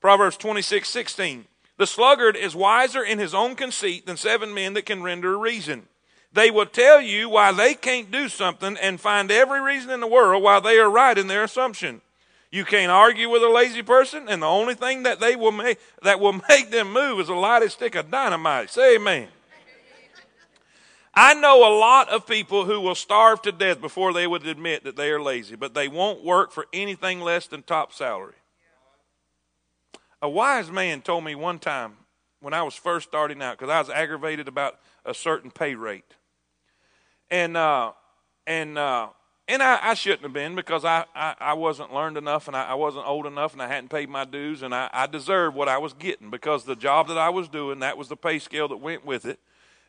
Proverbs 0.00 0.36
26 0.36 0.88
16. 0.88 1.46
The 1.78 1.86
sluggard 1.86 2.36
is 2.36 2.54
wiser 2.54 3.02
in 3.02 3.18
his 3.18 3.32
own 3.32 3.56
conceit 3.56 4.04
than 4.04 4.18
seven 4.18 4.52
men 4.52 4.74
that 4.74 4.84
can 4.84 5.02
render 5.02 5.34
a 5.34 5.38
reason. 5.38 5.88
They 6.32 6.50
will 6.50 6.66
tell 6.66 7.00
you 7.00 7.28
why 7.28 7.52
they 7.52 7.74
can't 7.74 8.10
do 8.10 8.28
something 8.28 8.76
and 8.76 9.00
find 9.00 9.30
every 9.30 9.60
reason 9.60 9.90
in 9.90 10.00
the 10.00 10.06
world 10.06 10.42
why 10.42 10.60
they 10.60 10.78
are 10.78 10.90
right 10.90 11.18
in 11.18 11.26
their 11.26 11.42
assumption. 11.42 12.00
You 12.52 12.64
can't 12.64 12.90
argue 12.90 13.28
with 13.28 13.42
a 13.42 13.48
lazy 13.48 13.82
person, 13.82 14.28
and 14.28 14.42
the 14.42 14.46
only 14.46 14.74
thing 14.74 15.04
that 15.04 15.20
they 15.20 15.36
will 15.36 15.52
make 15.52 15.78
that 16.02 16.20
will 16.20 16.32
make 16.48 16.70
them 16.70 16.92
move 16.92 17.20
is 17.20 17.28
a 17.28 17.34
lighted 17.34 17.72
stick 17.72 17.94
of 17.94 18.10
dynamite. 18.10 18.70
Say 18.70 18.96
amen. 18.96 19.28
I 21.12 21.34
know 21.34 21.58
a 21.58 21.74
lot 21.76 22.08
of 22.08 22.26
people 22.26 22.64
who 22.64 22.80
will 22.80 22.94
starve 22.94 23.42
to 23.42 23.50
death 23.50 23.80
before 23.80 24.12
they 24.12 24.28
would 24.28 24.46
admit 24.46 24.84
that 24.84 24.94
they 24.94 25.10
are 25.10 25.20
lazy, 25.20 25.56
but 25.56 25.74
they 25.74 25.88
won't 25.88 26.24
work 26.24 26.52
for 26.52 26.66
anything 26.72 27.20
less 27.20 27.48
than 27.48 27.62
top 27.62 27.92
salary. 27.92 28.34
A 30.22 30.28
wise 30.28 30.70
man 30.70 31.02
told 31.02 31.24
me 31.24 31.34
one 31.34 31.58
time 31.58 31.94
when 32.40 32.54
I 32.54 32.62
was 32.62 32.74
first 32.74 33.08
starting 33.08 33.42
out, 33.42 33.58
because 33.58 33.70
I 33.70 33.80
was 33.80 33.90
aggravated 33.90 34.46
about 34.46 34.78
a 35.04 35.12
certain 35.12 35.50
pay 35.50 35.74
rate 35.74 36.14
and 37.30 37.56
uh, 37.56 37.92
and 38.46 38.76
uh, 38.78 39.08
and 39.50 39.62
I, 39.62 39.78
I, 39.82 39.94
shouldn't 39.94 40.22
have 40.22 40.32
been 40.32 40.54
because 40.54 40.84
I, 40.84 41.04
I, 41.14 41.34
I 41.40 41.52
wasn't 41.54 41.92
learned 41.92 42.16
enough 42.16 42.46
and 42.46 42.56
I, 42.56 42.66
I, 42.66 42.74
wasn't 42.74 43.06
old 43.06 43.26
enough 43.26 43.52
and 43.52 43.60
I 43.60 43.66
hadn't 43.66 43.88
paid 43.88 44.08
my 44.08 44.24
dues 44.24 44.62
and 44.62 44.72
I, 44.72 44.88
I 44.92 45.08
deserved 45.08 45.56
what 45.56 45.68
I 45.68 45.78
was 45.78 45.92
getting 45.92 46.30
because 46.30 46.64
the 46.64 46.76
job 46.76 47.08
that 47.08 47.18
I 47.18 47.30
was 47.30 47.48
doing 47.48 47.80
that 47.80 47.98
was 47.98 48.08
the 48.08 48.16
pay 48.16 48.38
scale 48.38 48.68
that 48.68 48.76
went 48.76 49.04
with 49.04 49.24
it. 49.24 49.40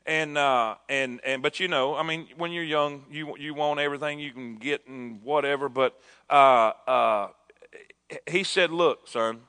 And 0.04 0.36
uh, 0.36 0.76
and 0.90 1.22
and 1.24 1.44
but 1.44 1.60
you 1.60 1.68
know 1.68 1.96
I 1.96 2.02
mean 2.02 2.28
when 2.36 2.52
you're 2.52 2.64
young 2.64 3.04
you 3.12 3.38
you 3.38 3.54
want 3.54 3.80
everything 3.80 4.20
you 4.20 4.32
can 4.32 4.56
get 4.56 4.88
and 4.88 5.22
whatever 5.22 5.70
but 5.70 5.96
uh, 6.28 6.72
uh, 6.88 7.28
he 8.28 8.44
said 8.44 8.72
look 8.72 9.08
son 9.08 9.42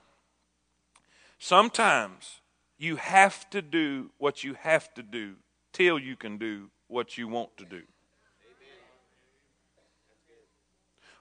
sometimes 1.38 2.42
you 2.76 2.96
have 2.96 3.48
to 3.48 3.62
do 3.62 4.10
what 4.18 4.44
you 4.44 4.52
have 4.52 4.92
to 4.92 5.02
do 5.02 5.36
till 5.72 5.98
you 5.98 6.16
can 6.16 6.36
do 6.36 6.68
what 6.92 7.16
you 7.16 7.26
want 7.26 7.56
to 7.56 7.64
do. 7.64 7.82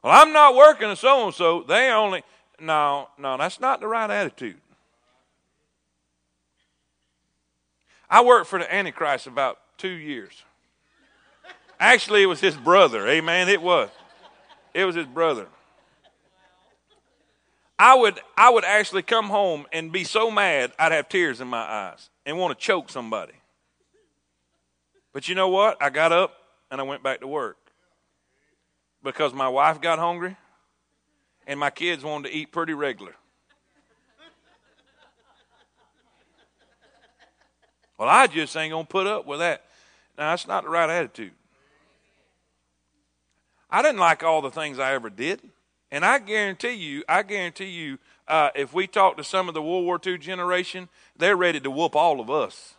Well, 0.03 0.13
I'm 0.13 0.33
not 0.33 0.55
working 0.55 0.89
and 0.89 0.97
so 0.97 1.25
and 1.25 1.33
so. 1.33 1.63
They 1.63 1.89
only. 1.89 2.23
No, 2.59 3.07
no, 3.17 3.37
that's 3.37 3.59
not 3.59 3.79
the 3.79 3.87
right 3.87 4.09
attitude. 4.09 4.57
I 8.09 8.23
worked 8.23 8.47
for 8.47 8.59
the 8.59 8.73
Antichrist 8.73 9.25
about 9.25 9.57
two 9.77 9.87
years. 9.89 10.43
Actually, 11.79 12.23
it 12.23 12.27
was 12.27 12.41
his 12.41 12.55
brother. 12.55 13.07
Amen. 13.07 13.47
It 13.47 13.61
was. 13.61 13.89
It 14.73 14.85
was 14.85 14.95
his 14.95 15.07
brother. 15.07 15.47
I 17.79 17.95
would, 17.95 18.19
I 18.37 18.51
would 18.51 18.63
actually 18.63 19.01
come 19.01 19.25
home 19.25 19.65
and 19.73 19.91
be 19.91 20.03
so 20.03 20.29
mad 20.29 20.71
I'd 20.77 20.91
have 20.91 21.09
tears 21.09 21.41
in 21.41 21.47
my 21.47 21.57
eyes 21.57 22.11
and 22.27 22.37
want 22.37 22.57
to 22.57 22.63
choke 22.63 22.91
somebody. 22.91 23.33
But 25.13 25.27
you 25.27 25.35
know 25.35 25.49
what? 25.49 25.81
I 25.81 25.89
got 25.89 26.11
up 26.11 26.33
and 26.69 26.79
I 26.79 26.83
went 26.83 27.03
back 27.03 27.19
to 27.21 27.27
work 27.27 27.57
because 29.03 29.33
my 29.33 29.49
wife 29.49 29.81
got 29.81 29.99
hungry 29.99 30.37
and 31.47 31.59
my 31.59 31.69
kids 31.69 32.03
wanted 32.03 32.29
to 32.29 32.35
eat 32.35 32.51
pretty 32.51 32.73
regular. 32.73 33.15
Well, 37.97 38.09
I 38.09 38.25
just 38.25 38.55
ain't 38.57 38.71
going 38.71 38.85
to 38.85 38.89
put 38.89 39.05
up 39.05 39.27
with 39.27 39.39
that. 39.39 39.63
Now, 40.17 40.31
that's 40.31 40.47
not 40.47 40.63
the 40.63 40.69
right 40.69 40.89
attitude. 40.89 41.33
I 43.69 43.81
didn't 43.81 43.99
like 43.99 44.23
all 44.23 44.41
the 44.41 44.49
things 44.49 44.79
I 44.79 44.93
ever 44.93 45.09
did. 45.09 45.39
And 45.91 46.03
I 46.03 46.19
guarantee 46.19 46.73
you, 46.73 47.03
I 47.07 47.21
guarantee 47.21 47.69
you, 47.69 47.99
uh, 48.27 48.49
if 48.55 48.73
we 48.73 48.87
talk 48.87 49.17
to 49.17 49.23
some 49.23 49.47
of 49.47 49.53
the 49.53 49.61
World 49.61 49.85
War 49.85 49.99
II 50.03 50.17
generation, 50.17 50.89
they're 51.17 51.35
ready 51.35 51.59
to 51.59 51.69
whoop 51.69 51.95
all 51.95 52.19
of 52.19 52.29
us. 52.29 52.75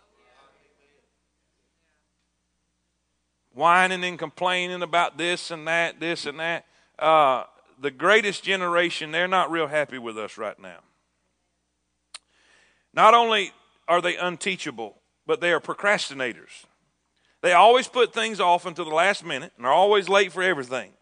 Whining 3.55 4.05
and 4.05 4.19
complaining 4.19 4.83
about 4.83 5.19
this 5.19 5.51
and 5.51 5.67
that, 5.67 6.01
this 6.01 6.27
and 6.27 6.41
that. 6.41 6.67
Uh, 6.99 7.45
the 7.81 7.91
greatest 7.91 8.45
generation, 8.45 9.11
they're 9.11 9.29
not 9.29 9.51
real 9.51 9.67
happy 9.67 9.99
with 9.99 10.17
us 10.17 10.39
right 10.39 10.59
now. 10.59 10.79
Not 12.95 13.15
only 13.15 13.53
are 13.89 14.01
they 14.01 14.17
unteachable, 14.17 14.97
but 15.27 15.41
they 15.41 15.53
are 15.53 15.61
procrastinators. 15.61 16.65
They 17.41 17.53
always 17.53 17.89
put 17.89 18.15
things 18.15 18.41
off 18.41 18.67
until 18.67 18.85
the 18.85 18.95
last 18.95 19.25
minute 19.25 19.53
and 19.57 19.67
are 19.67 19.73
always 19.73 20.09
late 20.09 20.33
for 20.33 20.43
everything. 20.43 20.93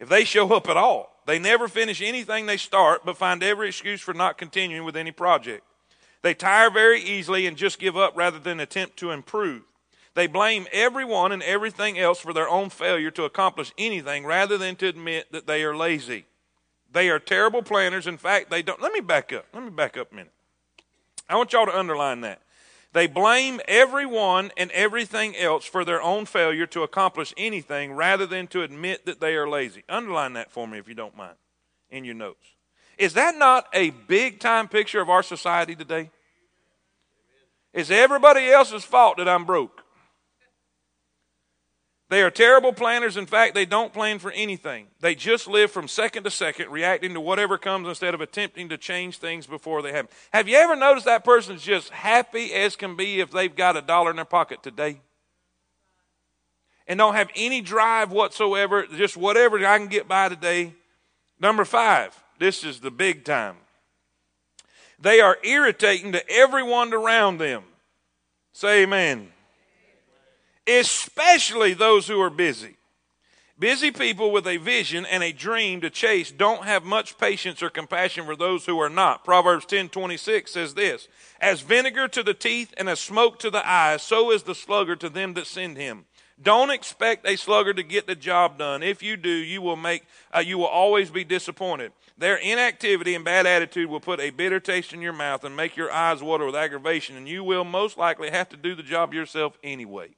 If 0.00 0.08
they 0.08 0.24
show 0.24 0.52
up 0.54 0.68
at 0.68 0.76
all, 0.76 1.20
they 1.26 1.38
never 1.38 1.68
finish 1.68 2.00
anything 2.00 2.46
they 2.46 2.56
start, 2.56 3.04
but 3.04 3.16
find 3.16 3.42
every 3.42 3.68
excuse 3.68 4.00
for 4.00 4.14
not 4.14 4.38
continuing 4.38 4.84
with 4.84 4.96
any 4.96 5.12
project. 5.12 5.64
They 6.22 6.34
tire 6.34 6.70
very 6.70 7.02
easily 7.02 7.46
and 7.46 7.56
just 7.56 7.78
give 7.78 7.96
up 7.96 8.16
rather 8.16 8.38
than 8.38 8.58
attempt 8.60 8.96
to 8.98 9.10
improve. 9.10 9.62
They 10.14 10.26
blame 10.26 10.66
everyone 10.72 11.32
and 11.32 11.42
everything 11.42 11.98
else 11.98 12.18
for 12.18 12.32
their 12.32 12.48
own 12.48 12.68
failure 12.70 13.10
to 13.12 13.24
accomplish 13.24 13.72
anything 13.78 14.26
rather 14.26 14.58
than 14.58 14.76
to 14.76 14.88
admit 14.88 15.32
that 15.32 15.46
they 15.46 15.64
are 15.64 15.74
lazy. 15.74 16.26
They 16.92 17.08
are 17.08 17.18
terrible 17.18 17.62
planners. 17.62 18.06
In 18.06 18.18
fact, 18.18 18.50
they 18.50 18.62
don't. 18.62 18.80
Let 18.82 18.92
me 18.92 19.00
back 19.00 19.32
up. 19.32 19.46
Let 19.54 19.64
me 19.64 19.70
back 19.70 19.96
up 19.96 20.12
a 20.12 20.14
minute. 20.14 20.32
I 21.28 21.36
want 21.36 21.52
y'all 21.52 21.66
to 21.66 21.78
underline 21.78 22.20
that. 22.22 22.42
They 22.92 23.06
blame 23.06 23.60
everyone 23.66 24.52
and 24.58 24.70
everything 24.72 25.34
else 25.34 25.64
for 25.64 25.82
their 25.82 26.02
own 26.02 26.26
failure 26.26 26.66
to 26.66 26.82
accomplish 26.82 27.32
anything 27.38 27.94
rather 27.94 28.26
than 28.26 28.46
to 28.48 28.62
admit 28.62 29.06
that 29.06 29.18
they 29.18 29.34
are 29.34 29.48
lazy. 29.48 29.82
Underline 29.88 30.34
that 30.34 30.50
for 30.50 30.68
me 30.68 30.76
if 30.76 30.88
you 30.88 30.94
don't 30.94 31.16
mind 31.16 31.36
in 31.90 32.04
your 32.04 32.14
notes. 32.14 32.44
Is 32.98 33.14
that 33.14 33.36
not 33.36 33.66
a 33.72 33.90
big 33.90 34.40
time 34.40 34.68
picture 34.68 35.00
of 35.00 35.08
our 35.08 35.22
society 35.22 35.74
today? 35.74 36.10
It's 37.72 37.90
everybody 37.90 38.50
else's 38.50 38.84
fault 38.84 39.16
that 39.16 39.28
I'm 39.28 39.46
broke. 39.46 39.81
They 42.12 42.22
are 42.22 42.30
terrible 42.30 42.74
planners. 42.74 43.16
In 43.16 43.24
fact, 43.24 43.54
they 43.54 43.64
don't 43.64 43.90
plan 43.90 44.18
for 44.18 44.30
anything. 44.32 44.88
They 45.00 45.14
just 45.14 45.48
live 45.48 45.70
from 45.70 45.88
second 45.88 46.24
to 46.24 46.30
second, 46.30 46.70
reacting 46.70 47.14
to 47.14 47.22
whatever 47.22 47.56
comes 47.56 47.88
instead 47.88 48.12
of 48.12 48.20
attempting 48.20 48.68
to 48.68 48.76
change 48.76 49.16
things 49.16 49.46
before 49.46 49.80
they 49.80 49.92
happen. 49.92 50.10
Have 50.30 50.46
you 50.46 50.58
ever 50.58 50.76
noticed 50.76 51.06
that 51.06 51.24
person's 51.24 51.62
just 51.62 51.88
happy 51.88 52.52
as 52.52 52.76
can 52.76 52.96
be 52.96 53.20
if 53.20 53.30
they've 53.30 53.56
got 53.56 53.78
a 53.78 53.80
dollar 53.80 54.10
in 54.10 54.16
their 54.16 54.26
pocket 54.26 54.62
today? 54.62 55.00
And 56.86 56.98
don't 56.98 57.14
have 57.14 57.30
any 57.34 57.62
drive 57.62 58.12
whatsoever, 58.12 58.86
just 58.94 59.16
whatever 59.16 59.56
I 59.66 59.78
can 59.78 59.88
get 59.88 60.06
by 60.06 60.28
today. 60.28 60.74
Number 61.40 61.64
five, 61.64 62.14
this 62.38 62.62
is 62.62 62.80
the 62.80 62.90
big 62.90 63.24
time. 63.24 63.56
They 65.00 65.20
are 65.20 65.38
irritating 65.42 66.12
to 66.12 66.30
everyone 66.30 66.92
around 66.92 67.38
them. 67.38 67.62
Say 68.52 68.82
amen 68.82 69.32
especially 70.66 71.74
those 71.74 72.06
who 72.08 72.20
are 72.20 72.30
busy. 72.30 72.76
Busy 73.58 73.92
people 73.92 74.32
with 74.32 74.46
a 74.46 74.56
vision 74.56 75.06
and 75.06 75.22
a 75.22 75.30
dream 75.30 75.80
to 75.82 75.90
chase 75.90 76.32
don't 76.32 76.64
have 76.64 76.82
much 76.84 77.16
patience 77.16 77.62
or 77.62 77.70
compassion 77.70 78.26
for 78.26 78.34
those 78.34 78.66
who 78.66 78.80
are 78.80 78.90
not. 78.90 79.24
Proverbs 79.24 79.66
10:26 79.66 80.50
says 80.50 80.74
this, 80.74 81.06
"As 81.40 81.60
vinegar 81.60 82.08
to 82.08 82.24
the 82.24 82.34
teeth 82.34 82.74
and 82.76 82.88
as 82.88 82.98
smoke 82.98 83.38
to 83.38 83.50
the 83.50 83.64
eyes, 83.64 84.02
so 84.02 84.32
is 84.32 84.42
the 84.42 84.54
sluggard 84.54 84.98
to 85.00 85.08
them 85.08 85.34
that 85.34 85.46
send 85.46 85.76
him." 85.76 86.06
Don't 86.42 86.70
expect 86.70 87.24
a 87.24 87.36
sluggard 87.36 87.76
to 87.76 87.84
get 87.84 88.08
the 88.08 88.16
job 88.16 88.58
done. 88.58 88.82
If 88.82 89.00
you 89.00 89.16
do, 89.16 89.30
you 89.30 89.62
will 89.62 89.76
make 89.76 90.02
uh, 90.34 90.40
you 90.40 90.58
will 90.58 90.66
always 90.66 91.10
be 91.10 91.22
disappointed. 91.22 91.92
Their 92.18 92.36
inactivity 92.36 93.14
and 93.14 93.24
bad 93.24 93.46
attitude 93.46 93.88
will 93.88 94.00
put 94.00 94.18
a 94.18 94.30
bitter 94.30 94.58
taste 94.58 94.92
in 94.92 95.02
your 95.02 95.12
mouth 95.12 95.44
and 95.44 95.56
make 95.56 95.76
your 95.76 95.92
eyes 95.92 96.20
water 96.20 96.46
with 96.46 96.56
aggravation, 96.56 97.16
and 97.16 97.28
you 97.28 97.44
will 97.44 97.64
most 97.64 97.96
likely 97.96 98.30
have 98.30 98.48
to 98.48 98.56
do 98.56 98.74
the 98.74 98.82
job 98.82 99.14
yourself 99.14 99.56
anyway. 99.62 100.16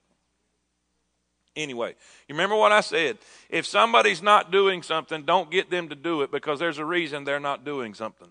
Anyway, 1.57 1.95
you 2.29 2.35
remember 2.35 2.57
what 2.57 2.73
I 2.73 2.81
said? 2.81 3.19
If 3.49 3.65
somebody's 3.67 4.23
not 4.23 4.51
doing 4.51 4.83
something, 4.83 5.23
don't 5.23 5.51
get 5.51 5.71
them 5.71 5.89
to 5.89 5.95
do 5.95 6.23
it 6.23 6.33
because 6.33 6.59
there's 6.59 6.79
a 6.79 6.85
reason 6.85 7.25
they're 7.25 7.39
not 7.39 7.65
doing 7.65 7.95
something. 7.95 8.29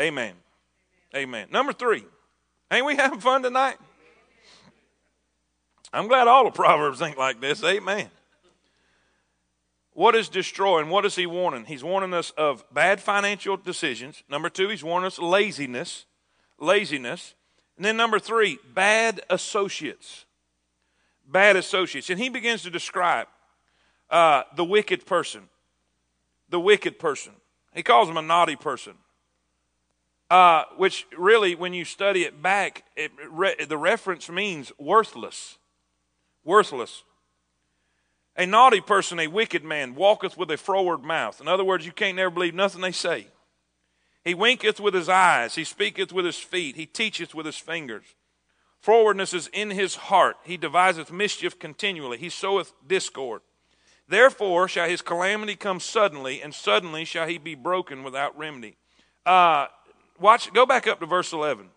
Amen. 0.00 0.34
Amen. 1.14 1.48
Number 1.50 1.72
three, 1.72 2.04
ain't 2.70 2.86
we 2.86 2.96
having 2.96 3.20
fun 3.20 3.42
tonight? 3.42 3.76
I'm 5.92 6.08
glad 6.08 6.28
all 6.28 6.44
the 6.44 6.50
Proverbs 6.50 6.98
think 6.98 7.16
like 7.16 7.40
this. 7.40 7.62
Amen. 7.62 8.10
What 9.92 10.14
is 10.14 10.28
destroying? 10.28 10.90
What 10.90 11.06
is 11.06 11.16
he 11.16 11.24
warning? 11.24 11.64
He's 11.64 11.82
warning 11.82 12.12
us 12.12 12.30
of 12.32 12.64
bad 12.72 13.00
financial 13.00 13.56
decisions. 13.56 14.22
Number 14.28 14.50
two, 14.50 14.68
he's 14.68 14.84
warning 14.84 15.06
us 15.06 15.18
laziness. 15.18 16.04
Laziness. 16.58 17.34
And 17.76 17.84
then 17.84 17.96
number 17.96 18.18
three, 18.18 18.58
bad 18.74 19.22
associates 19.30 20.25
bad 21.30 21.56
associates. 21.56 22.10
And 22.10 22.18
he 22.18 22.28
begins 22.28 22.62
to 22.62 22.70
describe 22.70 23.28
uh, 24.10 24.42
the 24.56 24.64
wicked 24.64 25.06
person. 25.06 25.42
The 26.48 26.60
wicked 26.60 26.98
person. 26.98 27.32
He 27.74 27.82
calls 27.82 28.08
him 28.08 28.16
a 28.16 28.22
naughty 28.22 28.56
person. 28.56 28.94
Uh, 30.28 30.64
which 30.76 31.06
really, 31.16 31.54
when 31.54 31.72
you 31.72 31.84
study 31.84 32.22
it 32.22 32.42
back, 32.42 32.84
it, 32.96 33.12
re, 33.30 33.54
the 33.68 33.78
reference 33.78 34.28
means 34.28 34.72
worthless. 34.78 35.58
Worthless. 36.44 37.04
A 38.36 38.44
naughty 38.44 38.80
person, 38.80 39.20
a 39.20 39.28
wicked 39.28 39.64
man, 39.64 39.94
walketh 39.94 40.36
with 40.36 40.50
a 40.50 40.56
froward 40.56 41.02
mouth. 41.02 41.40
In 41.40 41.48
other 41.48 41.64
words, 41.64 41.86
you 41.86 41.92
can't 41.92 42.16
never 42.16 42.30
believe 42.30 42.54
nothing 42.54 42.80
they 42.82 42.92
say. 42.92 43.28
He 44.24 44.34
winketh 44.34 44.80
with 44.80 44.92
his 44.92 45.08
eyes, 45.08 45.54
he 45.54 45.62
speaketh 45.62 46.12
with 46.12 46.24
his 46.24 46.36
feet, 46.36 46.74
he 46.74 46.84
teacheth 46.84 47.32
with 47.32 47.46
his 47.46 47.56
fingers. 47.56 48.04
Frowardness 48.84 49.34
is 49.34 49.48
in 49.52 49.70
his 49.70 49.96
heart. 49.96 50.36
He 50.44 50.56
deviseth 50.56 51.10
mischief 51.10 51.58
continually. 51.58 52.18
He 52.18 52.28
soweth 52.28 52.72
discord. 52.86 53.42
Therefore 54.08 54.68
shall 54.68 54.88
his 54.88 55.02
calamity 55.02 55.56
come 55.56 55.80
suddenly, 55.80 56.40
and 56.40 56.54
suddenly 56.54 57.04
shall 57.04 57.26
he 57.26 57.38
be 57.38 57.56
broken 57.56 58.04
without 58.04 58.38
remedy. 58.38 58.76
Uh, 59.24 59.66
watch. 60.20 60.52
Go 60.52 60.64
back 60.64 60.86
up 60.86 61.00
to 61.00 61.06
verse 61.06 61.32
eleven. 61.32 61.70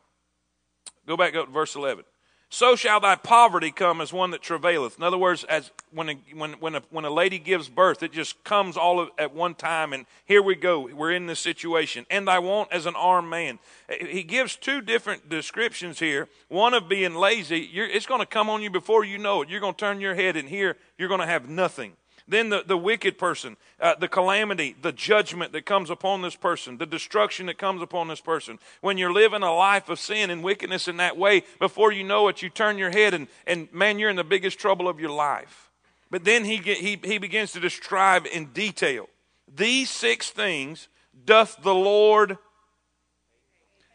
Go 1.07 1.17
back 1.17 1.35
up 1.35 1.47
to 1.47 1.51
verse 1.51 1.75
eleven 1.75 2.05
so 2.51 2.75
shall 2.75 2.99
thy 2.99 3.15
poverty 3.15 3.71
come 3.71 4.01
as 4.01 4.11
one 4.11 4.31
that 4.31 4.41
travaileth. 4.41 4.97
In 4.97 5.03
other 5.03 5.19
words, 5.19 5.43
as 5.43 5.69
when 5.91 6.09
a, 6.09 6.13
when 6.33 6.53
when 6.53 6.75
a, 6.75 6.81
when 6.89 7.05
a 7.05 7.09
lady 7.09 7.37
gives 7.37 7.69
birth, 7.69 8.01
it 8.01 8.11
just 8.11 8.43
comes 8.43 8.75
all 8.75 9.07
at 9.19 9.35
one 9.35 9.53
time, 9.53 9.93
and 9.93 10.07
here 10.25 10.41
we 10.41 10.55
go. 10.55 10.89
We're 10.91 11.11
in 11.11 11.27
this 11.27 11.39
situation. 11.39 12.07
And 12.09 12.27
thy 12.27 12.39
want 12.39 12.71
as 12.71 12.87
an 12.87 12.95
armed 12.95 13.29
man. 13.29 13.59
He 14.01 14.23
gives 14.23 14.55
two 14.55 14.81
different 14.81 15.29
descriptions 15.29 15.99
here. 15.99 16.27
One 16.47 16.73
of 16.73 16.89
being 16.89 17.13
lazy. 17.13 17.69
it's 17.71 18.07
going 18.07 18.21
to 18.21 18.25
come 18.25 18.49
on 18.49 18.63
you 18.63 18.71
before 18.71 19.05
you 19.05 19.19
know 19.19 19.43
it. 19.43 19.49
You're 19.49 19.59
going 19.59 19.75
to 19.75 19.79
turn 19.79 20.01
your 20.01 20.15
head, 20.15 20.35
and 20.35 20.49
here 20.49 20.75
you're 20.97 21.07
going 21.07 21.21
to 21.21 21.27
have 21.27 21.47
nothing. 21.47 21.93
Then 22.29 22.49
the, 22.49 22.63
the 22.63 22.77
wicked 22.77 23.17
person, 23.17 23.57
uh, 23.81 23.95
the 23.95 24.07
calamity, 24.07 24.75
the 24.79 24.91
judgment 24.91 25.51
that 25.53 25.65
comes 25.65 25.89
upon 25.89 26.21
this 26.21 26.35
person, 26.35 26.77
the 26.77 26.85
destruction 26.85 27.47
that 27.47 27.57
comes 27.57 27.81
upon 27.81 28.07
this 28.07 28.21
person. 28.21 28.59
When 28.81 28.99
you're 28.99 29.11
living 29.11 29.41
a 29.41 29.51
life 29.51 29.89
of 29.89 29.99
sin 29.99 30.29
and 30.29 30.43
wickedness 30.43 30.87
in 30.87 30.97
that 30.97 31.17
way, 31.17 31.41
before 31.57 31.91
you 31.91 32.03
know 32.03 32.27
it, 32.27 32.43
you 32.43 32.49
turn 32.49 32.77
your 32.77 32.91
head 32.91 33.15
and, 33.15 33.27
and 33.47 33.67
man, 33.73 33.97
you're 33.97 34.11
in 34.11 34.15
the 34.15 34.23
biggest 34.23 34.59
trouble 34.59 34.87
of 34.87 34.99
your 34.99 35.09
life. 35.09 35.71
But 36.11 36.23
then 36.23 36.45
he, 36.45 36.59
get, 36.59 36.77
he, 36.77 36.99
he 37.03 37.17
begins 37.17 37.51
to 37.53 37.59
describe 37.59 38.27
in 38.31 38.45
detail 38.53 39.09
these 39.53 39.89
six 39.89 40.29
things 40.29 40.87
doth 41.25 41.57
the 41.63 41.73
Lord. 41.73 42.37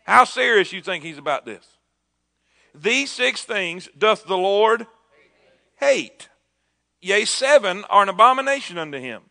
How 0.07 0.25
serious 0.25 0.73
you 0.73 0.83
think 0.83 1.05
he's 1.05 1.19
about 1.19 1.47
this? 1.47 1.65
These 2.75 3.13
six 3.13 3.45
things 3.45 3.89
doth 3.97 4.27
the 4.27 4.37
Lord 4.37 4.89
hate 5.79 6.29
yea, 7.05 7.25
seven 7.25 7.85
are 7.91 8.03
an 8.03 8.09
abomination 8.09 8.79
unto 8.79 8.99
him. 8.99 9.23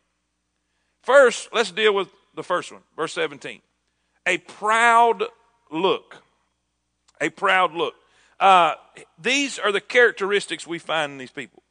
First, 1.02 1.50
let's 1.52 1.72
deal 1.72 1.94
with 1.94 2.08
the 2.36 2.44
first 2.44 2.72
one, 2.72 2.82
verse 2.96 3.14
17. 3.14 3.62
A 4.28 4.38
proud 4.38 5.24
look. 5.72 6.24
A 7.20 7.30
proud 7.30 7.74
look. 7.74 7.96
Uh, 8.40 8.76
these 9.20 9.60
are 9.60 9.72
the 9.72 9.82
characteristics 9.82 10.68
we 10.68 10.80
find 10.80 11.14
in 11.14 11.18
these 11.18 11.32
people. 11.32 11.64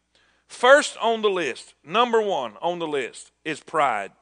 First 0.49 0.97
on 1.01 1.23
the 1.23 1.31
list, 1.31 1.75
number 1.85 2.21
one 2.21 2.55
on 2.61 2.79
the 2.79 2.87
list, 2.87 3.31
is 3.45 3.61
pride. 3.61 4.13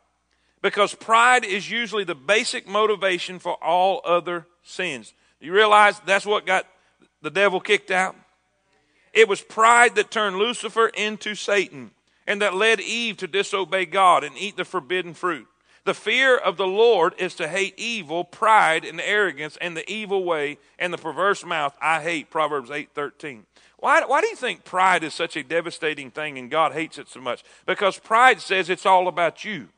Because 0.62 0.94
pride 0.94 1.44
is 1.44 1.70
usually 1.70 2.04
the 2.04 2.14
basic 2.14 2.68
motivation 2.68 3.38
for 3.38 3.54
all 3.64 4.02
other 4.04 4.46
sins. 4.62 5.14
You 5.40 5.52
realize 5.52 5.98
that's 6.00 6.26
what 6.26 6.46
got 6.46 6.66
the 7.22 7.30
devil 7.30 7.60
kicked 7.60 7.90
out? 7.90 8.14
It 9.12 9.28
was 9.28 9.40
pride 9.40 9.94
that 9.96 10.10
turned 10.10 10.36
Lucifer 10.36 10.88
into 10.88 11.34
Satan 11.34 11.90
and 12.26 12.40
that 12.42 12.54
led 12.54 12.80
Eve 12.80 13.16
to 13.18 13.26
disobey 13.26 13.86
God 13.86 14.22
and 14.24 14.36
eat 14.36 14.56
the 14.56 14.64
forbidden 14.64 15.14
fruit. 15.14 15.46
The 15.84 15.94
fear 15.94 16.36
of 16.36 16.56
the 16.56 16.66
Lord 16.66 17.14
is 17.18 17.34
to 17.36 17.48
hate 17.48 17.74
evil, 17.78 18.22
pride, 18.22 18.84
and 18.84 19.00
arrogance, 19.00 19.56
and 19.60 19.76
the 19.76 19.90
evil 19.90 20.24
way 20.24 20.58
and 20.78 20.92
the 20.92 20.98
perverse 20.98 21.44
mouth. 21.44 21.76
I 21.80 22.02
hate 22.02 22.30
Proverbs 22.30 22.70
eight 22.70 22.90
thirteen. 22.94 23.46
Why, 23.78 24.04
why 24.04 24.20
do 24.20 24.26
you 24.26 24.36
think 24.36 24.64
pride 24.64 25.02
is 25.02 25.14
such 25.14 25.36
a 25.36 25.42
devastating 25.42 26.10
thing 26.10 26.36
and 26.36 26.50
God 26.50 26.72
hates 26.72 26.98
it 26.98 27.08
so 27.08 27.20
much? 27.20 27.42
Because 27.64 27.98
pride 27.98 28.42
says 28.42 28.68
it's 28.68 28.84
all 28.84 29.08
about 29.08 29.42
you. 29.42 29.68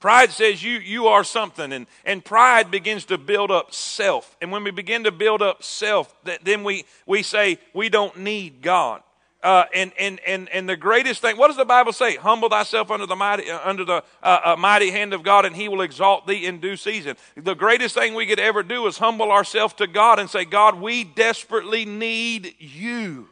Pride 0.00 0.30
says 0.30 0.62
you, 0.62 0.78
you 0.78 1.06
are 1.06 1.24
something, 1.24 1.72
and, 1.72 1.86
and 2.04 2.24
pride 2.24 2.70
begins 2.70 3.06
to 3.06 3.18
build 3.18 3.50
up 3.50 3.72
self. 3.72 4.36
And 4.42 4.52
when 4.52 4.62
we 4.62 4.70
begin 4.70 5.04
to 5.04 5.10
build 5.10 5.42
up 5.42 5.62
self, 5.62 6.14
that, 6.24 6.44
then 6.44 6.64
we, 6.64 6.84
we 7.06 7.22
say 7.22 7.58
we 7.72 7.88
don't 7.88 8.18
need 8.18 8.60
God. 8.62 9.02
Uh, 9.42 9.64
and, 9.74 9.92
and, 9.98 10.18
and, 10.26 10.48
and 10.48 10.68
the 10.68 10.76
greatest 10.76 11.20
thing, 11.20 11.36
what 11.36 11.46
does 11.48 11.56
the 11.56 11.64
Bible 11.64 11.92
say? 11.92 12.16
Humble 12.16 12.48
thyself 12.48 12.90
under 12.90 13.06
the 13.06 13.14
mighty, 13.14 13.48
uh, 13.48 13.60
under 13.64 13.84
the 13.84 14.02
uh, 14.22 14.40
uh, 14.44 14.56
mighty 14.58 14.90
hand 14.90 15.12
of 15.12 15.22
God, 15.22 15.44
and 15.44 15.54
he 15.54 15.68
will 15.68 15.82
exalt 15.82 16.26
thee 16.26 16.46
in 16.46 16.58
due 16.58 16.76
season. 16.76 17.16
The 17.36 17.54
greatest 17.54 17.94
thing 17.94 18.14
we 18.14 18.26
could 18.26 18.40
ever 18.40 18.62
do 18.62 18.86
is 18.88 18.98
humble 18.98 19.30
ourselves 19.30 19.74
to 19.74 19.86
God 19.86 20.18
and 20.18 20.28
say, 20.28 20.44
God, 20.44 20.80
we 20.80 21.04
desperately 21.04 21.84
need 21.84 22.56
you. 22.58 23.28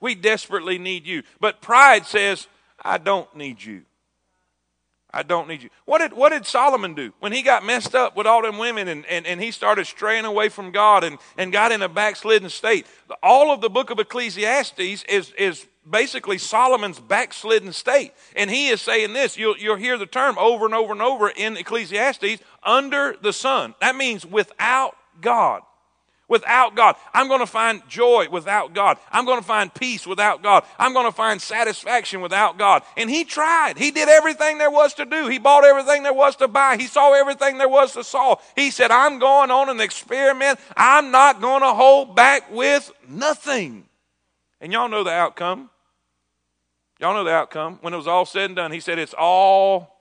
We 0.00 0.14
desperately 0.14 0.78
need 0.78 1.06
you. 1.06 1.22
But 1.38 1.60
pride 1.60 2.06
says, 2.06 2.46
I 2.82 2.96
don't 2.96 3.34
need 3.36 3.62
you. 3.62 3.82
I 5.12 5.22
don't 5.22 5.48
need 5.48 5.62
you. 5.62 5.70
What 5.84 5.98
did, 5.98 6.12
what 6.12 6.30
did 6.30 6.46
Solomon 6.46 6.94
do 6.94 7.12
when 7.20 7.32
he 7.32 7.42
got 7.42 7.64
messed 7.64 7.94
up 7.94 8.16
with 8.16 8.26
all 8.26 8.42
them 8.42 8.58
women 8.58 8.88
and, 8.88 9.04
and, 9.06 9.26
and 9.26 9.40
he 9.40 9.50
started 9.50 9.86
straying 9.86 10.24
away 10.24 10.48
from 10.48 10.70
God 10.70 11.04
and, 11.04 11.18
and 11.36 11.52
got 11.52 11.72
in 11.72 11.82
a 11.82 11.88
backslidden 11.88 12.48
state? 12.48 12.86
All 13.22 13.52
of 13.52 13.60
the 13.60 13.70
book 13.70 13.90
of 13.90 13.98
Ecclesiastes 13.98 14.78
is, 14.78 15.32
is 15.36 15.66
basically 15.88 16.38
Solomon's 16.38 17.00
backslidden 17.00 17.72
state. 17.72 18.12
And 18.36 18.50
he 18.50 18.68
is 18.68 18.80
saying 18.80 19.12
this. 19.12 19.36
You'll, 19.36 19.56
you'll 19.58 19.76
hear 19.76 19.98
the 19.98 20.06
term 20.06 20.38
over 20.38 20.64
and 20.64 20.74
over 20.74 20.92
and 20.92 21.02
over 21.02 21.28
in 21.28 21.56
Ecclesiastes 21.56 22.42
under 22.62 23.16
the 23.20 23.32
sun. 23.32 23.74
That 23.80 23.96
means 23.96 24.24
without 24.24 24.96
God. 25.20 25.62
Without 26.30 26.76
God. 26.76 26.94
I'm 27.12 27.28
going 27.28 27.40
to 27.40 27.46
find 27.46 27.86
joy 27.88 28.28
without 28.30 28.72
God. 28.72 28.96
I'm 29.10 29.26
going 29.26 29.40
to 29.40 29.44
find 29.44 29.74
peace 29.74 30.06
without 30.06 30.42
God. 30.42 30.64
I'm 30.78 30.94
going 30.94 31.06
to 31.06 31.12
find 31.12 31.42
satisfaction 31.42 32.20
without 32.22 32.56
God. 32.56 32.82
And 32.96 33.10
he 33.10 33.24
tried. 33.24 33.76
He 33.76 33.90
did 33.90 34.08
everything 34.08 34.56
there 34.56 34.70
was 34.70 34.94
to 34.94 35.04
do. 35.04 35.26
He 35.26 35.38
bought 35.38 35.64
everything 35.64 36.04
there 36.04 36.14
was 36.14 36.36
to 36.36 36.48
buy. 36.48 36.76
He 36.78 36.86
saw 36.86 37.12
everything 37.12 37.58
there 37.58 37.68
was 37.68 37.92
to 37.94 38.04
saw. 38.04 38.36
He 38.54 38.70
said, 38.70 38.92
I'm 38.92 39.18
going 39.18 39.50
on 39.50 39.68
an 39.68 39.80
experiment. 39.80 40.60
I'm 40.76 41.10
not 41.10 41.40
going 41.40 41.62
to 41.62 41.74
hold 41.74 42.14
back 42.14 42.50
with 42.50 42.90
nothing. 43.08 43.84
And 44.60 44.72
y'all 44.72 44.88
know 44.88 45.02
the 45.02 45.10
outcome. 45.10 45.68
Y'all 47.00 47.14
know 47.14 47.24
the 47.24 47.32
outcome. 47.32 47.78
When 47.80 47.92
it 47.92 47.96
was 47.96 48.06
all 48.06 48.24
said 48.24 48.44
and 48.44 48.56
done, 48.56 48.70
he 48.70 48.78
said, 48.78 48.98
It's 48.98 49.14
all, 49.14 49.98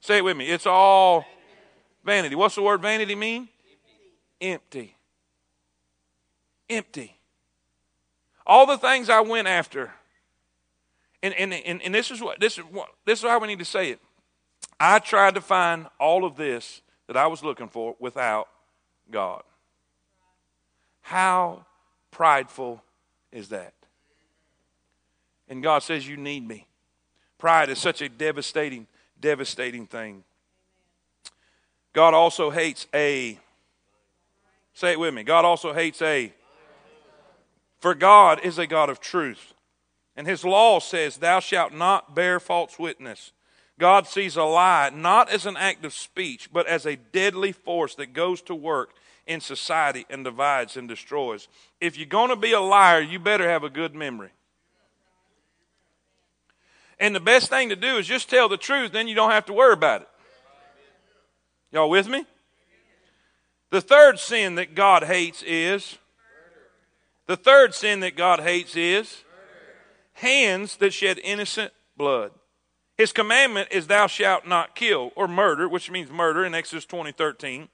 say 0.00 0.18
it 0.18 0.24
with 0.24 0.36
me, 0.36 0.46
it's 0.50 0.66
all 0.66 1.24
vanity. 2.04 2.34
What's 2.34 2.56
the 2.56 2.62
word 2.62 2.82
vanity 2.82 3.14
mean? 3.14 3.48
Empty 4.40 4.74
empty. 4.74 4.93
All 8.46 8.66
the 8.66 8.78
things 8.78 9.08
I 9.08 9.20
went 9.20 9.48
after, 9.48 9.92
and, 11.22 11.34
and, 11.34 11.54
and, 11.54 11.82
and 11.82 11.94
this 11.94 12.10
is 12.10 12.20
what 12.20 12.40
this 12.40 12.58
is 12.58 12.64
what 12.64 12.88
this 13.06 13.20
is 13.20 13.24
how 13.28 13.38
we 13.38 13.48
need 13.48 13.58
to 13.58 13.64
say 13.64 13.90
it. 13.90 14.00
I 14.78 14.98
tried 14.98 15.34
to 15.36 15.40
find 15.40 15.86
all 15.98 16.24
of 16.24 16.36
this 16.36 16.82
that 17.06 17.16
I 17.16 17.26
was 17.26 17.42
looking 17.42 17.68
for 17.68 17.96
without 17.98 18.48
God. 19.10 19.42
How 21.00 21.64
prideful 22.10 22.82
is 23.30 23.48
that? 23.48 23.74
And 25.48 25.62
God 25.62 25.82
says, 25.82 26.08
You 26.08 26.16
need 26.16 26.46
me. 26.46 26.66
Pride 27.38 27.68
is 27.68 27.78
such 27.78 28.00
a 28.00 28.08
devastating, 28.08 28.86
devastating 29.20 29.86
thing. 29.86 30.24
God 31.92 32.14
also 32.14 32.50
hates 32.50 32.86
a, 32.94 33.38
say 34.72 34.92
it 34.92 35.00
with 35.00 35.14
me, 35.14 35.22
God 35.22 35.44
also 35.44 35.72
hates 35.72 36.00
a 36.02 36.32
for 37.84 37.94
God 37.94 38.40
is 38.42 38.58
a 38.58 38.66
God 38.66 38.88
of 38.88 38.98
truth. 38.98 39.52
And 40.16 40.26
his 40.26 40.42
law 40.42 40.80
says, 40.80 41.18
Thou 41.18 41.38
shalt 41.40 41.74
not 41.74 42.14
bear 42.14 42.40
false 42.40 42.78
witness. 42.78 43.32
God 43.78 44.06
sees 44.06 44.38
a 44.38 44.42
lie 44.44 44.88
not 44.88 45.28
as 45.28 45.44
an 45.44 45.58
act 45.58 45.84
of 45.84 45.92
speech, 45.92 46.48
but 46.50 46.66
as 46.66 46.86
a 46.86 46.96
deadly 46.96 47.52
force 47.52 47.94
that 47.96 48.14
goes 48.14 48.40
to 48.44 48.54
work 48.54 48.94
in 49.26 49.38
society 49.38 50.06
and 50.08 50.24
divides 50.24 50.78
and 50.78 50.88
destroys. 50.88 51.46
If 51.78 51.98
you're 51.98 52.06
going 52.06 52.30
to 52.30 52.36
be 52.36 52.52
a 52.52 52.60
liar, 52.60 53.02
you 53.02 53.18
better 53.18 53.46
have 53.46 53.64
a 53.64 53.68
good 53.68 53.94
memory. 53.94 54.30
And 56.98 57.14
the 57.14 57.20
best 57.20 57.50
thing 57.50 57.68
to 57.68 57.76
do 57.76 57.98
is 57.98 58.06
just 58.06 58.30
tell 58.30 58.48
the 58.48 58.56
truth, 58.56 58.92
then 58.92 59.08
you 59.08 59.14
don't 59.14 59.32
have 59.32 59.44
to 59.44 59.52
worry 59.52 59.74
about 59.74 60.00
it. 60.00 60.08
Y'all 61.70 61.90
with 61.90 62.08
me? 62.08 62.24
The 63.68 63.82
third 63.82 64.18
sin 64.18 64.54
that 64.54 64.74
God 64.74 65.04
hates 65.04 65.42
is 65.42 65.98
the 67.26 67.36
third 67.36 67.74
sin 67.74 68.00
that 68.00 68.16
God 68.16 68.40
hates 68.40 68.76
is 68.76 69.24
hands 70.14 70.76
that 70.76 70.92
shed 70.92 71.18
innocent 71.22 71.72
blood. 71.96 72.30
His 72.96 73.12
commandment 73.12 73.68
is 73.72 73.86
thou 73.86 74.06
shalt 74.06 74.46
not 74.46 74.76
kill 74.76 75.10
or 75.16 75.26
murder, 75.26 75.68
which 75.68 75.90
means 75.90 76.10
murder 76.10 76.44
in 76.44 76.54
Exodus 76.54 76.84
20, 76.84 77.12
13. 77.12 77.68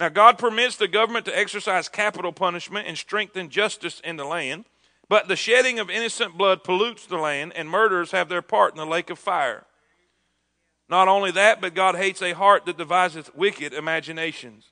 Now, 0.00 0.08
God 0.08 0.38
permits 0.38 0.76
the 0.76 0.88
government 0.88 1.26
to 1.26 1.38
exercise 1.38 1.88
capital 1.88 2.32
punishment 2.32 2.88
and 2.88 2.96
strengthen 2.96 3.50
justice 3.50 4.00
in 4.00 4.16
the 4.16 4.24
land, 4.24 4.64
but 5.08 5.28
the 5.28 5.36
shedding 5.36 5.78
of 5.78 5.90
innocent 5.90 6.38
blood 6.38 6.64
pollutes 6.64 7.06
the 7.06 7.18
land, 7.18 7.52
and 7.54 7.68
murderers 7.68 8.12
have 8.12 8.28
their 8.28 8.42
part 8.42 8.72
in 8.72 8.78
the 8.78 8.86
lake 8.86 9.10
of 9.10 9.18
fire. 9.18 9.66
Not 10.88 11.08
only 11.08 11.30
that, 11.32 11.60
but 11.60 11.74
God 11.74 11.96
hates 11.96 12.22
a 12.22 12.32
heart 12.32 12.64
that 12.64 12.78
deviseth 12.78 13.34
wicked 13.34 13.74
imaginations. 13.74 14.71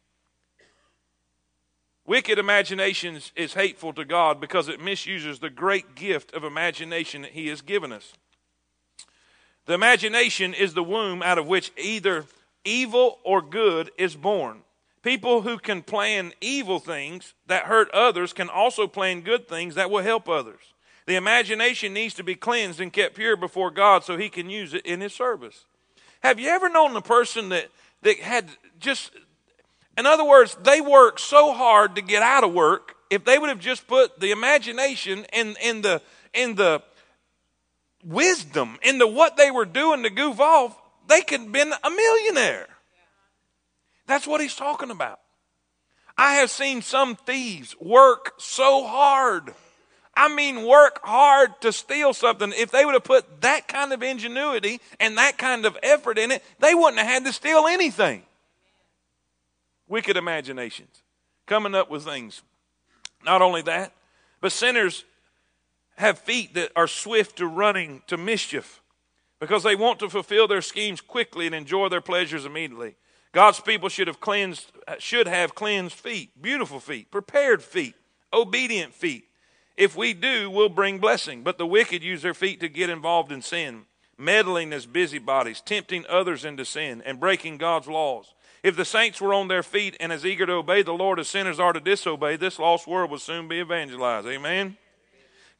Wicked 2.11 2.41
imaginations 2.41 3.31
is 3.37 3.55
hateful 3.55 3.93
to 3.93 4.05
God 4.05 4.41
because 4.41 4.69
it 4.69 4.81
misuses 4.81 5.39
the 5.39 5.49
great 5.49 5.95
gift 5.95 6.35
of 6.35 6.43
imagination 6.43 7.23
that 7.23 7.31
He 7.31 7.47
has 7.47 7.63
given 7.63 7.93
us. 7.93 8.15
The 9.67 9.75
imagination 9.75 10.53
is 10.53 10.75
the 10.75 10.83
womb 10.83 11.23
out 11.23 11.39
of 11.39 11.47
which 11.47 11.71
either 11.79 12.25
evil 12.65 13.21
or 13.23 13.41
good 13.41 13.93
is 13.97 14.17
born. 14.17 14.63
People 15.05 15.43
who 15.43 15.57
can 15.57 15.83
plan 15.83 16.33
evil 16.41 16.81
things 16.81 17.35
that 17.47 17.67
hurt 17.67 17.89
others 17.93 18.33
can 18.33 18.49
also 18.49 18.89
plan 18.89 19.21
good 19.21 19.47
things 19.47 19.77
that 19.77 19.89
will 19.89 20.03
help 20.03 20.29
others. 20.29 20.75
The 21.07 21.15
imagination 21.15 21.95
needs 21.95 22.15
to 22.15 22.25
be 22.25 22.35
cleansed 22.35 22.81
and 22.81 22.93
kept 22.93 23.15
pure 23.15 23.37
before 23.37 23.71
God 23.71 24.03
so 24.03 24.17
He 24.17 24.31
can 24.31 24.51
use 24.51 24.75
it 24.75 24.85
in 24.85 25.01
His 25.01 25.15
service. 25.15 25.65
Have 26.25 26.41
you 26.41 26.49
ever 26.49 26.69
known 26.69 26.97
a 26.97 27.03
person 27.03 27.51
that, 27.51 27.69
that 28.03 28.19
had 28.19 28.49
just 28.81 29.13
in 30.01 30.07
other 30.07 30.25
words, 30.25 30.57
they 30.63 30.81
worked 30.81 31.21
so 31.21 31.53
hard 31.53 31.97
to 31.97 32.03
get 32.03 32.23
out 32.23 32.43
of 32.43 32.55
work. 32.55 32.97
If 33.11 33.27
they 33.27 33.39
would 33.39 33.51
have 33.51 33.61
just 33.61 33.87
put 33.87 34.19
the 34.19 34.31
imagination 34.31 35.27
and 35.31 35.59
in 35.63 35.83
the 35.83 36.01
in 36.33 36.55
the 36.55 36.83
wisdom 38.03 38.79
into 38.83 39.07
what 39.07 39.37
they 39.37 39.51
were 39.51 39.67
doing 39.67 40.03
to 40.05 40.11
goof 40.11 40.41
off, 40.41 40.75
they 41.07 41.21
could 41.21 41.41
have 41.41 41.53
been 41.53 41.73
a 41.85 41.91
millionaire. 41.91 42.67
That's 44.07 44.27
what 44.27 44.41
he's 44.41 44.57
talking 44.57 44.91
about. 44.91 45.21
I 46.17 46.37
have 46.37 46.51
seen 46.51 46.81
some 46.81 47.15
thieves 47.15 47.77
work 47.79 48.33
so 48.39 48.87
hard. 48.87 49.53
I 50.17 50.35
mean, 50.35 50.67
work 50.67 51.01
hard 51.03 51.61
to 51.61 51.73
steal 51.73 52.15
something. 52.15 52.55
If 52.57 52.71
they 52.71 52.87
would 52.87 52.95
have 52.95 53.05
put 53.05 53.43
that 53.43 53.69
kind 53.69 53.93
of 53.93 54.03
ingenuity 54.03 54.81
and 54.99 55.19
that 55.19 55.37
kind 55.37 55.67
of 55.67 55.77
effort 55.83 56.17
in 56.17 56.31
it, 56.31 56.43
they 56.59 56.75
wouldn't 56.75 56.99
have 56.99 57.07
had 57.07 57.25
to 57.27 57.35
steal 57.35 57.67
anything 57.67 58.23
wicked 59.91 60.17
imaginations, 60.17 61.03
coming 61.47 61.75
up 61.75 61.91
with 61.91 62.05
things. 62.05 62.43
Not 63.25 63.43
only 63.43 63.61
that, 63.63 63.93
but 64.41 64.53
sinners 64.53 65.05
have 65.97 66.19
feet 66.19 66.55
that 66.55 66.73
are 66.75 66.87
swift 66.87 67.37
to 67.37 67.47
running 67.47 68.03
to 68.07 68.17
mischief 68.17 68.81
because 69.41 69.63
they 69.63 69.77
want 69.77 69.99
to 69.99 70.09
fulfill 70.09 70.49
their 70.49 70.63
schemes 70.63 71.01
quickly 71.01 71.45
and 71.47 71.55
enjoy 71.55 71.89
their 71.89 72.01
pleasures 72.01 72.47
immediately. 72.47 72.95
God's 73.33 73.61
people 73.61 73.89
should 73.89 74.07
have 74.07 74.21
cleansed 74.21 74.73
should 74.99 75.27
have 75.27 75.55
cleansed 75.55 75.95
feet, 75.95 76.31
beautiful 76.41 76.81
feet, 76.81 77.11
prepared 77.11 77.63
feet, 77.63 77.95
obedient 78.33 78.95
feet. 78.95 79.25
If 79.77 79.97
we 79.97 80.15
do, 80.15 80.51
we'll 80.51 80.69
bring 80.69 80.99
blessing. 80.99 81.43
But 81.43 81.59
the 81.59 81.67
wicked 81.67 82.03
use 82.03 82.23
their 82.23 82.35
feet 82.35 82.61
to 82.61 82.69
get 82.69 82.91
involved 82.91 83.31
in 83.31 83.41
sin, 83.41 83.83
meddling 84.19 84.73
as 84.73 84.85
busybodies, 84.85 85.61
tempting 85.61 86.05
others 86.09 86.45
into 86.45 86.65
sin, 86.65 87.03
and 87.07 87.21
breaking 87.21 87.59
God's 87.59 87.87
laws. 87.89 88.35
If 88.63 88.77
the 88.77 88.85
saints 88.85 89.21
were 89.21 89.33
on 89.33 89.49
their 89.49 89.63
feet 89.63 89.97
and 90.01 90.13
as 90.13 90.27
eager 90.27 90.45
to 90.47 90.53
obey 90.53 90.83
the 90.83 90.93
Lord 90.93 91.19
as 91.19 91.29
sinners 91.29 91.59
are 91.59 91.73
to 91.73 91.81
disobey, 91.81 92.37
this 92.37 92.59
lost 92.59 92.87
world 92.87 93.11
would 93.11 93.21
soon 93.21 93.49
be 93.49 93.57
evangelized. 93.57 94.27
Amen? 94.27 94.77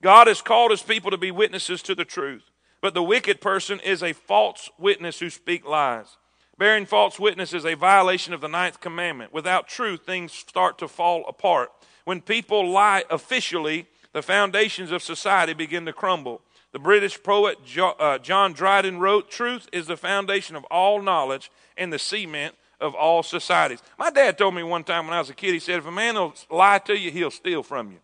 God 0.03 0.27
has 0.27 0.43
called 0.43 0.71
his 0.71 0.83
people 0.83 1.11
to 1.11 1.19
be 1.19 1.31
witnesses 1.31 1.83
to 1.83 1.95
the 1.95 2.05
truth, 2.05 2.51
but 2.81 2.95
the 2.95 3.03
wicked 3.03 3.41
person 3.41 3.81
is 3.81 4.03
a 4.03 4.13
false 4.13 4.71
witness 4.79 5.21
who 5.21 5.31
speak 5.31 5.67
lies. 5.67 6.17
Bearing 6.59 6.85
false 6.85 7.19
witness 7.19 7.55
is 7.55 7.65
a 7.65 7.75
violation 7.75 8.35
of 8.35 8.43
the 8.43 8.49
ninth 8.49 8.81
commandment. 8.81 9.33
Without 9.33 9.67
truth, 9.67 10.05
things 10.05 10.33
start 10.33 10.79
to 10.79 10.89
fall 10.89 11.25
apart. 11.27 11.71
When 12.05 12.21
people 12.21 12.69
lie 12.69 13.05
officially, 13.09 13.87
the 14.13 14.23
foundations 14.23 14.91
of 14.91 15.03
society 15.03 15.55
begin 15.55 15.87
to 15.87 15.93
crumble. 15.95 16.43
The 16.73 16.79
British 16.79 17.23
poet 17.23 17.59
uh, 17.79 18.19
John 18.19 18.53
Dryden 18.53 19.01
wrote, 19.01 19.31
Truth 19.31 19.69
is 19.73 19.87
the 19.87 19.97
foundation 19.97 20.55
of 20.55 20.65
all 20.65 21.01
knowledge 21.01 21.51
and 21.77 21.93
the 21.93 21.99
cement 21.99 22.55
of 22.81 22.95
all 22.95 23.23
societies. 23.23 23.83
My 23.99 24.11
dad 24.11 24.39
told 24.39 24.55
me 24.55 24.63
one 24.63 24.85
time 24.85 25.07
when 25.07 25.15
I 25.15 25.19
was 25.19 25.31
a 25.31 25.35
kid, 25.35 25.53
he 25.53 25.59
said, 25.59 25.79
if 25.79 25.87
a 25.87 25.91
man 25.91 26.15
will 26.15 26.35
lie 26.51 26.79
to 26.79 26.99
you, 26.99 27.11
he'll 27.11 27.31
steal 27.31 27.63
from 27.63 27.93
you. 27.93 27.99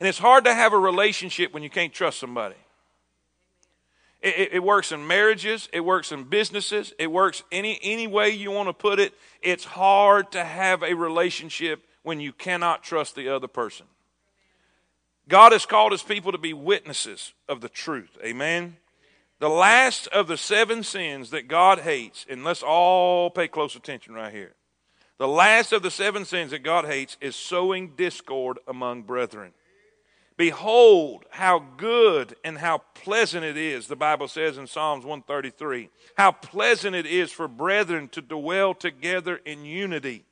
And 0.00 0.08
it's 0.08 0.18
hard 0.18 0.44
to 0.44 0.54
have 0.54 0.72
a 0.72 0.78
relationship 0.78 1.52
when 1.52 1.62
you 1.62 1.70
can't 1.70 1.92
trust 1.92 2.18
somebody. 2.18 2.54
It, 4.20 4.34
it, 4.36 4.52
it, 4.54 4.62
works 4.62 4.90
in 4.90 5.06
marriages, 5.06 5.68
it 5.72 5.80
works 5.80 6.10
in 6.10 6.24
businesses, 6.24 6.92
it 6.98 7.10
works 7.10 7.44
any, 7.52 7.78
any 7.82 8.08
way 8.08 8.30
you 8.30 8.50
want 8.50 8.68
to 8.68 8.72
put 8.72 8.98
it. 8.98 9.12
It's 9.42 9.64
hard 9.64 10.32
to 10.32 10.44
have 10.44 10.82
a 10.82 10.94
relationship 10.94 11.84
when 12.02 12.20
you 12.20 12.32
cannot 12.32 12.82
trust 12.82 13.14
the 13.14 13.28
other 13.28 13.46
person. 13.46 13.86
God 15.28 15.52
has 15.52 15.66
called 15.66 15.92
his 15.92 16.02
people 16.02 16.32
to 16.32 16.38
be 16.38 16.52
witnesses 16.52 17.32
of 17.48 17.60
the 17.60 17.68
truth. 17.68 18.16
Amen. 18.24 18.76
The 19.40 19.48
last 19.48 20.08
of 20.08 20.26
the 20.26 20.36
seven 20.36 20.82
sins 20.82 21.30
that 21.30 21.46
God 21.46 21.80
hates, 21.80 22.26
and 22.28 22.42
let's 22.42 22.62
all 22.62 23.30
pay 23.30 23.46
close 23.46 23.76
attention 23.76 24.14
right 24.14 24.32
here. 24.32 24.54
The 25.18 25.28
last 25.28 25.72
of 25.72 25.82
the 25.82 25.90
seven 25.90 26.24
sins 26.24 26.50
that 26.50 26.64
God 26.64 26.84
hates 26.84 27.16
is 27.20 27.36
sowing 27.36 27.94
discord 27.96 28.58
among 28.66 29.02
brethren. 29.02 29.52
Behold, 30.36 31.24
how 31.30 31.58
good 31.76 32.36
and 32.44 32.58
how 32.58 32.78
pleasant 32.94 33.44
it 33.44 33.56
is, 33.56 33.86
the 33.88 33.96
Bible 33.96 34.28
says 34.28 34.56
in 34.56 34.68
Psalms 34.68 35.04
133. 35.04 35.88
How 36.16 36.30
pleasant 36.32 36.94
it 36.94 37.06
is 37.06 37.32
for 37.32 37.48
brethren 37.48 38.08
to 38.10 38.22
dwell 38.22 38.74
together 38.74 39.40
in 39.44 39.64
unity. 39.64 40.24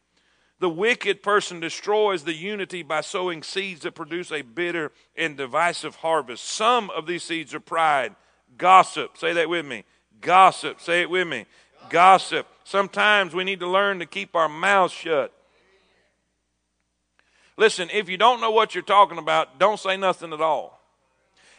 The 0.59 0.71
wicked 0.71 1.23
person 1.23 1.61
destroys 1.61 2.23
the 2.23 2.35
unity 2.35 2.83
by 2.83 3.03
sowing 3.03 3.43
seeds 3.43 3.83
that 3.83 3.97
produce 3.97 4.33
a 4.33 4.43
bitter 4.43 4.93
and 5.17 5.37
divisive 5.37 5.97
harvest. 5.97 6.45
Some 6.45 6.89
of 6.91 7.07
these 7.07 7.25
seeds 7.25 7.53
are 7.53 7.61
pride 7.61 8.15
Gossip. 8.59 9.17
Say 9.17 9.33
that 9.35 9.49
with 9.49 9.67
me. 9.67 9.85
Gossip. 10.21 10.81
Say 10.81 11.03
it 11.03 11.11
with 11.11 11.27
me. 11.27 11.47
Gossip. 11.89 12.47
Sometimes 12.65 13.35
we 13.35 13.45
need 13.45 13.61
to 13.61 13.69
learn 13.69 13.99
to 14.01 14.07
keep 14.07 14.35
our 14.35 14.49
mouths 14.49 14.93
shut. 14.93 15.33
Listen, 17.57 17.89
if 17.93 18.09
you 18.09 18.17
don't 18.17 18.41
know 18.41 18.51
what 18.51 18.75
you're 18.75 18.83
talking 18.85 19.19
about, 19.19 19.59
don't 19.59 19.81
say 19.81 19.97
nothing 19.97 20.33
at 20.33 20.41
all. 20.41 20.81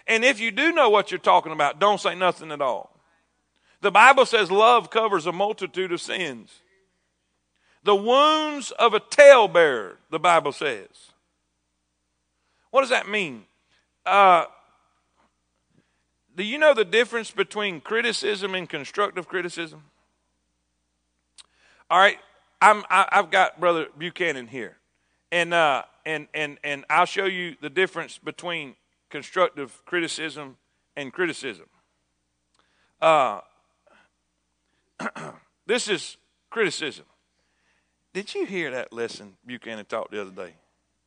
And 0.06 0.24
if 0.24 0.40
you 0.40 0.52
do 0.52 0.72
know 0.72 0.90
what 0.90 1.12
you're 1.12 1.20
talking 1.20 1.52
about, 1.52 1.80
don't 1.80 2.00
say 2.00 2.16
nothing 2.16 2.52
at 2.52 2.62
all. 2.62 2.92
The 3.82 3.92
Bible 3.92 4.26
says 4.26 4.50
love 4.52 4.90
covers 4.90 5.26
a 5.26 5.32
multitude 5.32 5.92
of 5.92 6.02
sins. 6.02 6.62
The 7.84 7.96
wounds 7.96 8.72
of 8.72 8.94
a 8.94 9.00
talebearer, 9.00 9.98
the 10.10 10.20
Bible 10.20 10.52
says. 10.52 10.90
What 12.72 12.82
does 12.82 12.90
that 12.90 13.08
mean? 13.08 13.46
Uh, 14.06 14.46
do 16.38 16.44
you 16.44 16.60
know 16.60 16.76
the 16.76 16.86
difference 16.86 17.32
between 17.32 17.82
criticism 17.82 18.54
and 18.54 18.70
constructive 18.70 19.28
criticism? 19.28 19.84
All 21.90 21.98
right, 21.98 22.20
I'm, 22.62 22.84
I, 22.92 23.08
have 23.12 23.32
got 23.32 23.60
Brother 23.60 23.88
Buchanan 23.98 24.46
here, 24.46 24.78
and 25.32 25.52
uh, 25.52 25.84
and 26.06 26.28
and 26.36 26.60
and 26.64 26.86
I'll 26.92 27.06
show 27.06 27.26
you 27.26 27.56
the 27.60 27.72
difference 27.72 28.20
between 28.20 28.76
constructive 29.10 29.84
criticism 29.86 30.58
and 30.96 31.12
criticism. 31.12 31.66
Uh, 33.02 33.42
this 35.66 35.88
is 35.88 36.18
criticism. 36.52 37.06
Did 38.14 38.36
you 38.36 38.46
hear 38.46 38.70
that 38.72 38.94
lesson 38.94 39.38
Buchanan 39.46 39.86
taught 39.86 40.12
the 40.12 40.22
other 40.22 40.32
day? 40.32 40.54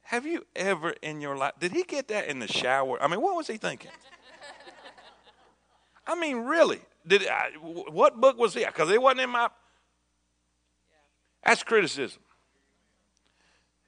Have 0.03 0.27
you 0.27 0.45
ever 0.57 0.91
in 1.03 1.21
your 1.21 1.37
life, 1.37 1.53
did 1.61 1.71
he 1.71 1.85
get 1.85 2.09
that 2.09 2.27
in 2.27 2.41
the 2.41 2.49
shower? 2.49 3.01
I 3.01 3.07
mean, 3.07 3.21
what 3.21 3.37
was 3.37 3.47
he 3.47 3.59
thinking? 3.59 3.93
I 6.07 6.15
mean, 6.15 6.39
really? 6.39 6.81
Did 7.07 7.27
I, 7.27 7.51
what 7.61 8.21
book 8.21 8.39
was 8.39 8.55
he? 8.55 8.65
Because 8.65 8.91
it 8.91 9.01
wasn't 9.01 9.21
in 9.23 9.31
my. 9.31 9.49
That's 11.45 11.63
criticism. 11.63 12.21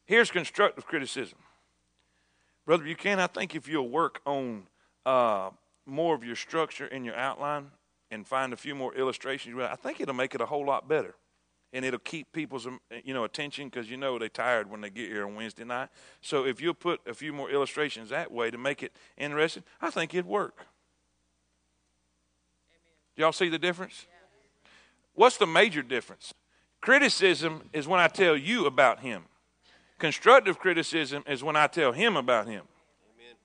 Here's 0.04 0.30
constructive 0.30 0.86
criticism. 0.86 1.38
Brother 2.64 2.84
Buchanan, 2.84 3.20
I 3.20 3.26
think 3.26 3.54
if 3.54 3.68
you'll 3.68 3.88
work 3.88 4.20
on 4.24 4.64
uh, 5.04 5.50
more 5.84 6.14
of 6.14 6.24
your 6.24 6.36
structure 6.36 6.86
in 6.86 7.04
your 7.04 7.16
outline 7.16 7.70
and 8.10 8.26
find 8.26 8.52
a 8.52 8.56
few 8.56 8.74
more 8.74 8.94
illustrations, 8.94 9.58
I 9.60 9.76
think 9.76 10.00
it'll 10.00 10.14
make 10.14 10.34
it 10.34 10.40
a 10.40 10.46
whole 10.46 10.64
lot 10.64 10.88
better. 10.88 11.14
And 11.72 11.84
it'll 11.84 12.00
keep 12.00 12.30
people's 12.32 12.66
um, 12.66 12.80
you 13.02 13.14
know 13.14 13.24
attention 13.24 13.68
because 13.68 13.90
you 13.90 13.96
know 13.96 14.18
they're 14.18 14.28
tired 14.28 14.70
when 14.70 14.82
they 14.82 14.90
get 14.90 15.08
here 15.08 15.26
on 15.26 15.34
Wednesday 15.34 15.64
night. 15.64 15.88
So 16.20 16.44
if 16.44 16.60
you'll 16.60 16.74
put 16.74 17.00
a 17.06 17.14
few 17.14 17.32
more 17.32 17.50
illustrations 17.50 18.10
that 18.10 18.30
way 18.30 18.50
to 18.50 18.58
make 18.58 18.82
it 18.82 18.92
interesting, 19.16 19.64
I 19.80 19.90
think 19.90 20.12
it'd 20.12 20.26
work. 20.26 20.66
Y'all 23.16 23.32
see 23.32 23.48
the 23.48 23.58
difference? 23.58 24.06
What's 25.14 25.36
the 25.36 25.46
major 25.46 25.82
difference? 25.82 26.32
Criticism 26.80 27.68
is 27.72 27.86
when 27.86 28.00
I 28.00 28.08
tell 28.08 28.36
you 28.36 28.66
about 28.66 29.00
him. 29.00 29.24
Constructive 29.98 30.58
criticism 30.58 31.22
is 31.28 31.44
when 31.44 31.54
I 31.54 31.66
tell 31.68 31.92
him 31.92 32.16
about 32.16 32.46
him. 32.46 32.64
Amen. 33.14 33.36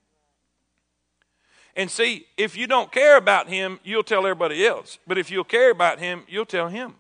And 1.75 1.91
see, 1.91 2.25
if 2.35 2.57
you 2.57 2.65
don't 2.65 2.91
care 2.91 3.17
about 3.17 3.47
him, 3.47 3.79
you'll 3.83 4.03
tell 4.03 4.25
everybody 4.25 4.65
else. 4.65 4.97
But 5.05 5.17
if 5.17 5.29
you'll 5.29 5.43
care 5.43 5.69
about 5.69 5.99
him, 5.99 6.23
you'll 6.27 6.45
tell 6.45 6.67
him. 6.67 6.95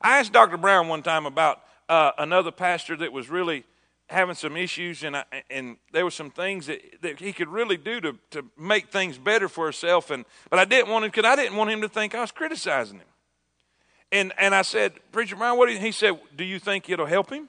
I 0.00 0.18
asked 0.18 0.32
Dr. 0.32 0.56
Brown 0.56 0.88
one 0.88 1.02
time 1.02 1.26
about 1.26 1.60
uh, 1.88 2.12
another 2.18 2.52
pastor 2.52 2.96
that 2.98 3.12
was 3.12 3.28
really 3.28 3.64
having 4.10 4.34
some 4.34 4.56
issues, 4.56 5.04
and 5.04 5.16
I, 5.16 5.24
and 5.50 5.76
there 5.92 6.04
were 6.04 6.10
some 6.10 6.30
things 6.30 6.66
that, 6.66 6.80
that 7.02 7.20
he 7.20 7.32
could 7.32 7.48
really 7.48 7.76
do 7.76 8.00
to, 8.00 8.18
to 8.32 8.44
make 8.58 8.88
things 8.88 9.18
better 9.18 9.48
for 9.48 9.66
himself. 9.66 10.10
And 10.10 10.24
but 10.50 10.58
I 10.58 10.64
didn't 10.64 10.90
want 10.90 11.04
him 11.04 11.10
because 11.10 11.24
I 11.24 11.36
didn't 11.36 11.56
want 11.56 11.70
him 11.70 11.80
to 11.82 11.88
think 11.88 12.14
I 12.14 12.20
was 12.20 12.32
criticizing 12.32 12.98
him. 12.98 13.06
And, 14.12 14.32
and 14.38 14.54
I 14.54 14.62
said, 14.62 14.94
Preacher 15.12 15.36
Brian, 15.36 15.56
what 15.56 15.66
do 15.66 15.72
you, 15.72 15.78
he 15.78 15.92
said, 15.92 16.18
do 16.36 16.44
you 16.44 16.58
think 16.58 16.90
it'll 16.90 17.06
help 17.06 17.30
him? 17.30 17.48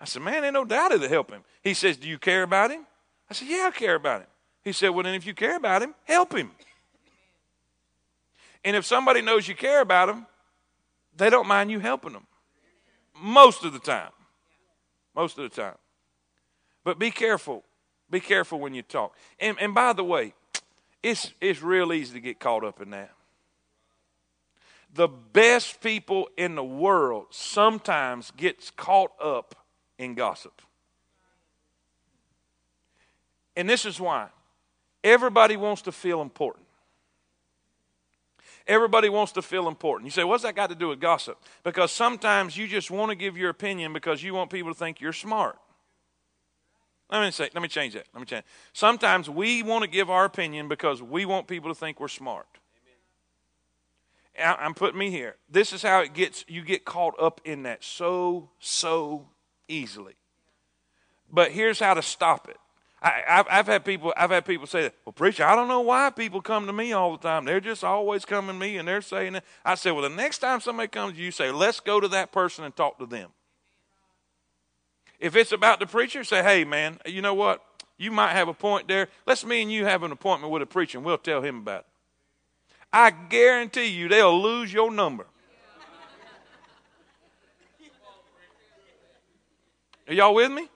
I 0.00 0.06
said, 0.06 0.22
man, 0.22 0.42
ain't 0.42 0.54
no 0.54 0.64
doubt 0.64 0.92
it'll 0.92 1.08
help 1.08 1.30
him. 1.30 1.42
He 1.62 1.74
says, 1.74 1.98
do 1.98 2.08
you 2.08 2.18
care 2.18 2.42
about 2.42 2.70
him? 2.70 2.86
I 3.30 3.34
said, 3.34 3.48
yeah, 3.48 3.68
I 3.68 3.70
care 3.70 3.94
about 3.94 4.22
him. 4.22 4.28
He 4.64 4.72
said, 4.72 4.88
well, 4.88 5.04
then 5.04 5.14
if 5.14 5.26
you 5.26 5.34
care 5.34 5.56
about 5.56 5.82
him, 5.82 5.94
help 6.04 6.34
him. 6.34 6.50
And 8.64 8.74
if 8.74 8.86
somebody 8.86 9.20
knows 9.20 9.46
you 9.46 9.54
care 9.54 9.82
about 9.82 10.06
them, 10.06 10.26
they 11.16 11.28
don't 11.28 11.46
mind 11.46 11.70
you 11.70 11.78
helping 11.78 12.14
them. 12.14 12.26
Most 13.14 13.64
of 13.64 13.72
the 13.74 13.78
time. 13.78 14.10
Most 15.14 15.38
of 15.38 15.48
the 15.48 15.62
time. 15.62 15.76
But 16.84 16.98
be 16.98 17.10
careful. 17.10 17.64
Be 18.10 18.20
careful 18.20 18.58
when 18.58 18.74
you 18.74 18.82
talk. 18.82 19.16
And, 19.38 19.56
and 19.60 19.74
by 19.74 19.92
the 19.92 20.04
way, 20.04 20.34
it's, 21.02 21.32
it's 21.40 21.62
real 21.62 21.92
easy 21.92 22.14
to 22.14 22.20
get 22.20 22.38
caught 22.38 22.64
up 22.64 22.80
in 22.80 22.90
that 22.90 23.12
the 24.94 25.08
best 25.08 25.80
people 25.80 26.28
in 26.36 26.54
the 26.54 26.64
world 26.64 27.26
sometimes 27.30 28.30
gets 28.32 28.70
caught 28.70 29.12
up 29.22 29.54
in 29.98 30.14
gossip. 30.14 30.60
And 33.56 33.68
this 33.68 33.84
is 33.84 34.00
why. 34.00 34.28
Everybody 35.02 35.56
wants 35.56 35.82
to 35.82 35.92
feel 35.92 36.20
important. 36.20 36.66
Everybody 38.66 39.08
wants 39.08 39.32
to 39.32 39.42
feel 39.42 39.68
important. 39.68 40.06
You 40.06 40.10
say, 40.12 40.24
what's 40.24 40.42
that 40.44 40.54
got 40.54 40.68
to 40.70 40.74
do 40.74 40.88
with 40.88 41.00
gossip? 41.00 41.38
Because 41.64 41.90
sometimes 41.90 42.56
you 42.56 42.68
just 42.68 42.90
want 42.90 43.10
to 43.10 43.16
give 43.16 43.36
your 43.36 43.50
opinion 43.50 43.92
because 43.92 44.22
you 44.22 44.34
want 44.34 44.50
people 44.50 44.72
to 44.72 44.78
think 44.78 45.00
you're 45.00 45.12
smart. 45.12 45.58
Let 47.10 47.22
me 47.22 47.30
say, 47.30 47.50
let 47.52 47.62
me 47.62 47.68
change 47.68 47.94
that. 47.94 48.06
Let 48.14 48.20
me 48.20 48.26
change. 48.26 48.44
Sometimes 48.72 49.28
we 49.28 49.62
want 49.62 49.82
to 49.82 49.90
give 49.90 50.08
our 50.08 50.24
opinion 50.24 50.68
because 50.68 51.02
we 51.02 51.26
want 51.26 51.46
people 51.46 51.70
to 51.70 51.74
think 51.74 52.00
we're 52.00 52.08
smart. 52.08 52.46
I'm 54.38 54.72
putting 54.72 54.98
me 54.98 55.10
here. 55.10 55.36
This 55.50 55.74
is 55.74 55.82
how 55.82 56.00
it 56.00 56.14
gets, 56.14 56.44
you 56.48 56.62
get 56.62 56.86
caught 56.86 57.14
up 57.20 57.42
in 57.44 57.64
that 57.64 57.84
so, 57.84 58.48
so 58.60 59.28
easily. 59.68 60.14
But 61.30 61.52
here's 61.52 61.78
how 61.78 61.94
to 61.94 62.02
stop 62.02 62.48
it. 62.48 62.56
I, 63.02 63.44
have 63.48 63.66
had 63.66 63.84
people. 63.84 64.14
I've 64.16 64.30
had 64.30 64.44
people 64.44 64.66
say, 64.66 64.92
"Well, 65.04 65.12
preacher, 65.12 65.44
I 65.44 65.56
don't 65.56 65.66
know 65.66 65.80
why 65.80 66.10
people 66.10 66.40
come 66.40 66.66
to 66.66 66.72
me 66.72 66.92
all 66.92 67.12
the 67.12 67.18
time. 67.18 67.44
They're 67.44 67.60
just 67.60 67.82
always 67.82 68.24
coming 68.24 68.54
to 68.54 68.60
me, 68.60 68.76
and 68.76 68.86
they're 68.86 69.02
saying 69.02 69.34
it." 69.34 69.44
I 69.64 69.74
said, 69.74 69.90
"Well, 69.92 70.02
the 70.02 70.08
next 70.08 70.38
time 70.38 70.60
somebody 70.60 70.88
comes 70.88 71.18
you, 71.18 71.32
say, 71.32 71.50
let's 71.50 71.80
go 71.80 71.98
to 71.98 72.06
that 72.08 72.30
person 72.30 72.64
and 72.64 72.74
talk 72.76 72.98
to 72.98 73.06
them. 73.06 73.30
If 75.18 75.34
it's 75.34 75.50
about 75.50 75.80
the 75.80 75.86
preacher, 75.86 76.22
say, 76.22 76.42
hey, 76.42 76.64
man, 76.64 76.98
you 77.04 77.22
know 77.22 77.34
what? 77.34 77.64
You 77.98 78.12
might 78.12 78.32
have 78.32 78.48
a 78.48 78.54
point 78.54 78.88
there. 78.88 79.08
Let's 79.26 79.44
me 79.44 79.62
and 79.62 79.72
you 79.72 79.84
have 79.84 80.04
an 80.04 80.12
appointment 80.12 80.52
with 80.52 80.62
a 80.62 80.66
preacher, 80.66 80.98
and 80.98 81.04
we'll 81.04 81.18
tell 81.18 81.42
him 81.42 81.58
about 81.58 81.80
it." 81.80 81.86
I 82.92 83.10
guarantee 83.10 83.86
you 83.86 84.08
they'll 84.08 84.40
lose 84.40 84.72
your 84.72 84.92
number. 84.92 85.26
Are 90.06 90.14
y'all 90.14 90.34
with 90.34 90.52
me? 90.52 90.68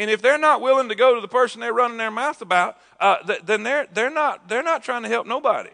And 0.00 0.10
if 0.10 0.22
they're 0.22 0.38
not 0.38 0.62
willing 0.62 0.88
to 0.88 0.94
go 0.94 1.14
to 1.14 1.20
the 1.20 1.28
person 1.28 1.60
they're 1.60 1.74
running 1.74 1.98
their 1.98 2.10
mouth 2.10 2.40
about, 2.40 2.78
uh, 2.98 3.18
th- 3.18 3.42
then 3.44 3.62
they're, 3.62 3.86
they're, 3.92 4.08
not, 4.08 4.48
they're 4.48 4.62
not 4.62 4.82
trying 4.82 5.02
to 5.02 5.10
help 5.10 5.26
nobody. 5.26 5.68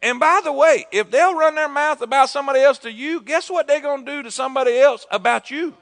And 0.00 0.18
by 0.18 0.40
the 0.42 0.50
way, 0.50 0.86
if 0.90 1.10
they'll 1.10 1.36
run 1.36 1.54
their 1.54 1.68
mouth 1.68 2.00
about 2.00 2.30
somebody 2.30 2.60
else 2.60 2.78
to 2.78 2.90
you, 2.90 3.20
guess 3.20 3.50
what 3.50 3.66
they're 3.66 3.82
going 3.82 4.06
to 4.06 4.10
do 4.10 4.22
to 4.22 4.30
somebody 4.30 4.78
else 4.78 5.04
about 5.10 5.50
you? 5.50 5.74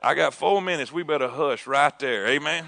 I 0.00 0.14
got 0.14 0.32
four 0.32 0.62
minutes. 0.62 0.92
We 0.92 1.02
better 1.02 1.26
hush 1.26 1.66
right 1.66 1.98
there. 1.98 2.28
Amen. 2.28 2.66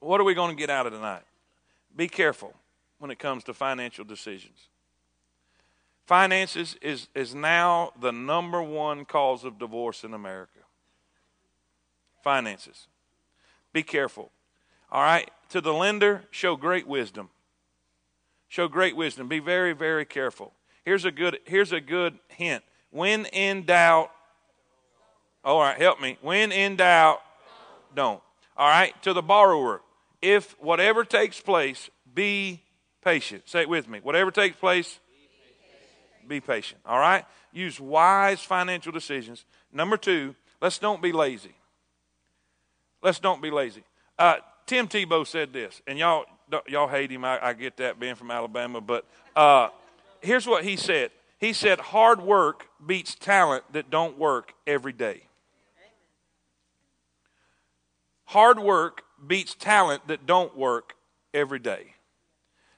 What 0.00 0.20
are 0.20 0.24
we 0.24 0.34
going 0.34 0.50
to 0.50 0.60
get 0.60 0.68
out 0.68 0.86
of 0.86 0.92
tonight? 0.92 1.22
Be 1.94 2.08
careful 2.08 2.52
when 2.98 3.12
it 3.12 3.20
comes 3.20 3.44
to 3.44 3.54
financial 3.54 4.04
decisions. 4.04 4.68
Finances 6.06 6.76
is, 6.82 7.08
is 7.14 7.34
now 7.34 7.92
the 8.00 8.12
number 8.12 8.62
one 8.62 9.04
cause 9.04 9.44
of 9.44 9.58
divorce 9.58 10.04
in 10.04 10.12
America. 10.12 10.60
Finances. 12.22 12.88
Be 13.72 13.82
careful. 13.82 14.30
All 14.92 15.02
right? 15.02 15.30
To 15.50 15.60
the 15.60 15.72
lender, 15.72 16.24
show 16.30 16.56
great 16.56 16.86
wisdom. 16.86 17.30
Show 18.48 18.68
great 18.68 18.96
wisdom. 18.96 19.28
Be 19.28 19.40
very, 19.40 19.72
very 19.72 20.04
careful. 20.04 20.52
Here's 20.84 21.04
a 21.04 21.10
good, 21.10 21.38
here's 21.44 21.72
a 21.72 21.80
good 21.80 22.18
hint. 22.28 22.62
When 22.90 23.24
in 23.26 23.64
doubt, 23.64 24.10
all 25.44 25.60
right, 25.60 25.76
help 25.76 26.00
me. 26.00 26.18
When 26.20 26.52
in 26.52 26.76
doubt, 26.76 27.20
don't. 27.94 28.22
All 28.56 28.68
right, 28.68 28.94
to 29.02 29.12
the 29.12 29.22
borrower, 29.22 29.80
if 30.22 30.54
whatever 30.60 31.04
takes 31.04 31.40
place, 31.40 31.90
be 32.14 32.62
patient. 33.02 33.42
Say 33.46 33.62
it 33.62 33.68
with 33.68 33.88
me. 33.88 34.00
Whatever 34.02 34.30
takes 34.30 34.56
place, 34.56 35.00
be 36.28 36.40
patient. 36.40 36.80
All 36.86 36.98
right? 36.98 37.24
Use 37.52 37.78
wise 37.78 38.40
financial 38.40 38.92
decisions. 38.92 39.44
Number 39.72 39.96
two, 39.96 40.34
let's 40.60 40.78
don't 40.78 41.02
be 41.02 41.12
lazy. 41.12 41.54
Let's 43.02 43.18
don't 43.18 43.42
be 43.42 43.50
lazy. 43.50 43.84
Uh, 44.18 44.36
Tim 44.66 44.88
Tebow 44.88 45.26
said 45.26 45.52
this, 45.52 45.82
and 45.86 45.98
y'all 45.98 46.24
y'all 46.68 46.88
hate 46.88 47.10
him. 47.10 47.24
I, 47.24 47.38
I 47.44 47.52
get 47.52 47.76
that 47.78 48.00
being 48.00 48.14
from 48.14 48.30
Alabama, 48.30 48.80
but 48.80 49.04
uh, 49.36 49.68
here's 50.20 50.46
what 50.46 50.64
he 50.64 50.76
said. 50.76 51.10
He 51.38 51.52
said, 51.52 51.80
"Hard 51.80 52.22
work 52.22 52.66
beats 52.84 53.14
talent 53.14 53.64
that 53.72 53.90
don't 53.90 54.18
work 54.18 54.54
every 54.66 54.92
day." 54.92 55.24
Hard 58.26 58.58
work 58.58 59.02
beats 59.26 59.54
talent 59.54 60.06
that 60.08 60.26
don't 60.26 60.56
work 60.56 60.94
every 61.32 61.58
day. 61.58 61.94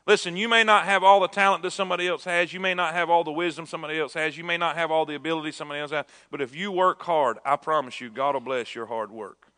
Listen, 0.07 0.36
you 0.36 0.48
may 0.48 0.62
not 0.62 0.84
have 0.84 1.02
all 1.02 1.18
the 1.18 1.28
talent 1.28 1.64
that 1.64 1.72
somebody 1.72 2.07
else 2.07 2.24
has. 2.24 2.52
You 2.52 2.61
may 2.61 2.74
not 2.74 2.94
have 2.94 3.11
all 3.11 3.24
the 3.24 3.32
wisdom 3.32 3.66
somebody 3.66 3.98
else 3.98 4.14
has. 4.14 4.38
You 4.38 4.44
may 4.44 4.57
not 4.57 4.76
have 4.76 4.92
all 4.92 5.04
the 5.04 5.16
ability 5.16 5.50
somebody 5.50 5.80
else 5.80 5.90
has. 5.90 6.04
But 6.30 6.40
if 6.40 6.54
you 6.54 6.70
work 6.70 7.02
hard, 7.02 7.38
I 7.44 7.57
promise 7.57 8.00
you, 8.00 8.09
God 8.09 8.34
will 8.34 8.40
bless 8.40 8.72
your 8.72 8.86
hard 8.86 9.11
work. 9.11 9.48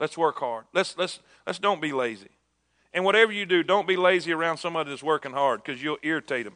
Let's 0.00 0.18
work 0.18 0.38
hard. 0.38 0.64
Let's, 0.72 0.98
let's, 0.98 1.20
let's 1.46 1.60
don't 1.60 1.80
be 1.80 1.92
lazy. 1.92 2.30
And 2.92 3.04
whatever 3.04 3.30
you 3.30 3.46
do, 3.46 3.62
don't 3.62 3.86
be 3.86 3.96
lazy 3.96 4.32
around 4.32 4.56
somebody 4.56 4.90
that's 4.90 5.02
working 5.02 5.32
hard 5.32 5.62
because 5.62 5.80
you'll 5.80 5.98
irritate 6.02 6.44
them. 6.44 6.54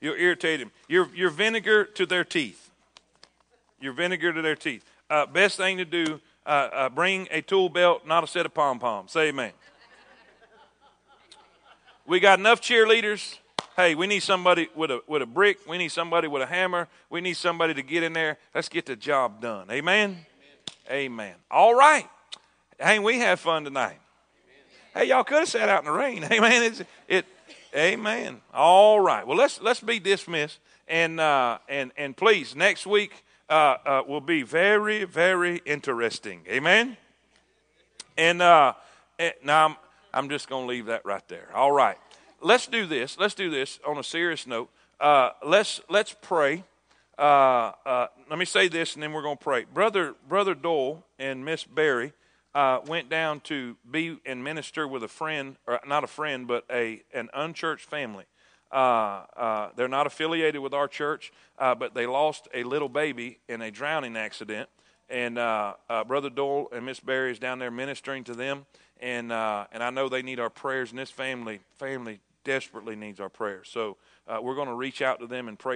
You'll 0.00 0.16
irritate 0.16 0.60
them. 0.60 0.70
You're, 0.88 1.08
you're 1.14 1.30
vinegar 1.30 1.84
to 1.84 2.06
their 2.06 2.24
teeth. 2.24 2.70
You're 3.78 3.92
vinegar 3.92 4.32
to 4.32 4.40
their 4.40 4.56
teeth. 4.56 4.84
Uh, 5.10 5.26
best 5.26 5.58
thing 5.58 5.76
to 5.76 5.84
do, 5.84 6.20
uh, 6.46 6.68
uh, 6.72 6.88
bring 6.88 7.28
a 7.30 7.42
tool 7.42 7.68
belt, 7.68 8.06
not 8.06 8.24
a 8.24 8.26
set 8.26 8.46
of 8.46 8.54
pom 8.54 8.78
poms. 8.78 9.12
Say 9.12 9.28
amen. 9.28 9.52
We 12.06 12.20
got 12.20 12.38
enough 12.38 12.60
cheerleaders. 12.60 13.38
Hey, 13.76 13.94
we 13.94 14.06
need 14.06 14.20
somebody 14.20 14.68
with 14.74 14.90
a 14.90 15.00
with 15.06 15.22
a 15.22 15.26
brick. 15.26 15.66
We 15.66 15.78
need 15.78 15.88
somebody 15.88 16.28
with 16.28 16.42
a 16.42 16.46
hammer. 16.46 16.86
We 17.08 17.22
need 17.22 17.34
somebody 17.34 17.72
to 17.74 17.82
get 17.82 18.02
in 18.02 18.12
there. 18.12 18.36
Let's 18.54 18.68
get 18.68 18.84
the 18.84 18.94
job 18.94 19.40
done. 19.40 19.70
Amen. 19.70 20.26
Amen. 20.90 21.12
Amen. 21.12 21.34
All 21.50 21.74
right. 21.74 22.06
Hey, 22.78 22.98
we 22.98 23.18
have 23.20 23.40
fun 23.40 23.64
tonight. 23.64 23.98
Hey, 24.92 25.06
y'all 25.06 25.24
could 25.24 25.38
have 25.38 25.48
sat 25.48 25.68
out 25.70 25.80
in 25.80 25.86
the 25.86 25.96
rain. 25.96 26.22
Amen. 26.30 26.62
It's, 26.62 26.82
it. 27.08 27.26
Amen. 27.74 28.42
All 28.52 29.00
right. 29.00 29.26
Well, 29.26 29.38
let's 29.38 29.60
let's 29.62 29.80
be 29.80 29.98
dismissed 29.98 30.58
and 30.86 31.18
uh, 31.18 31.58
and 31.68 31.90
and 31.96 32.14
please 32.14 32.54
next 32.54 32.86
week 32.86 33.24
uh, 33.48 33.76
uh, 33.86 34.02
will 34.06 34.20
be 34.20 34.42
very 34.42 35.04
very 35.04 35.62
interesting. 35.64 36.42
Amen. 36.48 36.98
And 38.18 38.42
uh, 38.42 38.74
now 39.42 39.66
I'm 39.66 39.76
I'm 40.14 40.28
just 40.28 40.48
going 40.48 40.62
to 40.62 40.68
leave 40.68 40.86
that 40.86 41.04
right 41.04 41.26
there. 41.26 41.48
All 41.52 41.72
right. 41.72 41.98
Let's 42.40 42.68
do 42.68 42.86
this. 42.86 43.18
Let's 43.18 43.34
do 43.34 43.50
this 43.50 43.80
on 43.84 43.98
a 43.98 44.04
serious 44.04 44.46
note. 44.46 44.70
Uh, 45.00 45.30
let's 45.44 45.80
let's 45.90 46.14
pray. 46.22 46.62
Uh, 47.18 47.72
uh, 47.84 48.06
let 48.30 48.38
me 48.38 48.44
say 48.44 48.68
this, 48.68 48.94
and 48.94 49.02
then 49.02 49.12
we're 49.12 49.22
going 49.22 49.36
to 49.36 49.42
pray. 49.42 49.64
Brother 49.64 50.14
Brother 50.28 50.54
Dole 50.54 51.04
and 51.18 51.44
Miss 51.44 51.64
Barry 51.64 52.12
uh, 52.54 52.78
went 52.86 53.08
down 53.10 53.40
to 53.40 53.76
be 53.90 54.18
and 54.24 54.44
minister 54.44 54.86
with 54.86 55.02
a 55.02 55.08
friend, 55.08 55.56
or 55.66 55.80
not 55.84 56.04
a 56.04 56.08
friend, 56.08 56.46
but 56.46 56.64
a 56.70 57.02
an 57.12 57.28
unchurched 57.34 57.86
family. 57.86 58.24
Uh, 58.70 59.24
uh, 59.36 59.68
they're 59.74 59.88
not 59.88 60.06
affiliated 60.06 60.60
with 60.60 60.74
our 60.74 60.86
church, 60.86 61.32
but 61.58 61.94
they 61.94 62.06
lost 62.06 62.46
a 62.54 62.62
little 62.62 62.88
baby 62.88 63.40
in 63.48 63.62
a 63.62 63.70
drowning 63.70 64.16
accident. 64.16 64.68
And 65.08 65.34
Brother 65.34 66.30
Dole 66.30 66.68
and 66.72 66.86
Miss 66.86 67.00
Barry 67.00 67.32
is 67.32 67.40
down 67.40 67.58
there 67.58 67.72
ministering 67.72 68.22
to 68.24 68.34
them 68.34 68.66
and 69.04 69.30
uh, 69.30 69.66
and 69.70 69.82
I 69.82 69.90
know 69.90 70.08
they 70.08 70.22
need 70.22 70.40
our 70.40 70.48
prayers, 70.48 70.90
and 70.90 70.98
this 70.98 71.10
family 71.10 71.60
family 71.76 72.20
desperately 72.42 72.96
needs 72.96 73.20
our 73.20 73.28
prayers. 73.28 73.68
So 73.70 73.98
uh, 74.26 74.38
we're 74.42 74.54
going 74.54 74.68
to 74.68 74.74
reach 74.74 75.02
out 75.02 75.20
to 75.20 75.26
them 75.26 75.46
and 75.46 75.58
pray. 75.58 75.72